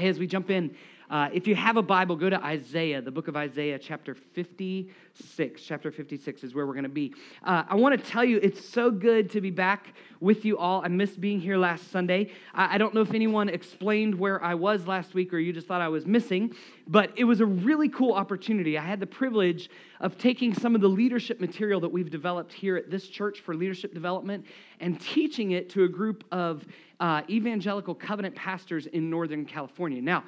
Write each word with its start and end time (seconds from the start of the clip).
Hey, 0.00 0.08
as 0.08 0.18
we 0.18 0.26
jump 0.26 0.48
in, 0.48 0.74
uh, 1.10 1.28
if 1.32 1.48
you 1.48 1.56
have 1.56 1.76
a 1.76 1.82
Bible, 1.82 2.14
go 2.14 2.30
to 2.30 2.42
Isaiah, 2.44 3.02
the 3.02 3.10
book 3.10 3.26
of 3.26 3.36
Isaiah, 3.36 3.80
chapter 3.80 4.14
56. 4.14 5.60
Chapter 5.60 5.90
56 5.90 6.44
is 6.44 6.54
where 6.54 6.64
we're 6.68 6.72
going 6.72 6.84
to 6.84 6.88
be. 6.88 7.12
Uh, 7.42 7.64
I 7.68 7.74
want 7.74 7.98
to 7.98 8.10
tell 8.10 8.24
you, 8.24 8.38
it's 8.40 8.64
so 8.64 8.92
good 8.92 9.28
to 9.30 9.40
be 9.40 9.50
back 9.50 9.92
with 10.20 10.44
you 10.44 10.56
all. 10.56 10.84
I 10.84 10.88
missed 10.88 11.20
being 11.20 11.40
here 11.40 11.56
last 11.56 11.90
Sunday. 11.90 12.30
I, 12.54 12.76
I 12.76 12.78
don't 12.78 12.94
know 12.94 13.00
if 13.00 13.12
anyone 13.12 13.48
explained 13.48 14.14
where 14.14 14.42
I 14.42 14.54
was 14.54 14.86
last 14.86 15.12
week 15.12 15.34
or 15.34 15.38
you 15.38 15.52
just 15.52 15.66
thought 15.66 15.80
I 15.80 15.88
was 15.88 16.06
missing, 16.06 16.54
but 16.86 17.12
it 17.16 17.24
was 17.24 17.40
a 17.40 17.46
really 17.46 17.88
cool 17.88 18.12
opportunity. 18.12 18.78
I 18.78 18.84
had 18.84 19.00
the 19.00 19.06
privilege 19.06 19.68
of 19.98 20.16
taking 20.16 20.54
some 20.54 20.76
of 20.76 20.80
the 20.80 20.88
leadership 20.88 21.40
material 21.40 21.80
that 21.80 21.90
we've 21.90 22.10
developed 22.10 22.52
here 22.52 22.76
at 22.76 22.88
this 22.88 23.08
church 23.08 23.40
for 23.40 23.56
leadership 23.56 23.92
development 23.92 24.46
and 24.78 25.00
teaching 25.00 25.50
it 25.50 25.70
to 25.70 25.82
a 25.84 25.88
group 25.88 26.22
of 26.30 26.64
uh, 27.00 27.22
evangelical 27.30 27.94
covenant 27.94 28.34
pastors 28.34 28.86
in 28.86 29.08
Northern 29.08 29.44
California. 29.44 30.02
Now, 30.02 30.24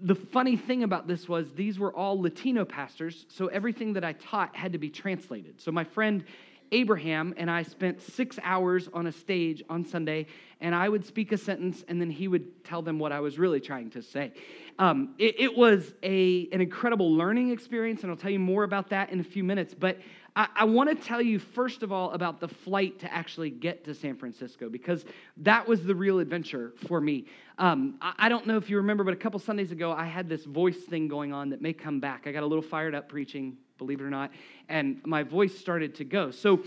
the 0.00 0.14
funny 0.14 0.56
thing 0.56 0.82
about 0.82 1.06
this 1.06 1.28
was 1.28 1.52
these 1.52 1.78
were 1.78 1.94
all 1.94 2.20
Latino 2.20 2.64
pastors, 2.64 3.26
so 3.28 3.46
everything 3.48 3.94
that 3.94 4.04
I 4.04 4.12
taught 4.12 4.54
had 4.54 4.72
to 4.72 4.78
be 4.78 4.90
translated. 4.90 5.60
So 5.60 5.72
my 5.72 5.84
friend 5.84 6.24
Abraham 6.72 7.34
and 7.36 7.50
I 7.50 7.62
spent 7.62 8.00
six 8.00 8.38
hours 8.42 8.88
on 8.92 9.06
a 9.06 9.12
stage 9.12 9.62
on 9.68 9.84
Sunday, 9.84 10.26
and 10.60 10.74
I 10.74 10.88
would 10.88 11.04
speak 11.04 11.32
a 11.32 11.36
sentence, 11.36 11.84
and 11.86 12.00
then 12.00 12.10
he 12.10 12.28
would 12.28 12.64
tell 12.64 12.80
them 12.80 12.98
what 12.98 13.12
I 13.12 13.20
was 13.20 13.38
really 13.38 13.60
trying 13.60 13.90
to 13.90 14.02
say. 14.02 14.32
Um, 14.78 15.14
it, 15.18 15.38
it, 15.38 15.56
was 15.56 15.92
a, 16.02 16.48
an 16.50 16.62
incredible 16.62 17.12
learning 17.12 17.50
experience, 17.50 18.02
and 18.02 18.10
I'll 18.10 18.16
tell 18.16 18.30
you 18.30 18.38
more 18.38 18.64
about 18.64 18.88
that 18.88 19.10
in 19.10 19.20
a 19.20 19.24
few 19.24 19.44
minutes. 19.44 19.74
But 19.74 19.98
I, 20.34 20.48
I 20.56 20.64
want 20.64 20.88
to 20.88 20.94
tell 20.94 21.20
you, 21.20 21.38
first 21.38 21.82
of 21.82 21.92
all, 21.92 22.10
about 22.12 22.40
the 22.40 22.48
flight 22.48 22.98
to 23.00 23.12
actually 23.12 23.50
get 23.50 23.84
to 23.84 23.94
San 23.94 24.16
Francisco, 24.16 24.68
because 24.68 25.04
that 25.38 25.66
was 25.66 25.84
the 25.84 25.94
real 25.94 26.20
adventure 26.20 26.72
for 26.88 27.00
me. 27.00 27.26
Um, 27.58 27.98
I, 28.00 28.14
I 28.18 28.28
don't 28.28 28.46
know 28.46 28.56
if 28.56 28.70
you 28.70 28.78
remember, 28.78 29.04
but 29.04 29.14
a 29.14 29.18
couple 29.18 29.38
Sundays 29.40 29.72
ago, 29.72 29.92
I 29.92 30.06
had 30.06 30.28
this 30.28 30.44
voice 30.44 30.78
thing 30.78 31.08
going 31.08 31.32
on 31.32 31.50
that 31.50 31.60
may 31.60 31.72
come 31.72 32.00
back. 32.00 32.26
I 32.26 32.32
got 32.32 32.42
a 32.42 32.46
little 32.46 32.62
fired 32.62 32.94
up 32.94 33.08
preaching 33.08 33.56
believe 33.78 34.00
it 34.00 34.04
or 34.04 34.10
not 34.10 34.30
and 34.68 35.00
my 35.04 35.24
voice 35.24 35.58
started 35.58 35.92
to 35.92 36.04
go 36.04 36.30
so 36.30 36.62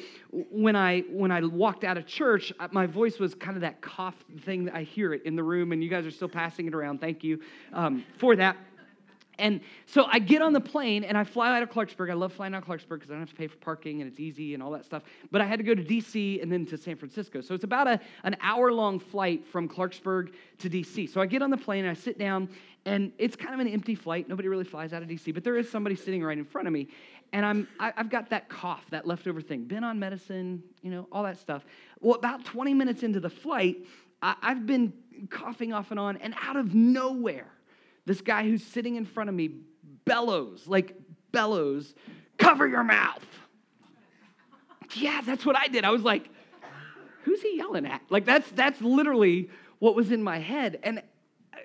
when 0.51 0.75
i 0.75 0.99
when 1.09 1.31
i 1.31 1.39
walked 1.39 1.85
out 1.85 1.97
of 1.97 2.05
church 2.05 2.51
my 2.71 2.85
voice 2.85 3.19
was 3.19 3.33
kind 3.33 3.55
of 3.55 3.61
that 3.61 3.79
cough 3.79 4.15
thing 4.41 4.65
that 4.65 4.75
i 4.75 4.81
hear 4.81 5.13
it 5.13 5.21
in 5.23 5.33
the 5.33 5.43
room 5.43 5.71
and 5.71 5.81
you 5.81 5.89
guys 5.89 6.05
are 6.05 6.11
still 6.11 6.27
passing 6.27 6.67
it 6.67 6.75
around 6.75 6.99
thank 6.99 7.23
you 7.23 7.39
um, 7.71 8.03
for 8.17 8.35
that 8.35 8.57
and 9.37 9.61
so 9.85 10.05
I 10.05 10.19
get 10.19 10.41
on 10.41 10.53
the 10.53 10.61
plane 10.61 11.03
and 11.03 11.17
I 11.17 11.23
fly 11.23 11.55
out 11.55 11.63
of 11.63 11.69
Clarksburg. 11.69 12.09
I 12.09 12.13
love 12.13 12.33
flying 12.33 12.53
out 12.53 12.63
of 12.63 12.69
Clarksburg 12.69 12.99
because 12.99 13.09
I 13.09 13.13
don't 13.13 13.21
have 13.21 13.29
to 13.29 13.35
pay 13.35 13.47
for 13.47 13.57
parking 13.57 14.01
and 14.01 14.09
it's 14.09 14.19
easy 14.19 14.53
and 14.53 14.63
all 14.63 14.71
that 14.71 14.85
stuff. 14.85 15.03
But 15.31 15.41
I 15.41 15.45
had 15.45 15.59
to 15.59 15.63
go 15.63 15.75
to 15.75 15.83
DC 15.83 16.41
and 16.41 16.51
then 16.51 16.65
to 16.67 16.77
San 16.77 16.95
Francisco. 16.95 17.41
So 17.41 17.53
it's 17.53 17.63
about 17.63 17.87
a, 17.87 17.99
an 18.23 18.35
hour 18.41 18.71
long 18.71 18.99
flight 18.99 19.45
from 19.45 19.67
Clarksburg 19.67 20.33
to 20.59 20.69
DC. 20.69 21.09
So 21.09 21.21
I 21.21 21.25
get 21.25 21.41
on 21.41 21.49
the 21.49 21.57
plane 21.57 21.85
and 21.85 21.91
I 21.91 21.99
sit 21.99 22.17
down 22.17 22.49
and 22.85 23.11
it's 23.17 23.35
kind 23.35 23.53
of 23.53 23.59
an 23.59 23.67
empty 23.67 23.95
flight. 23.95 24.29
Nobody 24.29 24.47
really 24.47 24.63
flies 24.63 24.93
out 24.93 25.01
of 25.01 25.09
DC, 25.09 25.33
but 25.33 25.43
there 25.43 25.57
is 25.57 25.69
somebody 25.69 25.95
sitting 25.95 26.23
right 26.23 26.37
in 26.37 26.45
front 26.45 26.67
of 26.67 26.73
me. 26.73 26.87
And 27.33 27.45
I'm, 27.45 27.67
I, 27.79 27.91
I've 27.97 28.09
got 28.09 28.29
that 28.29 28.47
cough, 28.47 28.85
that 28.91 29.07
leftover 29.07 29.41
thing, 29.41 29.65
been 29.65 29.83
on 29.83 29.99
medicine, 29.99 30.63
you 30.83 30.91
know, 30.91 31.07
all 31.11 31.23
that 31.23 31.39
stuff. 31.39 31.65
Well, 31.99 32.15
about 32.15 32.45
20 32.45 32.73
minutes 32.73 33.01
into 33.01 33.19
the 33.19 33.29
flight, 33.29 33.77
I, 34.21 34.35
I've 34.41 34.65
been 34.67 34.93
coughing 35.29 35.73
off 35.73 35.91
and 35.91 35.99
on, 35.99 36.17
and 36.17 36.35
out 36.41 36.55
of 36.55 36.75
nowhere, 36.75 37.47
this 38.05 38.21
guy 38.21 38.43
who's 38.43 38.63
sitting 38.63 38.95
in 38.95 39.05
front 39.05 39.29
of 39.29 39.35
me 39.35 39.49
bellows, 40.05 40.67
like 40.67 40.95
bellows, 41.31 41.93
cover 42.37 42.67
your 42.67 42.83
mouth. 42.83 43.25
Yeah, 44.95 45.21
that's 45.25 45.45
what 45.45 45.57
I 45.57 45.67
did. 45.67 45.83
I 45.83 45.89
was 45.89 46.03
like, 46.03 46.29
who's 47.23 47.41
he 47.41 47.57
yelling 47.57 47.85
at? 47.85 48.01
Like 48.09 48.25
that's 48.25 48.49
that's 48.51 48.79
literally 48.81 49.49
what 49.79 49.95
was 49.95 50.11
in 50.11 50.23
my 50.23 50.39
head. 50.39 50.79
And 50.83 51.01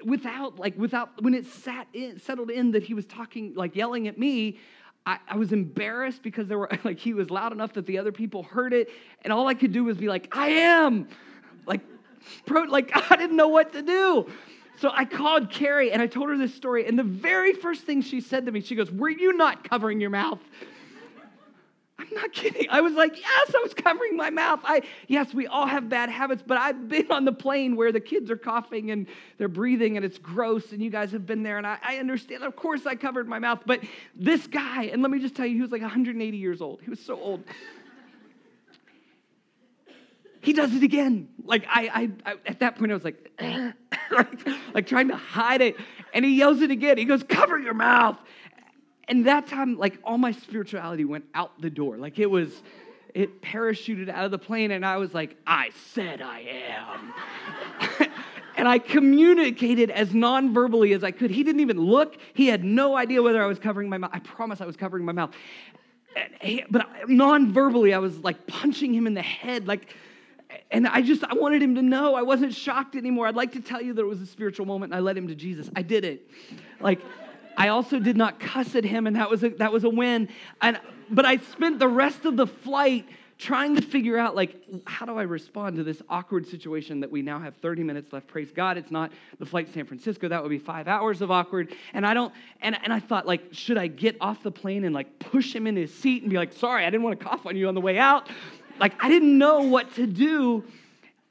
without 0.04 0.58
like 0.58 0.76
without 0.76 1.22
when 1.22 1.34
it 1.34 1.46
sat 1.46 1.86
in 1.92 2.18
settled 2.18 2.50
in 2.50 2.72
that 2.72 2.82
he 2.82 2.94
was 2.94 3.06
talking 3.06 3.54
like 3.54 3.76
yelling 3.76 4.08
at 4.08 4.18
me, 4.18 4.58
I, 5.06 5.18
I, 5.28 5.36
was 5.36 5.52
embarrassed 5.52 6.22
because 6.22 6.48
there 6.48 6.58
were 6.58 6.70
like 6.84 6.98
he 6.98 7.14
was 7.14 7.30
loud 7.30 7.52
enough 7.52 7.74
that 7.74 7.86
the 7.86 7.98
other 7.98 8.12
people 8.12 8.42
heard 8.42 8.72
it, 8.72 8.88
and 9.22 9.32
all 9.32 9.46
I 9.46 9.54
could 9.54 9.72
do 9.72 9.84
was 9.84 9.96
be 9.96 10.08
like, 10.08 10.34
I 10.36 10.48
am. 10.48 11.08
Like, 11.66 11.82
pro, 12.46 12.62
like 12.62 12.90
I 13.10 13.16
didn't 13.16 13.36
know 13.36 13.48
what 13.48 13.72
to 13.74 13.82
do. 13.82 14.26
So 14.80 14.90
I 14.94 15.04
called 15.04 15.50
Carrie 15.50 15.92
and 15.92 16.00
I 16.00 16.06
told 16.06 16.30
her 16.30 16.38
this 16.38 16.54
story. 16.54 16.86
And 16.86 16.98
the 16.98 17.04
very 17.04 17.52
first 17.52 17.82
thing 17.82 18.00
she 18.00 18.22
said 18.22 18.46
to 18.46 18.52
me, 18.52 18.62
she 18.62 18.74
goes, 18.74 18.90
Were 18.90 19.10
you 19.10 19.34
not 19.34 19.68
covering 19.68 20.00
your 20.00 20.08
mouth? 20.08 20.40
I'm 21.98 22.08
not 22.14 22.32
kidding. 22.32 22.66
I 22.70 22.80
was 22.80 22.94
like, 22.94 23.14
Yes, 23.20 23.54
I 23.54 23.60
was 23.62 23.74
covering 23.74 24.16
my 24.16 24.30
mouth. 24.30 24.60
I 24.64 24.80
yes, 25.06 25.34
we 25.34 25.46
all 25.46 25.66
have 25.66 25.90
bad 25.90 26.08
habits, 26.08 26.42
but 26.46 26.56
I've 26.56 26.88
been 26.88 27.12
on 27.12 27.26
the 27.26 27.32
plane 27.32 27.76
where 27.76 27.92
the 27.92 28.00
kids 28.00 28.30
are 28.30 28.38
coughing 28.38 28.90
and 28.90 29.06
they're 29.36 29.48
breathing 29.48 29.98
and 29.98 30.04
it's 30.04 30.16
gross, 30.16 30.72
and 30.72 30.82
you 30.82 30.88
guys 30.88 31.12
have 31.12 31.26
been 31.26 31.42
there, 31.42 31.58
and 31.58 31.66
I, 31.66 31.76
I 31.82 31.96
understand. 31.98 32.42
Of 32.42 32.56
course 32.56 32.86
I 32.86 32.94
covered 32.94 33.28
my 33.28 33.38
mouth. 33.38 33.60
But 33.66 33.80
this 34.16 34.46
guy, 34.46 34.84
and 34.84 35.02
let 35.02 35.10
me 35.10 35.18
just 35.18 35.36
tell 35.36 35.44
you, 35.44 35.56
he 35.56 35.60
was 35.60 35.72
like 35.72 35.82
180 35.82 36.36
years 36.38 36.62
old. 36.62 36.80
He 36.80 36.88
was 36.88 37.00
so 37.00 37.20
old 37.20 37.44
he 40.42 40.54
does 40.54 40.74
it 40.74 40.82
again. 40.82 41.28
Like 41.44 41.66
I, 41.68 42.10
I, 42.24 42.30
I 42.30 42.36
at 42.46 42.60
that 42.60 42.78
point 42.78 42.90
I 42.90 42.94
was 42.94 43.04
like, 43.04 43.30
like, 44.16 44.48
like 44.74 44.86
trying 44.86 45.08
to 45.08 45.16
hide 45.16 45.60
it, 45.60 45.76
and 46.12 46.24
he 46.24 46.36
yells 46.36 46.60
it 46.60 46.70
again. 46.70 46.98
He 46.98 47.04
goes, 47.04 47.22
"Cover 47.22 47.58
your 47.58 47.74
mouth!" 47.74 48.18
And 49.08 49.26
that 49.26 49.46
time, 49.46 49.76
like 49.78 49.98
all 50.04 50.18
my 50.18 50.32
spirituality 50.32 51.04
went 51.04 51.24
out 51.34 51.60
the 51.60 51.70
door. 51.70 51.96
Like 51.96 52.18
it 52.18 52.30
was, 52.30 52.62
it 53.14 53.42
parachuted 53.42 54.08
out 54.08 54.24
of 54.24 54.30
the 54.30 54.38
plane, 54.38 54.70
and 54.70 54.84
I 54.84 54.96
was 54.96 55.14
like, 55.14 55.36
"I 55.46 55.70
said 55.92 56.22
I 56.22 56.40
am." 56.40 58.10
and 58.56 58.68
I 58.68 58.78
communicated 58.78 59.90
as 59.90 60.14
non-verbally 60.14 60.92
as 60.92 61.04
I 61.04 61.12
could. 61.12 61.30
He 61.30 61.42
didn't 61.42 61.60
even 61.60 61.80
look. 61.80 62.16
He 62.34 62.46
had 62.46 62.64
no 62.64 62.96
idea 62.96 63.22
whether 63.22 63.42
I 63.42 63.46
was 63.46 63.58
covering 63.58 63.88
my 63.88 63.98
mouth. 63.98 64.10
I 64.12 64.18
promise 64.18 64.60
I 64.60 64.66
was 64.66 64.76
covering 64.76 65.04
my 65.04 65.12
mouth. 65.12 65.30
But 66.70 67.08
non-verbally, 67.08 67.94
I 67.94 67.98
was 67.98 68.18
like 68.18 68.46
punching 68.46 68.92
him 68.92 69.06
in 69.06 69.14
the 69.14 69.22
head, 69.22 69.66
like 69.68 69.94
and 70.70 70.86
I 70.86 71.02
just 71.02 71.24
I 71.24 71.34
wanted 71.34 71.62
him 71.62 71.74
to 71.76 71.82
know 71.82 72.14
I 72.14 72.22
wasn't 72.22 72.54
shocked 72.54 72.96
anymore. 72.96 73.26
I'd 73.26 73.34
like 73.34 73.52
to 73.52 73.60
tell 73.60 73.80
you 73.80 73.94
it 73.96 74.06
was 74.06 74.20
a 74.20 74.26
spiritual 74.26 74.66
moment 74.66 74.92
and 74.92 74.98
I 74.98 75.00
led 75.00 75.16
him 75.16 75.28
to 75.28 75.34
Jesus. 75.34 75.70
I 75.74 75.82
did 75.82 76.04
it. 76.04 76.28
Like 76.80 77.00
I 77.56 77.68
also 77.68 77.98
did 77.98 78.16
not 78.16 78.40
cuss 78.40 78.74
at 78.74 78.84
him 78.84 79.06
and 79.06 79.16
that 79.16 79.30
was 79.30 79.42
a, 79.44 79.50
that 79.50 79.72
was 79.72 79.84
a 79.84 79.90
win. 79.90 80.28
And 80.62 80.80
but 81.10 81.26
I 81.26 81.38
spent 81.38 81.78
the 81.78 81.88
rest 81.88 82.24
of 82.24 82.36
the 82.36 82.46
flight 82.46 83.06
trying 83.40 83.74
to 83.74 83.80
figure 83.80 84.18
out 84.18 84.36
like 84.36 84.54
how 84.86 85.06
do 85.06 85.18
I 85.18 85.22
respond 85.22 85.76
to 85.76 85.82
this 85.82 86.02
awkward 86.10 86.46
situation 86.46 87.00
that 87.00 87.10
we 87.10 87.22
now 87.22 87.38
have 87.38 87.56
30 87.56 87.82
minutes 87.82 88.12
left. 88.12 88.26
Praise 88.26 88.50
God, 88.52 88.76
it's 88.76 88.90
not 88.90 89.10
the 89.38 89.46
flight 89.46 89.66
to 89.66 89.72
San 89.72 89.86
Francisco. 89.86 90.28
That 90.28 90.42
would 90.42 90.50
be 90.50 90.58
five 90.58 90.86
hours 90.86 91.22
of 91.22 91.30
awkward. 91.30 91.74
And 91.94 92.06
I 92.06 92.12
don't 92.12 92.32
and, 92.60 92.76
and 92.82 92.92
I 92.92 93.00
thought 93.00 93.26
like, 93.26 93.42
should 93.52 93.78
I 93.78 93.86
get 93.86 94.16
off 94.20 94.42
the 94.42 94.50
plane 94.52 94.84
and 94.84 94.94
like 94.94 95.18
push 95.18 95.54
him 95.54 95.66
in 95.66 95.74
his 95.74 95.92
seat 95.92 96.22
and 96.22 96.30
be 96.30 96.36
like, 96.36 96.52
sorry, 96.52 96.84
I 96.84 96.90
didn't 96.90 97.02
want 97.02 97.18
to 97.18 97.24
cough 97.24 97.46
on 97.46 97.56
you 97.56 97.68
on 97.68 97.74
the 97.74 97.80
way 97.80 97.98
out? 97.98 98.28
Like 98.80 98.94
I 99.02 99.08
didn't 99.08 99.38
know 99.38 99.60
what 99.60 99.94
to 99.94 100.06
do. 100.06 100.64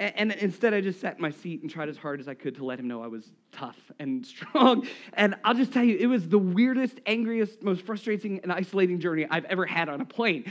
And, 0.02 0.32
instead, 0.32 0.74
I 0.74 0.80
just 0.80 1.02
sat 1.02 1.18
in 1.18 1.22
my 1.22 1.30
seat 1.30 1.62
and 1.62 1.70
tried 1.70 1.90
as 1.90 1.98
hard 1.98 2.22
as 2.22 2.30
I 2.30 2.34
could 2.34 2.56
to 2.56 2.64
let 2.64 2.80
him 2.80 2.88
know 2.88 3.04
I 3.04 3.08
was 3.08 3.32
tough 3.52 3.76
and 4.00 4.26
strong. 4.26 4.88
And 5.12 5.36
I'll 5.44 5.54
just 5.54 5.74
tell 5.74 5.84
you, 5.84 5.98
it 5.98 6.06
was 6.06 6.30
the 6.30 6.38
weirdest, 6.38 7.02
angriest, 7.06 7.62
most 7.62 7.82
frustrating, 7.82 8.40
and 8.40 8.50
isolating 8.50 9.02
journey 9.02 9.28
I've 9.30 9.44
ever 9.46 9.66
had 9.66 9.90
on 9.90 10.00
a 10.00 10.06
plane. 10.06 10.50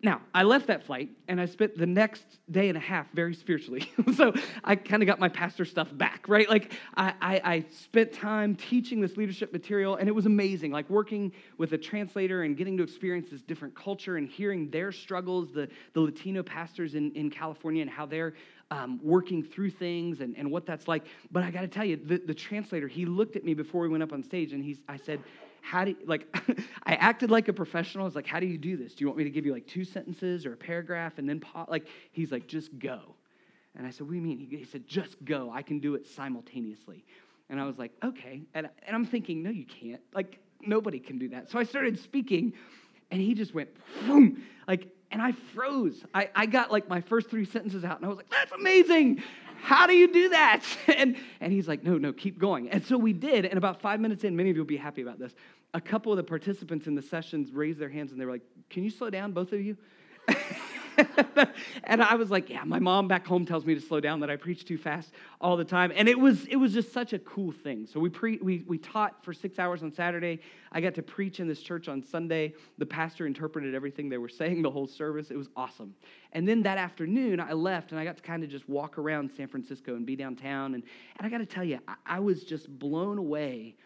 Now, 0.00 0.20
I 0.32 0.44
left 0.44 0.68
that 0.68 0.84
flight 0.84 1.10
and 1.26 1.40
I 1.40 1.46
spent 1.46 1.76
the 1.76 1.86
next 1.86 2.24
day 2.50 2.68
and 2.68 2.78
a 2.78 2.80
half 2.80 3.10
very 3.12 3.34
spiritually. 3.34 3.90
so 4.14 4.32
I 4.62 4.76
kind 4.76 5.02
of 5.02 5.08
got 5.08 5.18
my 5.18 5.28
pastor 5.28 5.64
stuff 5.64 5.88
back, 5.92 6.28
right? 6.28 6.48
Like, 6.48 6.72
I, 6.96 7.14
I, 7.20 7.40
I, 7.44 7.64
spent 7.70 8.12
time 8.12 8.54
teaching 8.54 9.00
this 9.00 9.16
leadership 9.16 9.52
material 9.52 9.96
and 9.96 10.08
it 10.08 10.14
was 10.14 10.26
amazing. 10.26 10.70
Like, 10.70 10.88
working 10.88 11.32
with 11.56 11.72
a 11.72 11.78
translator 11.78 12.44
and 12.44 12.56
getting 12.56 12.76
to 12.76 12.84
experience 12.84 13.28
this 13.30 13.42
different 13.42 13.74
culture 13.74 14.18
and 14.18 14.28
hearing 14.28 14.70
their 14.70 14.92
struggles, 14.92 15.52
the, 15.52 15.68
the 15.94 16.00
Latino 16.00 16.44
pastors 16.44 16.94
in, 16.94 17.10
in 17.12 17.28
California 17.28 17.82
and 17.82 17.90
how 17.90 18.06
they're 18.06 18.34
um, 18.70 19.00
working 19.02 19.42
through 19.42 19.70
things 19.70 20.20
and, 20.20 20.36
and 20.36 20.48
what 20.48 20.64
that's 20.64 20.86
like. 20.86 21.06
But 21.32 21.42
I 21.42 21.50
got 21.50 21.62
to 21.62 21.68
tell 21.68 21.84
you, 21.84 21.96
the, 21.96 22.18
the 22.18 22.34
translator, 22.34 22.86
he 22.86 23.04
looked 23.04 23.34
at 23.34 23.44
me 23.44 23.54
before 23.54 23.82
we 23.82 23.88
went 23.88 24.02
up 24.04 24.12
on 24.12 24.22
stage 24.22 24.52
and 24.52 24.62
he's, 24.62 24.78
I 24.88 24.96
said, 24.96 25.20
how 25.68 25.84
do 25.84 25.90
you, 25.90 25.96
like, 26.06 26.26
I 26.84 26.94
acted 26.94 27.30
like 27.30 27.48
a 27.48 27.52
professional. 27.52 28.04
I 28.04 28.06
was 28.06 28.14
like, 28.14 28.26
how 28.26 28.40
do 28.40 28.46
you 28.46 28.56
do 28.56 28.78
this? 28.78 28.94
Do 28.94 29.04
you 29.04 29.06
want 29.06 29.18
me 29.18 29.24
to 29.24 29.30
give 29.30 29.44
you 29.44 29.52
like 29.52 29.66
two 29.66 29.84
sentences 29.84 30.46
or 30.46 30.54
a 30.54 30.56
paragraph 30.56 31.18
and 31.18 31.28
then, 31.28 31.42
like, 31.68 31.86
he's 32.10 32.32
like, 32.32 32.46
just 32.46 32.78
go. 32.78 33.00
And 33.76 33.86
I 33.86 33.90
said, 33.90 34.06
what 34.06 34.12
do 34.12 34.16
you 34.16 34.22
mean? 34.22 34.38
He, 34.38 34.56
he 34.56 34.64
said, 34.64 34.86
just 34.86 35.22
go. 35.26 35.52
I 35.52 35.60
can 35.60 35.78
do 35.78 35.94
it 35.94 36.06
simultaneously. 36.06 37.04
And 37.50 37.60
I 37.60 37.66
was 37.66 37.78
like, 37.78 37.92
okay. 38.02 38.40
And, 38.54 38.68
and 38.86 38.96
I'm 38.96 39.04
thinking, 39.04 39.42
no, 39.42 39.50
you 39.50 39.66
can't. 39.66 40.00
Like, 40.14 40.38
nobody 40.62 40.98
can 40.98 41.18
do 41.18 41.28
that. 41.28 41.50
So 41.50 41.58
I 41.58 41.64
started 41.64 41.98
speaking, 41.98 42.54
and 43.10 43.20
he 43.20 43.34
just 43.34 43.52
went, 43.52 43.68
boom, 44.06 44.42
like, 44.66 44.88
and 45.10 45.20
I 45.20 45.32
froze. 45.54 46.02
I, 46.14 46.30
I 46.34 46.46
got 46.46 46.72
like 46.72 46.88
my 46.88 47.02
first 47.02 47.30
three 47.30 47.44
sentences 47.44 47.84
out, 47.84 47.98
and 47.98 48.06
I 48.06 48.08
was 48.08 48.16
like, 48.16 48.30
that's 48.30 48.52
amazing. 48.52 49.22
How 49.60 49.86
do 49.86 49.92
you 49.92 50.12
do 50.12 50.30
that? 50.30 50.64
And, 50.98 51.16
and 51.40 51.52
he's 51.52 51.68
like, 51.68 51.84
No, 51.84 51.96
no, 51.96 52.12
keep 52.12 52.38
going. 52.38 52.70
And 52.70 52.84
so 52.84 52.96
we 52.98 53.12
did. 53.12 53.44
And 53.44 53.56
about 53.56 53.80
five 53.80 54.00
minutes 54.00 54.24
in, 54.24 54.34
many 54.34 54.50
of 54.50 54.56
you 54.56 54.62
will 54.62 54.66
be 54.66 54.76
happy 54.76 55.02
about 55.02 55.18
this. 55.18 55.32
A 55.74 55.80
couple 55.80 56.12
of 56.12 56.16
the 56.16 56.24
participants 56.24 56.86
in 56.86 56.94
the 56.94 57.02
sessions 57.02 57.52
raised 57.52 57.78
their 57.78 57.90
hands 57.90 58.12
and 58.12 58.20
they 58.20 58.24
were 58.24 58.32
like, 58.32 58.46
Can 58.70 58.84
you 58.84 58.90
slow 58.90 59.10
down, 59.10 59.32
both 59.32 59.52
of 59.52 59.60
you? 59.60 59.76
and 61.84 62.02
I 62.02 62.14
was 62.16 62.30
like, 62.30 62.50
yeah, 62.50 62.64
my 62.64 62.78
mom 62.78 63.08
back 63.08 63.26
home 63.26 63.46
tells 63.46 63.64
me 63.64 63.74
to 63.74 63.80
slow 63.80 64.00
down 64.00 64.20
that 64.20 64.30
I 64.30 64.36
preach 64.36 64.64
too 64.64 64.78
fast 64.78 65.10
all 65.40 65.56
the 65.56 65.64
time. 65.64 65.92
And 65.94 66.08
it 66.08 66.18
was 66.18 66.44
it 66.46 66.56
was 66.56 66.72
just 66.72 66.92
such 66.92 67.12
a 67.12 67.18
cool 67.20 67.52
thing. 67.52 67.86
So 67.86 68.00
we 68.00 68.08
pre 68.08 68.38
we 68.38 68.64
we 68.66 68.78
taught 68.78 69.22
for 69.24 69.32
6 69.32 69.58
hours 69.58 69.82
on 69.82 69.92
Saturday. 69.92 70.40
I 70.72 70.80
got 70.80 70.94
to 70.96 71.02
preach 71.02 71.40
in 71.40 71.48
this 71.48 71.60
church 71.60 71.88
on 71.88 72.02
Sunday. 72.02 72.54
The 72.78 72.86
pastor 72.86 73.26
interpreted 73.26 73.74
everything 73.74 74.08
they 74.08 74.18
were 74.18 74.28
saying 74.40 74.62
the 74.62 74.70
whole 74.70 74.86
service. 74.86 75.30
It 75.30 75.36
was 75.36 75.48
awesome. 75.56 75.94
And 76.32 76.46
then 76.46 76.62
that 76.62 76.78
afternoon 76.78 77.40
I 77.40 77.52
left 77.52 77.92
and 77.92 78.00
I 78.00 78.04
got 78.04 78.16
to 78.16 78.22
kind 78.22 78.42
of 78.42 78.50
just 78.50 78.68
walk 78.68 78.98
around 78.98 79.30
San 79.36 79.48
Francisco 79.48 79.94
and 79.94 80.04
be 80.04 80.16
downtown 80.16 80.74
and 80.74 80.82
and 81.18 81.26
I 81.26 81.30
got 81.30 81.38
to 81.38 81.46
tell 81.46 81.64
you, 81.64 81.78
I, 81.86 81.94
I 82.06 82.20
was 82.20 82.44
just 82.44 82.68
blown 82.78 83.18
away 83.18 83.76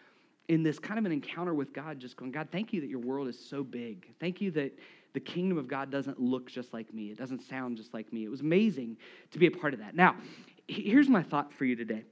in 0.49 0.63
this 0.63 0.79
kind 0.79 0.99
of 0.99 1.05
an 1.05 1.11
encounter 1.11 1.53
with 1.53 1.73
God, 1.73 1.99
just 1.99 2.17
going, 2.17 2.31
God, 2.31 2.49
thank 2.51 2.73
you 2.73 2.81
that 2.81 2.89
your 2.89 2.99
world 2.99 3.27
is 3.27 3.39
so 3.39 3.63
big. 3.63 4.07
Thank 4.19 4.41
you 4.41 4.51
that 4.51 4.77
the 5.13 5.19
kingdom 5.19 5.57
of 5.57 5.67
God 5.67 5.91
doesn't 5.91 6.19
look 6.19 6.49
just 6.51 6.73
like 6.73 6.93
me, 6.93 7.11
it 7.11 7.17
doesn't 7.17 7.41
sound 7.41 7.77
just 7.77 7.93
like 7.93 8.11
me. 8.11 8.25
It 8.25 8.29
was 8.29 8.41
amazing 8.41 8.97
to 9.31 9.39
be 9.39 9.47
a 9.47 9.51
part 9.51 9.73
of 9.73 9.79
that. 9.79 9.95
Now, 9.95 10.15
here's 10.67 11.07
my 11.07 11.23
thought 11.23 11.53
for 11.53 11.65
you 11.65 11.75
today. 11.75 12.03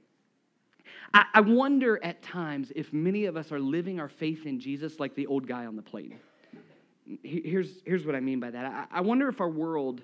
I, 1.12 1.24
I 1.34 1.40
wonder 1.40 2.02
at 2.02 2.22
times 2.22 2.72
if 2.74 2.92
many 2.92 3.26
of 3.26 3.36
us 3.36 3.52
are 3.52 3.58
living 3.58 4.00
our 4.00 4.08
faith 4.08 4.46
in 4.46 4.60
Jesus 4.60 4.98
like 5.00 5.14
the 5.14 5.26
old 5.26 5.46
guy 5.46 5.66
on 5.66 5.76
the 5.76 5.82
plane. 5.82 6.18
Here's, 7.22 7.82
here's 7.84 8.06
what 8.06 8.14
I 8.14 8.20
mean 8.20 8.40
by 8.40 8.50
that. 8.50 8.64
I, 8.64 8.98
I 8.98 9.00
wonder 9.00 9.28
if 9.28 9.40
our 9.40 9.48
world 9.48 10.02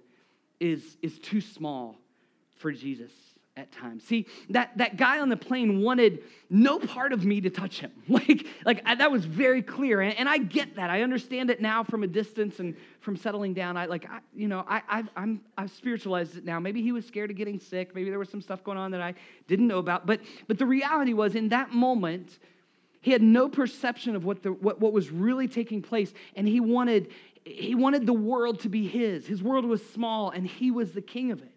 is, 0.60 0.96
is 1.00 1.18
too 1.20 1.40
small 1.40 1.96
for 2.56 2.72
Jesus 2.72 3.12
at 3.58 3.72
times. 3.72 4.04
See, 4.04 4.26
that, 4.50 4.76
that 4.78 4.96
guy 4.96 5.18
on 5.18 5.28
the 5.28 5.36
plane 5.36 5.82
wanted 5.82 6.22
no 6.48 6.78
part 6.78 7.12
of 7.12 7.24
me 7.24 7.40
to 7.40 7.50
touch 7.50 7.80
him. 7.80 7.92
Like, 8.08 8.46
like 8.64 8.82
I, 8.84 8.94
that 8.96 9.10
was 9.10 9.24
very 9.24 9.62
clear. 9.62 10.00
And, 10.00 10.16
and, 10.16 10.28
I 10.28 10.38
get 10.38 10.76
that. 10.76 10.90
I 10.90 11.02
understand 11.02 11.50
it 11.50 11.60
now 11.60 11.84
from 11.84 12.02
a 12.02 12.06
distance 12.06 12.58
and 12.58 12.74
from 13.00 13.16
settling 13.16 13.54
down. 13.54 13.76
I 13.76 13.86
like, 13.86 14.08
I, 14.10 14.20
you 14.34 14.48
know, 14.48 14.64
I, 14.68 14.82
I've, 14.88 15.08
I'm, 15.16 15.40
I've 15.56 15.70
spiritualized 15.70 16.36
it 16.36 16.44
now. 16.44 16.58
Maybe 16.58 16.82
he 16.82 16.90
was 16.90 17.06
scared 17.06 17.30
of 17.30 17.36
getting 17.36 17.60
sick. 17.60 17.94
Maybe 17.94 18.10
there 18.10 18.18
was 18.18 18.28
some 18.28 18.40
stuff 18.40 18.64
going 18.64 18.78
on 18.78 18.90
that 18.90 19.00
I 19.00 19.14
didn't 19.46 19.68
know 19.68 19.78
about. 19.78 20.06
But, 20.06 20.20
but 20.46 20.58
the 20.58 20.66
reality 20.66 21.12
was 21.12 21.34
in 21.34 21.50
that 21.50 21.72
moment, 21.72 22.38
he 23.00 23.12
had 23.12 23.22
no 23.22 23.48
perception 23.48 24.16
of 24.16 24.24
what, 24.24 24.42
the, 24.42 24.52
what, 24.52 24.80
what 24.80 24.92
was 24.92 25.10
really 25.10 25.48
taking 25.48 25.80
place. 25.82 26.12
And 26.34 26.48
he 26.48 26.60
wanted, 26.60 27.08
he 27.44 27.74
wanted 27.74 28.06
the 28.06 28.12
world 28.12 28.60
to 28.60 28.68
be 28.68 28.86
his. 28.88 29.26
His 29.26 29.42
world 29.42 29.64
was 29.64 29.84
small 29.90 30.30
and 30.30 30.46
he 30.46 30.70
was 30.70 30.92
the 30.92 31.02
king 31.02 31.30
of 31.30 31.42
it. 31.42 31.52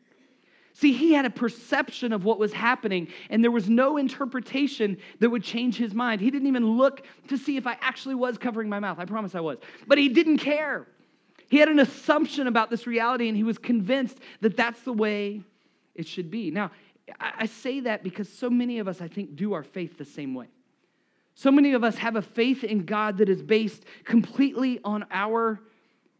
See, 0.73 0.94
he 0.94 1.13
had 1.13 1.25
a 1.25 1.29
perception 1.29 2.13
of 2.13 2.23
what 2.23 2.39
was 2.39 2.53
happening, 2.53 3.07
and 3.29 3.44
there 3.44 3.51
was 3.51 3.69
no 3.69 3.97
interpretation 3.97 4.97
that 5.19 5.29
would 5.29 5.44
change 5.44 5.75
his 5.75 5.94
mind. 5.94 6.21
He 6.21 6.31
didn't 6.31 6.47
even 6.47 6.77
look 6.77 7.06
to 7.27 7.38
see 7.38 7.57
if 7.57 7.68
I 7.68 7.77
actually 7.81 8.15
was 8.15 8.38
covering 8.38 8.69
my 8.69 8.79
mouth. 8.79 8.97
I 9.00 9.06
promise 9.06 9.35
I 9.35 9.41
was. 9.41 9.57
But 9.88 9.97
he 9.97 10.09
didn't 10.09 10.38
care. 10.38 10.88
He 11.50 11.57
had 11.57 11.68
an 11.68 11.79
assumption 11.79 12.47
about 12.47 12.69
this 12.69 12.88
reality, 12.88 13.27
and 13.27 13.35
he 13.35 13.44
was 13.44 13.57
convinced 13.57 14.19
that 14.39 14.56
that's 14.56 14.81
the 14.83 14.94
way 14.94 15.41
it 15.95 16.07
should 16.07 16.31
be. 16.31 16.51
Now, 16.51 16.71
I 17.19 17.45
say 17.47 17.81
that 17.81 18.03
because 18.03 18.29
so 18.29 18.50
many 18.50 18.79
of 18.79 18.88
us, 18.88 19.01
I 19.01 19.09
think, 19.09 19.35
do 19.35 19.53
our 19.53 19.63
faith 19.63 19.97
the 19.97 20.06
same 20.06 20.33
way. 20.33 20.47
So 21.35 21.51
many 21.51 21.74
of 21.74 21.83
us 21.83 21.95
have 21.97 22.15
a 22.15 22.21
faith 22.21 22.63
in 22.63 22.85
God 22.85 23.17
that 23.17 23.27
is 23.27 23.41
based 23.41 23.83
completely 24.06 24.79
on 24.83 25.06
our 25.12 25.59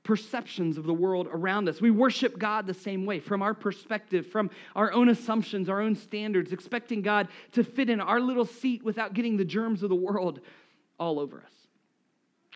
perceptions 0.03 0.77
of 0.77 0.86
the 0.86 0.94
world 0.94 1.27
around 1.31 1.69
us. 1.69 1.80
We 1.80 1.92
worship 1.92 2.39
God 2.39 2.65
the 2.65 2.74
same 2.74 3.06
way, 3.06 3.19
from 3.19 3.42
our 3.42 3.53
perspective, 3.53 4.27
from 4.27 4.50
our 4.75 4.92
own 4.92 5.09
assumptions, 5.09 5.69
our 5.69 5.81
own 5.81 5.95
standards, 5.95 6.51
expecting 6.51 7.01
God 7.01 7.27
to 7.51 7.63
fit 7.63 7.89
in 7.89 8.01
our 8.01 8.19
little 8.19 8.45
seat 8.45 8.83
without 8.83 9.13
getting 9.13 9.38
the 9.38 9.45
germs 9.45 9.83
of 9.83 9.89
the 9.89 9.95
world 9.95 10.39
all 11.00 11.19
over 11.19 11.42
us. 11.42 11.53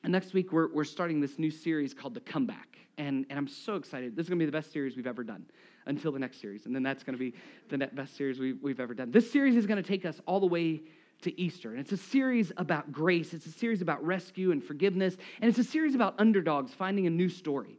And 0.04 0.12
next 0.12 0.34
week, 0.34 0.52
we're, 0.52 0.72
we're 0.74 0.84
starting 0.84 1.20
this 1.20 1.40
new 1.40 1.52
series 1.52 1.94
called 1.94 2.14
The 2.14 2.20
Comeback. 2.20 2.78
And, 2.98 3.26
and 3.30 3.38
I'm 3.38 3.48
so 3.48 3.76
excited. 3.76 4.16
This 4.16 4.26
is 4.26 4.30
going 4.30 4.40
to 4.40 4.44
be 4.44 4.48
the 4.48 4.58
best 4.58 4.72
series 4.72 4.96
we've 4.96 5.08
ever 5.08 5.24
done 5.24 5.46
until 5.86 6.12
the 6.12 6.20
next 6.20 6.42
series. 6.42 6.66
And 6.66 6.76
then 6.76 6.84
that's 6.84 7.04
going 7.04 7.18
to 7.18 7.20
be 7.20 7.34
the 7.70 7.78
best 7.78 8.16
series 8.16 8.40
we, 8.40 8.54
we've 8.54 8.80
ever 8.80 8.94
done. 8.94 9.12
This 9.12 9.32
series 9.32 9.56
is 9.56 9.66
going 9.66 9.82
to 9.82 9.88
take 9.88 10.06
us 10.06 10.20
all 10.26 10.40
the 10.40 10.46
way 10.46 10.82
to 11.26 11.40
Easter. 11.40 11.72
And 11.72 11.80
it's 11.80 11.92
a 11.92 11.98
series 11.98 12.52
about 12.58 12.92
grace, 12.92 13.34
it's 13.34 13.46
a 13.46 13.52
series 13.52 13.82
about 13.82 14.04
rescue 14.04 14.52
and 14.52 14.64
forgiveness, 14.64 15.18
and 15.42 15.50
it's 15.50 15.60
a 15.60 15.64
series 15.64 15.94
about 15.94 16.16
underdogs 16.18 16.74
finding 16.74 17.06
a 17.06 17.10
new 17.10 17.30
story. 17.30 17.78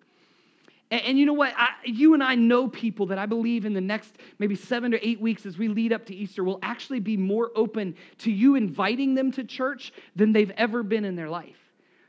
And, 0.89 1.19
you 1.19 1.27
know 1.27 1.33
what? 1.33 1.53
I, 1.57 1.71
you 1.85 2.15
and 2.15 2.23
I 2.23 2.37
know 2.37 2.69
people 2.69 3.07
that 3.07 3.19
I 3.19 3.27
believe 3.27 3.67
in 3.67 3.73
the 3.73 3.81
next 3.81 4.19
maybe 4.39 4.55
seven 4.55 4.93
to 4.93 5.05
eight 5.05 5.21
weeks 5.21 5.45
as 5.45 5.59
we 5.59 5.67
lead 5.67 5.93
up 5.93 6.07
to 6.07 6.15
Easter 6.15 6.45
will 6.45 6.61
actually 6.63 7.01
be 7.01 7.17
more 7.17 7.51
open 7.57 7.97
to 8.19 8.31
you 8.31 8.55
inviting 8.55 9.17
them 9.17 9.33
to 9.33 9.43
church 9.43 9.93
than 10.15 10.33
they've 10.33 10.53
ever 10.53 10.85
been 10.85 11.05
in 11.05 11.17
their 11.17 11.29
life 11.29 11.66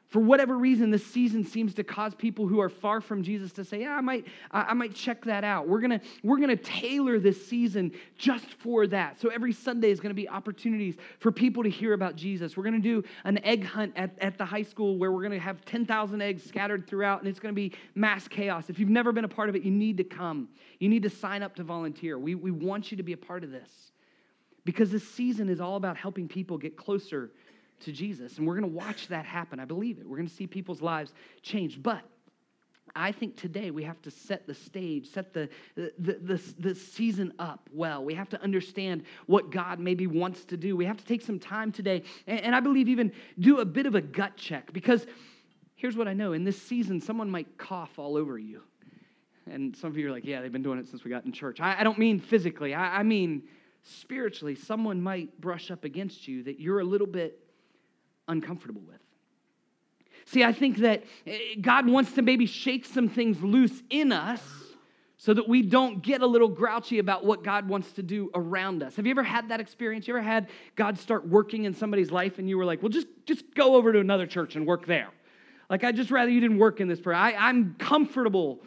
for 0.09 0.21
whatever 0.21 0.57
reason, 0.57 0.89
this 0.89 1.06
season 1.06 1.44
seems 1.44 1.74
to 1.74 1.83
cause 1.83 2.15
people 2.15 2.48
who 2.48 2.62
are 2.62 2.69
far 2.69 3.01
from 3.01 3.24
Jesus 3.24 3.51
to 3.54 3.65
say, 3.65 3.81
"Yeah, 3.81 3.95
I 3.95 4.01
might, 4.01 4.25
I 4.51 4.74
might 4.74 4.95
check 4.95 5.25
that 5.25 5.44
out." 5.44 5.68
We're 5.68 5.81
gonna, 5.81 6.00
we're 6.24 6.39
gonna 6.39 6.56
tailor 6.56 7.19
this 7.19 7.45
season 7.45 7.92
just 8.18 8.54
for 8.54 8.88
that. 8.88 9.19
So 9.19 9.27
every 9.30 9.51
Sunday 9.51 9.92
is 9.92 10.00
gonna 10.00 10.13
be 10.13 10.30
opportunities 10.30 10.95
for 11.19 11.30
people 11.30 11.62
to 11.62 11.69
hear 11.69 11.92
about 11.92 12.15
Jesus. 12.15 12.56
We're 12.56 12.63
gonna 12.63 12.80
do 12.80 13.04
an 13.25 13.44
egg 13.44 13.65
hunt 13.65 13.94
at, 13.98 14.18
at 14.19 14.38
the 14.38 14.45
high 14.45 14.63
school 14.63 14.98
where 14.98 15.12
we're 15.12 15.24
gonna 15.24 15.39
have 15.39 15.65
10,000 15.65 16.21
eggs 16.21 16.44
scattered 16.44 16.88
throughout, 16.88 17.19
and 17.19 17.27
it's 17.27 17.39
gonna 17.39 17.53
be 17.53 17.74
mass 17.94 18.30
chaos. 18.30 18.69
If 18.69 18.80
you've 18.80 18.89
never 18.89 19.12
been 19.12 19.25
a 19.25 19.30
part 19.30 19.50
of 19.50 19.57
it, 19.57 19.63
you 19.63 19.71
need 19.71 19.98
to 19.98 20.06
come. 20.06 20.48
You 20.80 20.88
need 20.88 21.03
to 21.03 21.10
sign 21.10 21.44
up 21.44 21.53
to 21.57 21.63
volunteer. 21.63 22.18
We, 22.18 22.33
we 22.36 22.51
want 22.51 22.92
you 22.92 22.98
to 22.98 23.03
be 23.03 23.12
a 23.12 23.18
part 23.18 23.44
of 23.44 23.51
this 23.51 23.92
because 24.63 24.89
this 24.89 25.07
season 25.07 25.50
is 25.50 25.60
all 25.60 25.75
about 25.75 25.98
helping 25.98 26.27
people 26.27 26.57
get 26.57 26.77
closer 26.77 27.31
to 27.81 27.91
Jesus. 27.91 28.38
And 28.38 28.47
we're 28.47 28.59
going 28.59 28.71
to 28.71 28.77
watch 28.77 29.07
that 29.07 29.25
happen. 29.25 29.59
I 29.59 29.65
believe 29.65 30.00
it. 30.00 30.07
We're 30.07 30.18
going 30.18 30.29
to 30.29 30.33
see 30.33 30.47
people's 30.47 30.81
lives 30.81 31.13
change. 31.41 31.81
But 31.81 32.03
I 32.95 33.12
think 33.12 33.38
today 33.38 33.71
we 33.71 33.83
have 33.83 34.01
to 34.03 34.12
set 34.12 34.47
the 34.47 34.53
stage, 34.53 35.09
set 35.09 35.33
the, 35.33 35.50
the, 35.75 35.91
the, 36.00 36.41
the, 36.59 36.75
season 36.75 37.33
up 37.38 37.69
well. 37.71 38.03
We 38.03 38.15
have 38.15 38.29
to 38.29 38.41
understand 38.41 39.03
what 39.27 39.51
God 39.51 39.79
maybe 39.79 40.07
wants 40.07 40.45
to 40.45 40.57
do. 40.57 40.75
We 40.75 40.85
have 40.85 40.97
to 40.97 41.06
take 41.06 41.21
some 41.21 41.39
time 41.39 41.71
today, 41.71 42.03
and, 42.25 42.39
and 42.41 42.56
I 42.56 42.59
believe 42.59 42.88
even 42.89 43.12
do 43.39 43.59
a 43.59 43.65
bit 43.65 43.85
of 43.85 43.95
a 43.95 44.01
gut 44.01 44.35
check 44.35 44.74
because 44.74 45.06
here's 45.75 45.95
what 45.95 46.07
I 46.07 46.13
know 46.13 46.33
in 46.33 46.44
this 46.44 46.59
season, 46.59 47.00
someone 47.00 47.29
might 47.29 47.57
cough 47.57 48.00
all 48.00 48.18
over 48.18 48.38
you. 48.39 48.63
And 49.50 49.75
some 49.75 49.91
of 49.91 49.97
you 49.97 50.07
are 50.07 50.12
like, 50.12 50.25
yeah, 50.25 50.41
they've 50.41 50.51
been 50.51 50.63
doing 50.63 50.79
it 50.79 50.88
since 50.88 51.03
we 51.03 51.12
got 51.12 51.25
in 51.25 51.31
church. 51.31 51.62
I, 51.62 51.79
I 51.79 51.83
don't 51.83 52.00
mean 52.00 52.19
physically, 52.19 52.74
I, 52.74 53.00
I 53.00 53.03
mean 53.03 53.44
spiritually. 53.83 54.56
Someone 54.56 55.01
might 55.01 55.39
brush 55.39 55.71
up 55.71 55.83
against 55.83 56.27
you 56.27 56.44
that 56.44 56.59
you're 56.59 56.79
a 56.79 56.83
little 56.83 57.07
bit 57.07 57.39
uncomfortable 58.27 58.81
with. 58.88 59.00
See, 60.25 60.44
I 60.44 60.51
think 60.51 60.77
that 60.77 61.03
eh, 61.25 61.56
God 61.62 61.88
wants 61.88 62.13
to 62.13 62.21
maybe 62.21 62.45
shake 62.45 62.85
some 62.85 63.07
things 63.07 63.41
loose 63.41 63.81
in 63.89 64.12
us 64.12 64.41
so 65.18 65.33
that 65.33 65.47
we 65.47 65.62
don't 65.62 66.03
get 66.03 66.21
a 66.21 66.27
little 66.27 66.47
grouchy 66.47 67.00
about 67.00 67.25
what 67.25 67.44
God 67.44 67.68
wants 67.68 67.91
to 67.94 68.03
do 68.03 68.29
around 68.35 68.83
us. 68.83 68.95
Have 68.97 69.06
you 69.06 69.12
ever 69.12 69.24
had 69.24 69.50
that 69.50 69.59
experience? 69.59 70.07
You 70.07 70.15
ever 70.15 70.21
had 70.21 70.50
God 70.75 71.00
start 71.00 71.27
working 71.27 71.63
in 71.63 71.74
somebody's 71.74 72.12
life 72.12 72.38
and 72.38 72.47
you 72.47 72.57
were 72.57 72.65
like, 72.65 72.83
well, 72.83 72.89
just, 72.89 73.07
just 73.25 73.44
go 73.56 73.75
over 73.75 73.91
to 73.91 74.00
another 74.00 74.27
church 74.27 74.55
and 74.55 74.67
work 74.67 74.86
there? 74.86 75.10
Like, 75.69 75.84
I 75.84 75.91
just 75.91 76.12
rather 76.12 76.29
you 76.29 76.39
didn't 76.39 76.60
work 76.60 76.79
in 76.81 76.88
this 76.88 77.00
prayer. 77.00 77.17
I, 77.17 77.34
I'm 77.34 77.75
comfortable 77.79 78.62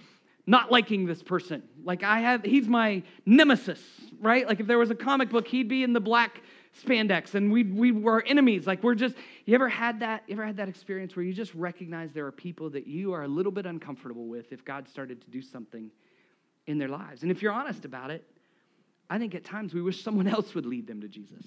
not 0.47 0.73
liking 0.73 1.07
this 1.07 1.23
person. 1.23 1.63
Like, 1.85 2.03
I 2.03 2.21
have, 2.21 2.43
he's 2.43 2.67
my 2.67 3.03
nemesis, 3.25 3.81
right? 4.21 4.47
Like, 4.47 4.61
if 4.61 4.67
there 4.67 4.79
was 4.79 4.91
a 4.91 4.95
comic 4.95 5.31
book, 5.31 5.47
he'd 5.47 5.69
be 5.69 5.85
in 5.85 5.93
the 5.93 6.01
black 6.01 6.43
spandex 6.79 7.35
and 7.35 7.51
we, 7.51 7.65
we 7.65 7.93
were 7.93 8.23
enemies. 8.23 8.67
Like 8.67 8.83
we're 8.83 8.95
just, 8.95 9.17
you 9.45 9.55
ever 9.55 9.69
had 9.69 10.01
that? 10.01 10.23
You 10.27 10.35
ever 10.35 10.47
had 10.47 10.57
that 10.59 10.69
experience 10.69 11.17
where 11.17 11.25
you 11.25 11.33
just 11.33 11.55
recognize 11.55 12.13
there 12.13 12.27
are 12.27 12.33
people 12.33 12.71
that 12.71 12.87
you 12.87 13.13
are 13.13 13.23
a 13.23 13.29
little 13.29 13.53
bit 13.53 13.67
uncomfortable 13.67 14.27
with 14.27 14.53
if 14.53 14.65
God 14.65 14.89
started 14.89 15.21
to 15.23 15.31
do 15.31 15.43
something 15.43 15.91
in 16.67 16.79
their 16.79 16.89
lives? 16.89 17.23
And 17.23 17.31
if 17.31 17.43
you're 17.43 17.53
honest 17.53 17.85
about 17.85 18.11
it, 18.11 18.25
I 19.09 19.19
think 19.19 19.35
at 19.35 19.45
times 19.45 19.75
we 19.75 19.83
wish 19.83 20.03
someone 20.03 20.29
else 20.29 20.55
would 20.55 20.67
lead 20.67 20.87
them 20.87 21.01
to 21.01 21.09
Jesus. 21.09 21.45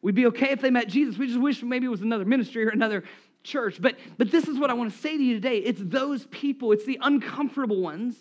We'd 0.00 0.14
be 0.14 0.26
okay 0.26 0.50
if 0.50 0.60
they 0.60 0.70
met 0.70 0.88
Jesus. 0.88 1.18
We 1.18 1.26
just 1.26 1.40
wish 1.40 1.62
maybe 1.62 1.86
it 1.86 1.90
was 1.90 2.02
another 2.02 2.24
ministry 2.24 2.64
or 2.64 2.70
another 2.70 3.04
church. 3.42 3.80
But, 3.80 3.96
but 4.16 4.30
this 4.30 4.46
is 4.46 4.58
what 4.58 4.70
I 4.70 4.74
want 4.74 4.92
to 4.92 4.98
say 4.98 5.16
to 5.16 5.22
you 5.22 5.34
today. 5.34 5.58
It's 5.58 5.80
those 5.82 6.26
people, 6.26 6.72
it's 6.72 6.84
the 6.84 6.98
uncomfortable 7.02 7.80
ones 7.80 8.16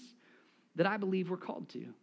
that 0.75 0.87
I 0.87 0.97
believe 0.97 1.29
we're 1.29 1.37
called 1.37 1.69
to 1.69 1.93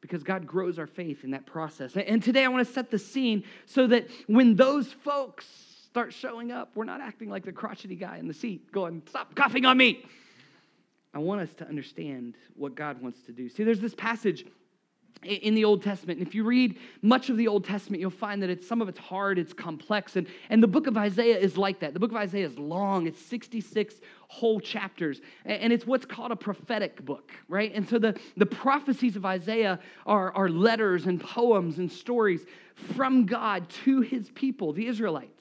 because 0.00 0.22
God 0.22 0.46
grows 0.46 0.78
our 0.78 0.86
faith 0.86 1.24
in 1.24 1.30
that 1.32 1.46
process. 1.46 1.94
And 1.96 2.22
today 2.22 2.44
I 2.44 2.48
want 2.48 2.66
to 2.66 2.72
set 2.72 2.90
the 2.90 2.98
scene 2.98 3.44
so 3.66 3.86
that 3.88 4.08
when 4.26 4.56
those 4.56 4.92
folks 4.92 5.46
start 5.84 6.12
showing 6.12 6.52
up, 6.52 6.70
we're 6.74 6.84
not 6.84 7.00
acting 7.00 7.28
like 7.28 7.44
the 7.44 7.52
crotchety 7.52 7.96
guy 7.96 8.18
in 8.18 8.28
the 8.28 8.34
seat 8.34 8.70
going, 8.72 9.02
Stop 9.08 9.34
coughing 9.34 9.64
on 9.64 9.76
me. 9.76 10.04
I 11.12 11.18
want 11.18 11.40
us 11.40 11.52
to 11.58 11.66
understand 11.66 12.36
what 12.54 12.74
God 12.74 13.02
wants 13.02 13.22
to 13.22 13.32
do. 13.32 13.48
See, 13.48 13.64
there's 13.64 13.80
this 13.80 13.94
passage 13.94 14.46
in 15.22 15.54
the 15.54 15.64
Old 15.64 15.82
Testament. 15.82 16.18
And 16.18 16.26
if 16.26 16.34
you 16.34 16.44
read 16.44 16.78
much 17.02 17.28
of 17.28 17.36
the 17.36 17.46
Old 17.46 17.64
Testament, 17.64 18.00
you'll 18.00 18.10
find 18.10 18.42
that 18.42 18.48
it's 18.48 18.66
some 18.66 18.80
of 18.80 18.88
it's 18.88 18.98
hard, 18.98 19.38
it's 19.38 19.52
complex, 19.52 20.16
and, 20.16 20.26
and 20.48 20.62
the 20.62 20.66
book 20.66 20.86
of 20.86 20.96
Isaiah 20.96 21.38
is 21.38 21.58
like 21.58 21.80
that. 21.80 21.92
The 21.92 22.00
book 22.00 22.10
of 22.10 22.16
Isaiah 22.16 22.46
is 22.46 22.58
long, 22.58 23.06
it's 23.06 23.20
66 23.20 23.96
whole 24.28 24.60
chapters, 24.60 25.20
and 25.44 25.72
it's 25.72 25.86
what's 25.86 26.06
called 26.06 26.30
a 26.30 26.36
prophetic 26.36 27.04
book, 27.04 27.32
right? 27.48 27.72
And 27.74 27.86
so 27.86 27.98
the, 27.98 28.18
the 28.36 28.46
prophecies 28.46 29.16
of 29.16 29.26
Isaiah 29.26 29.78
are, 30.06 30.32
are 30.32 30.48
letters 30.48 31.06
and 31.06 31.20
poems 31.20 31.78
and 31.78 31.90
stories 31.90 32.46
from 32.94 33.26
God 33.26 33.68
to 33.84 34.00
his 34.00 34.30
people, 34.30 34.72
the 34.72 34.86
Israelites. 34.86 35.39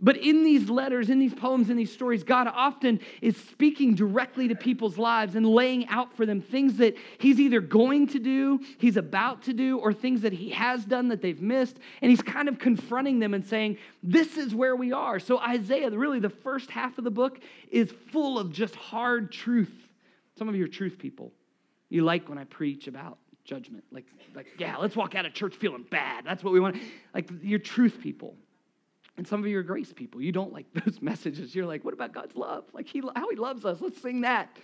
But 0.00 0.16
in 0.16 0.44
these 0.44 0.70
letters, 0.70 1.10
in 1.10 1.18
these 1.18 1.34
poems, 1.34 1.70
in 1.70 1.76
these 1.76 1.92
stories, 1.92 2.22
God 2.22 2.46
often 2.46 3.00
is 3.20 3.36
speaking 3.36 3.96
directly 3.96 4.46
to 4.46 4.54
people's 4.54 4.96
lives 4.96 5.34
and 5.34 5.44
laying 5.44 5.88
out 5.88 6.16
for 6.16 6.24
them 6.24 6.40
things 6.40 6.76
that 6.76 6.94
He's 7.18 7.40
either 7.40 7.60
going 7.60 8.06
to 8.08 8.20
do, 8.20 8.60
He's 8.78 8.96
about 8.96 9.42
to 9.44 9.52
do, 9.52 9.78
or 9.78 9.92
things 9.92 10.20
that 10.20 10.32
He 10.32 10.50
has 10.50 10.84
done 10.84 11.08
that 11.08 11.20
they've 11.20 11.40
missed. 11.40 11.78
And 12.00 12.10
He's 12.10 12.22
kind 12.22 12.48
of 12.48 12.60
confronting 12.60 13.18
them 13.18 13.34
and 13.34 13.44
saying, 13.44 13.78
This 14.00 14.36
is 14.36 14.54
where 14.54 14.76
we 14.76 14.92
are. 14.92 15.18
So, 15.18 15.40
Isaiah, 15.40 15.90
really, 15.90 16.20
the 16.20 16.30
first 16.30 16.70
half 16.70 16.96
of 16.98 17.02
the 17.02 17.10
book 17.10 17.40
is 17.72 17.92
full 18.12 18.38
of 18.38 18.52
just 18.52 18.76
hard 18.76 19.32
truth. 19.32 19.72
Some 20.38 20.48
of 20.48 20.54
you 20.54 20.64
are 20.64 20.68
truth 20.68 20.96
people. 20.98 21.32
You 21.88 22.04
like 22.04 22.28
when 22.28 22.38
I 22.38 22.44
preach 22.44 22.86
about 22.86 23.18
judgment. 23.44 23.82
Like, 23.90 24.06
like 24.36 24.46
yeah, 24.58 24.76
let's 24.76 24.94
walk 24.94 25.16
out 25.16 25.26
of 25.26 25.34
church 25.34 25.56
feeling 25.56 25.84
bad. 25.90 26.24
That's 26.24 26.44
what 26.44 26.52
we 26.52 26.60
want. 26.60 26.76
Like, 27.12 27.28
you're 27.42 27.58
truth 27.58 27.98
people. 28.00 28.36
And 29.18 29.26
some 29.26 29.40
of 29.40 29.48
you 29.48 29.58
are 29.58 29.64
grace 29.64 29.92
people. 29.92 30.22
You 30.22 30.32
don't 30.32 30.52
like 30.52 30.66
those 30.84 31.02
messages. 31.02 31.54
You're 31.54 31.66
like, 31.66 31.84
what 31.84 31.92
about 31.92 32.14
God's 32.14 32.36
love? 32.36 32.64
Like 32.72 32.88
he, 32.88 33.02
how 33.14 33.28
he 33.28 33.36
loves 33.36 33.64
us. 33.66 33.78
Let's 33.80 34.00
sing 34.00 34.22
that. 34.22 34.56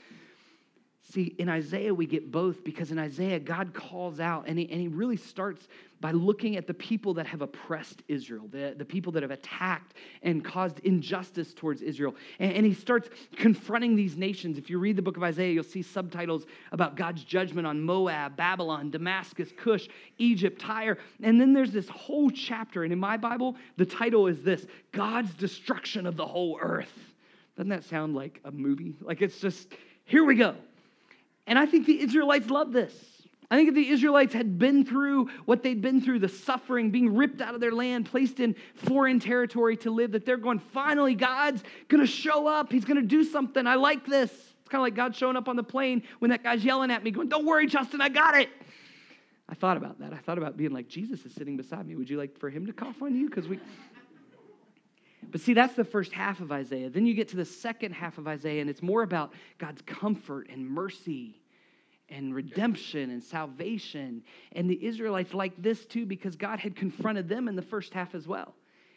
See, 1.13 1.35
in 1.39 1.51
Isaiah, 1.51 1.93
we 1.93 2.07
get 2.07 2.33
both 2.33 2.65
because 2.65 2.91
in 2.91 2.99
Isaiah, 2.99 3.39
God 3.39 3.75
calls 3.75 4.21
out 4.21 4.45
and 4.47 4.59
he, 4.59 4.71
and 4.71 4.81
he 4.81 4.89
really 4.89 5.19
starts 5.19 5.69
by 6.01 6.13
looking 6.13 6.57
at 6.57 6.67
the 6.67 6.75
people 6.75 7.13
that 7.15 7.27
have 7.27 7.43
oppressed 7.43 8.03
Israel, 8.09 8.49
the, 8.51 8.75
the 8.77 8.85
people 8.85 9.13
that 9.13 9.23
have 9.23 9.31
attacked 9.31 9.95
and 10.23 10.43
caused 10.43 10.79
injustice 10.81 11.53
towards 11.53 11.83
Israel. 11.83 12.15
And, 12.39 12.53
and 12.53 12.67
he 12.67 12.73
starts 12.73 13.11
confronting 13.37 13.97
these 13.97 14.17
nations. 14.17 14.57
If 14.57 14.71
you 14.71 14.79
read 14.79 14.97
the 14.97 15.03
book 15.03 15.19
of 15.19 15.23
Isaiah, 15.23 15.53
you'll 15.53 15.63
see 15.63 15.83
subtitles 15.83 16.47
about 16.73 16.97
God's 16.97 17.23
judgment 17.23 17.67
on 17.67 17.83
Moab, 17.83 18.35
Babylon, 18.35 18.91
Damascus, 18.91 19.51
Cush, 19.57 19.89
Egypt, 20.17 20.59
Tyre. 20.59 20.97
And 21.23 21.39
then 21.39 21.53
there's 21.53 21.73
this 21.73 21.89
whole 21.91 22.31
chapter. 22.31 22.83
And 22.83 22.93
in 22.95 22.99
my 22.99 23.19
Bible, 23.19 23.57
the 23.77 23.87
title 23.87 24.27
is 24.27 24.43
this 24.43 24.67
God's 24.93 25.35
destruction 25.35 26.07
of 26.07 26.17
the 26.17 26.27
whole 26.27 26.59
earth. 26.63 27.13
Doesn't 27.57 27.69
that 27.69 27.85
sound 27.85 28.15
like 28.15 28.41
a 28.45 28.51
movie? 28.51 28.95
Like 29.03 29.21
it's 29.21 29.39
just, 29.39 29.69
here 30.07 30.25
we 30.25 30.35
go. 30.35 30.57
And 31.47 31.59
I 31.59 31.67
think 31.67 31.87
the 31.87 32.01
Israelites 32.01 32.49
love 32.49 32.73
this. 32.73 32.93
I 33.51 33.57
think 33.57 33.69
if 33.69 33.75
the 33.75 33.89
Israelites 33.89 34.33
had 34.33 34.59
been 34.59 34.85
through 34.85 35.29
what 35.45 35.63
they'd 35.63 35.81
been 35.81 36.01
through, 36.01 36.21
the 36.21 36.29
suffering, 36.29 36.91
being 36.91 37.15
ripped 37.15 37.41
out 37.41 37.55
of 37.55 37.61
their 37.61 37.73
land, 37.73 38.07
placed 38.07 38.41
in 38.41 38.57
foreign 38.75 39.21
territory 39.21 39.77
to 39.79 39.91
live, 39.91 40.13
that 40.13 40.25
they're 40.25 40.39
going, 40.39 40.59
finally, 40.59 41.15
God's 41.15 41.63
going 41.89 42.01
to 42.01 42.07
show 42.07 42.47
up. 42.47 42.73
He's 42.73 42.85
going 42.85 43.01
to 43.01 43.07
do 43.07 43.23
something. 43.23 43.67
I 43.67 43.75
like 43.75 44.07
this. 44.07 44.31
It's 44.31 44.69
kind 44.71 44.81
of 44.81 44.83
like 44.83 44.95
God 44.95 45.15
showing 45.15 45.37
up 45.37 45.49
on 45.49 45.57
the 45.57 45.63
plane 45.63 46.03
when 46.21 46.31
that 46.31 46.43
guy's 46.43 46.65
yelling 46.65 46.91
at 46.91 47.05
me, 47.05 47.11
going, 47.11 47.29
Don't 47.29 47.45
worry, 47.45 47.67
Justin, 47.67 48.01
I 48.01 48.09
got 48.09 48.35
it. 48.35 48.49
I 49.49 49.55
thought 49.55 49.77
about 49.77 50.01
that. 50.01 50.15
I 50.15 50.17
thought 50.17 50.39
about 50.39 50.57
being 50.57 50.73
like, 50.73 50.89
Jesus 50.89 51.25
is 51.27 51.35
sitting 51.35 51.57
beside 51.57 51.87
me. 51.87 51.97
Would 51.97 52.09
you 52.09 52.17
like 52.17 52.39
for 52.39 52.49
him 52.49 52.67
to 52.67 52.73
cough 52.73 53.03
on 53.03 53.15
you? 53.15 53.29
Because 53.29 53.47
we. 53.47 53.61
But 55.31 55.41
see, 55.41 55.55
that's 55.55 55.75
the 55.75 55.85
first 55.85 56.13
half 56.13 56.41
of 56.41 56.53
Isaiah. 56.53 56.91
Then 56.91 57.07
you 57.07 57.15
get 57.15 57.29
to 57.29 57.37
the 57.37 57.45
second 57.45 57.93
half 57.93 58.19
of 58.19 58.27
Isaiah, 58.27 58.61
and 58.61 58.71
it's 58.71 58.83
more 58.83 59.03
about 59.03 59.33
God's 59.59 59.83
comfort 59.83 60.49
and 60.51 60.69
mercy 60.69 61.41
and 62.09 62.35
redemption 62.35 63.11
and 63.11 63.23
salvation. 63.23 64.23
And 64.53 64.69
the 64.69 64.85
Israelites 64.85 65.35
like 65.35 65.53
this 65.61 65.87
too 65.87 66.07
because 66.07 66.37
God 66.37 66.59
had 66.59 66.77
confronted 66.77 67.29
them 67.29 67.49
in 67.49 67.57
the 67.57 67.63
first 67.63 67.95
half 67.95 68.15
as 68.15 68.29
well. 68.29 68.55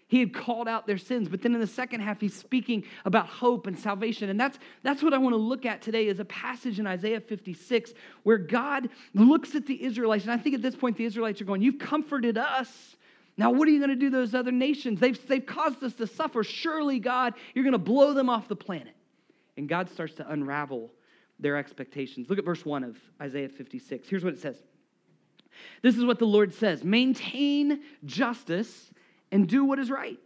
He 0.10 0.19
had 0.22 0.34
called 0.34 0.69
out 0.69 0.88
their 0.88 0.98
sins, 0.98 1.27
but 1.27 1.41
then 1.41 1.53
in 1.53 1.60
the 1.60 1.67
second 1.67 2.00
half, 2.00 2.22
he's 2.22 2.34
speaking 2.34 2.86
about 3.03 3.27
hope 3.27 3.67
and 3.67 3.77
salvation. 3.77 4.29
And 4.29 4.39
that's, 4.39 4.57
that's 4.81 5.03
what 5.03 5.13
I 5.13 5.17
want 5.17 5.34
to 5.34 5.38
look 5.38 5.65
at 5.65 5.81
today 5.81 6.07
is 6.07 6.22
a 6.22 6.25
passage 6.25 6.79
in 6.79 6.88
Isaiah 6.88 7.19
56 7.19 7.91
where 8.24 8.38
God 8.38 8.88
looks 9.13 9.53
at 9.53 9.65
the 9.65 9.84
Israelites. 9.84 10.24
And 10.24 10.31
I 10.31 10.38
think 10.38 10.55
at 10.55 10.62
this 10.62 10.77
point, 10.77 10.96
the 10.96 11.03
Israelites 11.03 11.41
are 11.41 11.46
going, 11.46 11.62
You've 11.62 11.79
comforted 11.79 12.38
us. 12.38 12.96
Now, 13.38 13.51
what 13.51 13.67
are 13.67 13.72
you 13.72 13.79
going 13.79 13.91
to 13.91 13.96
do 13.96 14.10
those 14.10 14.34
other 14.34 14.51
nations? 14.51 15.00
They've, 15.00 15.27
they've 15.27 15.46
caused 15.46 15.84
us 15.84 15.94
to 15.96 16.08
suffer. 16.08 16.44
Surely, 16.44 17.00
God, 17.00 17.36
you're 17.53 17.63
going 17.63 17.74
to 17.74 17.77
blow 17.77 18.13
them 18.13 18.29
off 18.29 18.48
the 18.48 18.56
planet. 18.56 18.96
And 19.58 19.70
God 19.70 19.89
starts 19.89 20.15
to 20.15 20.32
unravel 20.32 20.91
their 21.39 21.56
expectations. 21.56 22.29
Look 22.29 22.39
at 22.39 22.46
verse 22.46 22.65
1 22.65 22.84
of 22.84 22.98
Isaiah 23.22 23.50
56. 23.50 24.10
Here's 24.10 24.24
what 24.24 24.34
it 24.34 24.39
says 24.39 24.58
This 25.84 25.98
is 25.98 26.03
what 26.03 26.17
the 26.17 26.25
Lord 26.25 26.53
says 26.53 26.84
Maintain 26.84 27.82
justice 28.06 28.91
and 29.32 29.48
do 29.48 29.65
what 29.65 29.77
is 29.77 29.91
right. 29.91 30.20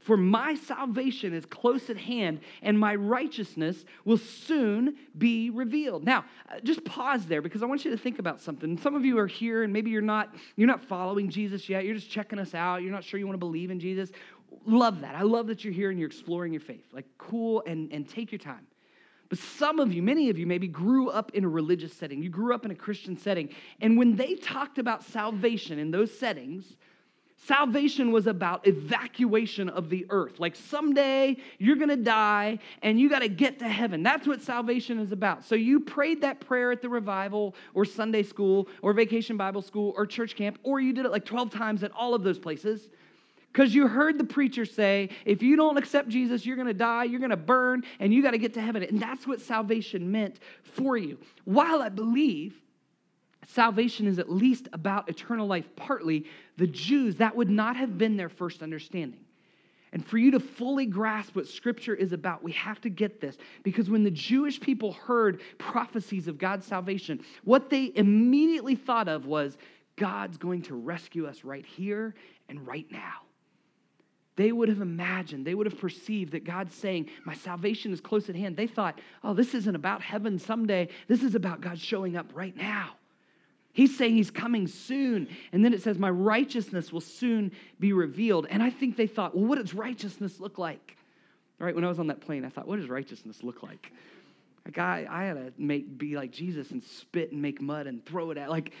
For 0.00 0.16
my 0.16 0.54
salvation 0.54 1.34
is 1.34 1.44
close 1.44 1.90
at 1.90 1.96
hand, 1.96 2.40
and 2.62 2.78
my 2.78 2.94
righteousness 2.94 3.84
will 4.04 4.18
soon 4.18 4.96
be 5.16 5.50
revealed. 5.50 6.04
Now, 6.04 6.24
uh, 6.48 6.60
just 6.60 6.84
pause 6.84 7.26
there 7.26 7.42
because 7.42 7.62
I 7.62 7.66
want 7.66 7.84
you 7.84 7.90
to 7.90 7.96
think 7.96 8.18
about 8.18 8.40
something. 8.40 8.78
Some 8.78 8.94
of 8.94 9.04
you 9.04 9.18
are 9.18 9.26
here, 9.26 9.64
and 9.64 9.72
maybe 9.72 9.90
you're 9.90 10.00
not 10.00 10.34
you're 10.56 10.68
not 10.68 10.84
following 10.84 11.28
Jesus 11.28 11.68
yet. 11.68 11.84
You're 11.84 11.96
just 11.96 12.10
checking 12.10 12.38
us 12.38 12.54
out. 12.54 12.82
You're 12.82 12.92
not 12.92 13.04
sure 13.04 13.18
you 13.18 13.26
want 13.26 13.34
to 13.34 13.44
believe 13.44 13.70
in 13.70 13.80
Jesus. 13.80 14.10
Love 14.64 15.00
that. 15.00 15.14
I 15.14 15.22
love 15.22 15.46
that 15.48 15.64
you're 15.64 15.72
here 15.72 15.90
and 15.90 15.98
you're 15.98 16.08
exploring 16.08 16.52
your 16.52 16.60
faith. 16.60 16.84
Like, 16.92 17.06
cool, 17.18 17.62
and, 17.66 17.92
and 17.92 18.08
take 18.08 18.32
your 18.32 18.38
time. 18.38 18.66
But 19.28 19.38
some 19.38 19.78
of 19.78 19.92
you, 19.92 20.02
many 20.02 20.30
of 20.30 20.38
you, 20.38 20.46
maybe 20.46 20.68
grew 20.68 21.10
up 21.10 21.32
in 21.34 21.44
a 21.44 21.48
religious 21.48 21.92
setting. 21.92 22.22
You 22.22 22.30
grew 22.30 22.54
up 22.54 22.64
in 22.64 22.70
a 22.70 22.74
Christian 22.74 23.16
setting. 23.16 23.50
And 23.80 23.98
when 23.98 24.16
they 24.16 24.34
talked 24.34 24.78
about 24.78 25.04
salvation 25.04 25.78
in 25.78 25.90
those 25.90 26.16
settings, 26.16 26.76
Salvation 27.46 28.10
was 28.10 28.26
about 28.26 28.66
evacuation 28.66 29.68
of 29.68 29.88
the 29.88 30.04
earth. 30.10 30.40
Like 30.40 30.56
someday 30.56 31.36
you're 31.58 31.76
going 31.76 31.88
to 31.88 31.96
die 31.96 32.58
and 32.82 32.98
you 32.98 33.08
got 33.08 33.20
to 33.20 33.28
get 33.28 33.60
to 33.60 33.68
heaven. 33.68 34.02
That's 34.02 34.26
what 34.26 34.42
salvation 34.42 34.98
is 34.98 35.12
about. 35.12 35.44
So 35.44 35.54
you 35.54 35.80
prayed 35.80 36.20
that 36.22 36.40
prayer 36.40 36.72
at 36.72 36.82
the 36.82 36.88
revival 36.88 37.54
or 37.74 37.84
Sunday 37.84 38.24
school 38.24 38.68
or 38.82 38.92
vacation 38.92 39.36
Bible 39.36 39.62
school 39.62 39.94
or 39.96 40.04
church 40.04 40.34
camp, 40.34 40.58
or 40.64 40.80
you 40.80 40.92
did 40.92 41.06
it 41.06 41.12
like 41.12 41.24
12 41.24 41.50
times 41.50 41.82
at 41.84 41.92
all 41.92 42.12
of 42.12 42.22
those 42.22 42.38
places 42.38 42.88
because 43.52 43.74
you 43.74 43.86
heard 43.86 44.18
the 44.18 44.24
preacher 44.24 44.64
say, 44.64 45.08
if 45.24 45.42
you 45.42 45.56
don't 45.56 45.78
accept 45.78 46.08
Jesus, 46.08 46.44
you're 46.44 46.56
going 46.56 46.68
to 46.68 46.74
die, 46.74 47.04
you're 47.04 47.20
going 47.20 47.30
to 47.30 47.36
burn, 47.36 47.82
and 47.98 48.12
you 48.12 48.22
got 48.22 48.32
to 48.32 48.38
get 48.38 48.54
to 48.54 48.60
heaven. 48.60 48.82
And 48.82 49.00
that's 49.00 49.26
what 49.26 49.40
salvation 49.40 50.12
meant 50.12 50.38
for 50.62 50.96
you. 50.96 51.18
While 51.44 51.82
I 51.82 51.88
believe 51.88 52.60
salvation 53.48 54.06
is 54.06 54.18
at 54.18 54.30
least 54.30 54.68
about 54.72 55.08
eternal 55.08 55.46
life, 55.46 55.66
partly, 55.74 56.26
the 56.56 56.66
Jews, 56.66 57.16
that 57.16 57.34
would 57.34 57.50
not 57.50 57.76
have 57.76 57.98
been 57.98 58.16
their 58.16 58.28
first 58.28 58.62
understanding. 58.62 59.24
And 59.92 60.04
for 60.04 60.18
you 60.18 60.30
to 60.32 60.40
fully 60.40 60.84
grasp 60.84 61.34
what 61.34 61.48
Scripture 61.48 61.94
is 61.94 62.12
about, 62.12 62.42
we 62.42 62.52
have 62.52 62.80
to 62.82 62.90
get 62.90 63.20
this. 63.20 63.38
Because 63.62 63.88
when 63.88 64.04
the 64.04 64.10
Jewish 64.10 64.60
people 64.60 64.92
heard 64.92 65.40
prophecies 65.56 66.28
of 66.28 66.36
God's 66.36 66.66
salvation, 66.66 67.20
what 67.44 67.70
they 67.70 67.90
immediately 67.94 68.74
thought 68.74 69.08
of 69.08 69.24
was 69.24 69.56
God's 69.96 70.36
going 70.36 70.62
to 70.62 70.74
rescue 70.74 71.26
us 71.26 71.42
right 71.42 71.64
here 71.64 72.14
and 72.50 72.66
right 72.66 72.86
now. 72.90 73.22
They 74.36 74.52
would 74.52 74.68
have 74.68 74.82
imagined, 74.82 75.44
they 75.44 75.54
would 75.54 75.66
have 75.66 75.80
perceived 75.80 76.32
that 76.32 76.44
God's 76.44 76.74
saying, 76.74 77.08
My 77.24 77.34
salvation 77.34 77.92
is 77.92 78.00
close 78.00 78.28
at 78.28 78.36
hand. 78.36 78.56
They 78.56 78.68
thought, 78.68 79.00
Oh, 79.24 79.34
this 79.34 79.54
isn't 79.54 79.74
about 79.74 80.00
heaven 80.00 80.38
someday. 80.38 80.90
This 81.08 81.24
is 81.24 81.34
about 81.34 81.60
God 81.60 81.78
showing 81.78 82.14
up 82.14 82.30
right 82.34 82.56
now. 82.56 82.97
He's 83.78 83.96
saying 83.96 84.16
he's 84.16 84.32
coming 84.32 84.66
soon. 84.66 85.28
And 85.52 85.64
then 85.64 85.72
it 85.72 85.80
says, 85.82 86.00
My 86.00 86.10
righteousness 86.10 86.92
will 86.92 87.00
soon 87.00 87.52
be 87.78 87.92
revealed. 87.92 88.48
And 88.50 88.60
I 88.60 88.70
think 88.70 88.96
they 88.96 89.06
thought, 89.06 89.36
Well, 89.36 89.44
what 89.44 89.56
does 89.56 89.72
righteousness 89.72 90.40
look 90.40 90.58
like? 90.58 90.96
Right? 91.60 91.72
when 91.72 91.84
I 91.84 91.88
was 91.88 92.00
on 92.00 92.08
that 92.08 92.20
plane, 92.20 92.44
I 92.44 92.48
thought, 92.48 92.66
What 92.66 92.80
does 92.80 92.88
righteousness 92.88 93.44
look 93.44 93.62
like? 93.62 93.92
Like, 94.64 94.78
I, 94.78 95.06
I 95.08 95.24
had 95.26 95.34
to 95.34 95.52
make, 95.58 95.96
be 95.96 96.16
like 96.16 96.32
Jesus 96.32 96.72
and 96.72 96.82
spit 96.82 97.30
and 97.30 97.40
make 97.40 97.62
mud 97.62 97.86
and 97.86 98.04
throw 98.04 98.32
it 98.32 98.36
at. 98.36 98.50
Like, 98.50 98.72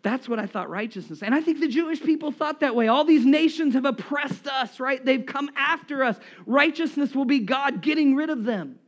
that's 0.00 0.26
what 0.26 0.38
I 0.38 0.46
thought 0.46 0.70
righteousness. 0.70 1.22
And 1.22 1.34
I 1.34 1.42
think 1.42 1.60
the 1.60 1.68
Jewish 1.68 2.02
people 2.02 2.32
thought 2.32 2.60
that 2.60 2.74
way. 2.74 2.88
All 2.88 3.04
these 3.04 3.26
nations 3.26 3.74
have 3.74 3.84
oppressed 3.84 4.46
us, 4.46 4.80
right? 4.80 5.04
They've 5.04 5.26
come 5.26 5.50
after 5.58 6.04
us. 6.04 6.16
Righteousness 6.46 7.14
will 7.14 7.26
be 7.26 7.40
God 7.40 7.82
getting 7.82 8.16
rid 8.16 8.30
of 8.30 8.44
them. 8.44 8.78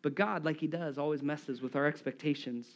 But 0.00 0.14
God, 0.14 0.46
like 0.46 0.56
He 0.56 0.66
does, 0.66 0.96
always 0.96 1.20
messes 1.22 1.60
with 1.60 1.76
our 1.76 1.84
expectations. 1.84 2.66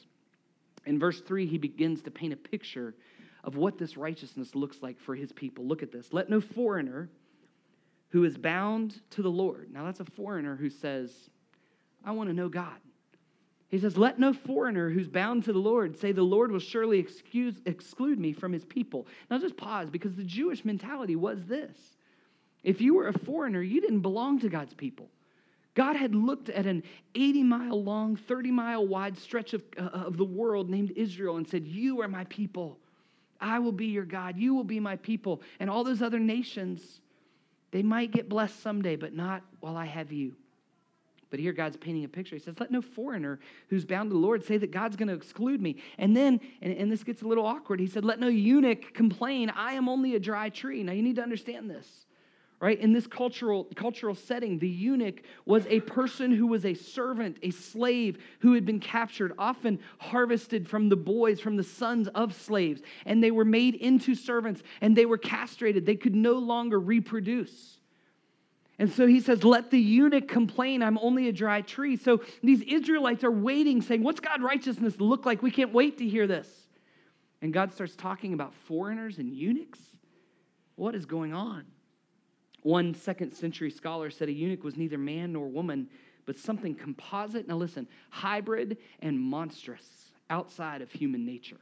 In 0.86 0.98
verse 0.98 1.20
3, 1.20 1.46
he 1.46 1.58
begins 1.58 2.02
to 2.02 2.10
paint 2.10 2.32
a 2.32 2.36
picture 2.36 2.94
of 3.42 3.56
what 3.56 3.78
this 3.78 3.96
righteousness 3.96 4.54
looks 4.54 4.78
like 4.82 4.98
for 4.98 5.14
his 5.14 5.32
people. 5.32 5.66
Look 5.66 5.82
at 5.82 5.92
this. 5.92 6.12
Let 6.12 6.30
no 6.30 6.40
foreigner 6.40 7.08
who 8.10 8.24
is 8.24 8.38
bound 8.38 9.00
to 9.10 9.22
the 9.22 9.30
Lord. 9.30 9.72
Now, 9.72 9.84
that's 9.84 10.00
a 10.00 10.04
foreigner 10.04 10.56
who 10.56 10.70
says, 10.70 11.10
I 12.04 12.12
want 12.12 12.28
to 12.28 12.34
know 12.34 12.48
God. 12.48 12.76
He 13.68 13.78
says, 13.78 13.96
Let 13.96 14.18
no 14.18 14.32
foreigner 14.32 14.88
who's 14.88 15.08
bound 15.08 15.44
to 15.44 15.52
the 15.52 15.58
Lord 15.58 15.98
say, 15.98 16.12
The 16.12 16.22
Lord 16.22 16.52
will 16.52 16.60
surely 16.60 16.98
excuse, 16.98 17.56
exclude 17.66 18.18
me 18.18 18.32
from 18.32 18.52
his 18.52 18.64
people. 18.64 19.06
Now, 19.30 19.38
just 19.38 19.56
pause 19.56 19.90
because 19.90 20.14
the 20.14 20.22
Jewish 20.22 20.64
mentality 20.64 21.16
was 21.16 21.44
this 21.44 21.76
if 22.62 22.80
you 22.80 22.94
were 22.94 23.08
a 23.08 23.18
foreigner, 23.18 23.62
you 23.62 23.80
didn't 23.80 24.00
belong 24.00 24.40
to 24.40 24.48
God's 24.48 24.74
people. 24.74 25.08
God 25.74 25.96
had 25.96 26.14
looked 26.14 26.48
at 26.50 26.66
an 26.66 26.82
80 27.14 27.42
mile 27.42 27.82
long, 27.82 28.16
30 28.16 28.50
mile 28.50 28.86
wide 28.86 29.18
stretch 29.18 29.54
of, 29.54 29.62
uh, 29.76 29.82
of 29.82 30.16
the 30.16 30.24
world 30.24 30.70
named 30.70 30.92
Israel 30.94 31.36
and 31.36 31.46
said, 31.46 31.66
You 31.66 32.00
are 32.00 32.08
my 32.08 32.24
people. 32.24 32.78
I 33.40 33.58
will 33.58 33.72
be 33.72 33.86
your 33.86 34.04
God. 34.04 34.38
You 34.38 34.54
will 34.54 34.64
be 34.64 34.80
my 34.80 34.96
people. 34.96 35.42
And 35.58 35.68
all 35.68 35.84
those 35.84 36.00
other 36.00 36.20
nations, 36.20 37.00
they 37.72 37.82
might 37.82 38.12
get 38.12 38.28
blessed 38.28 38.62
someday, 38.62 38.96
but 38.96 39.14
not 39.14 39.42
while 39.60 39.76
I 39.76 39.84
have 39.86 40.12
you. 40.12 40.34
But 41.28 41.40
here 41.40 41.52
God's 41.52 41.76
painting 41.76 42.04
a 42.04 42.08
picture. 42.08 42.36
He 42.36 42.40
says, 42.40 42.54
Let 42.60 42.70
no 42.70 42.80
foreigner 42.80 43.40
who's 43.68 43.84
bound 43.84 44.10
to 44.10 44.14
the 44.14 44.20
Lord 44.20 44.44
say 44.44 44.56
that 44.58 44.70
God's 44.70 44.94
going 44.94 45.08
to 45.08 45.14
exclude 45.14 45.60
me. 45.60 45.82
And 45.98 46.16
then, 46.16 46.40
and, 46.62 46.72
and 46.72 46.92
this 46.92 47.02
gets 47.02 47.22
a 47.22 47.26
little 47.26 47.44
awkward, 47.44 47.80
he 47.80 47.88
said, 47.88 48.04
Let 48.04 48.20
no 48.20 48.28
eunuch 48.28 48.94
complain, 48.94 49.50
I 49.50 49.72
am 49.72 49.88
only 49.88 50.14
a 50.14 50.20
dry 50.20 50.50
tree. 50.50 50.84
Now 50.84 50.92
you 50.92 51.02
need 51.02 51.16
to 51.16 51.22
understand 51.22 51.68
this 51.68 52.06
right? 52.60 52.78
In 52.78 52.92
this 52.92 53.06
cultural, 53.06 53.64
cultural 53.74 54.14
setting, 54.14 54.58
the 54.58 54.68
eunuch 54.68 55.22
was 55.44 55.66
a 55.66 55.80
person 55.80 56.32
who 56.32 56.46
was 56.46 56.64
a 56.64 56.74
servant, 56.74 57.38
a 57.42 57.50
slave 57.50 58.18
who 58.40 58.54
had 58.54 58.64
been 58.64 58.80
captured, 58.80 59.32
often 59.38 59.78
harvested 59.98 60.68
from 60.68 60.88
the 60.88 60.96
boys, 60.96 61.40
from 61.40 61.56
the 61.56 61.64
sons 61.64 62.08
of 62.08 62.34
slaves. 62.34 62.80
And 63.04 63.22
they 63.22 63.30
were 63.30 63.44
made 63.44 63.74
into 63.74 64.14
servants 64.14 64.62
and 64.80 64.96
they 64.96 65.06
were 65.06 65.18
castrated. 65.18 65.84
They 65.84 65.96
could 65.96 66.14
no 66.14 66.34
longer 66.34 66.78
reproduce. 66.80 67.78
And 68.78 68.90
so 68.90 69.06
he 69.06 69.20
says, 69.20 69.44
Let 69.44 69.70
the 69.70 69.78
eunuch 69.78 70.26
complain, 70.26 70.82
I'm 70.82 70.98
only 70.98 71.28
a 71.28 71.32
dry 71.32 71.60
tree. 71.60 71.96
So 71.96 72.22
these 72.42 72.62
Israelites 72.62 73.22
are 73.24 73.30
waiting, 73.30 73.82
saying, 73.82 74.02
What's 74.02 74.20
God 74.20 74.42
righteousness 74.42 74.98
look 74.98 75.26
like? 75.26 75.42
We 75.42 75.50
can't 75.50 75.72
wait 75.72 75.98
to 75.98 76.08
hear 76.08 76.26
this. 76.26 76.48
And 77.40 77.52
God 77.52 77.72
starts 77.72 77.94
talking 77.94 78.32
about 78.32 78.54
foreigners 78.66 79.18
and 79.18 79.32
eunuchs. 79.32 79.78
What 80.76 80.94
is 80.94 81.06
going 81.06 81.32
on? 81.34 81.64
One 82.64 82.94
second 82.94 83.34
century 83.34 83.70
scholar 83.70 84.08
said 84.10 84.30
a 84.30 84.32
eunuch 84.32 84.64
was 84.64 84.74
neither 84.74 84.96
man 84.96 85.34
nor 85.34 85.46
woman, 85.48 85.86
but 86.24 86.38
something 86.38 86.74
composite, 86.74 87.46
now 87.46 87.56
listen, 87.56 87.86
hybrid 88.08 88.78
and 89.00 89.20
monstrous 89.20 89.86
outside 90.30 90.80
of 90.80 90.90
human 90.90 91.26
nature. 91.26 91.60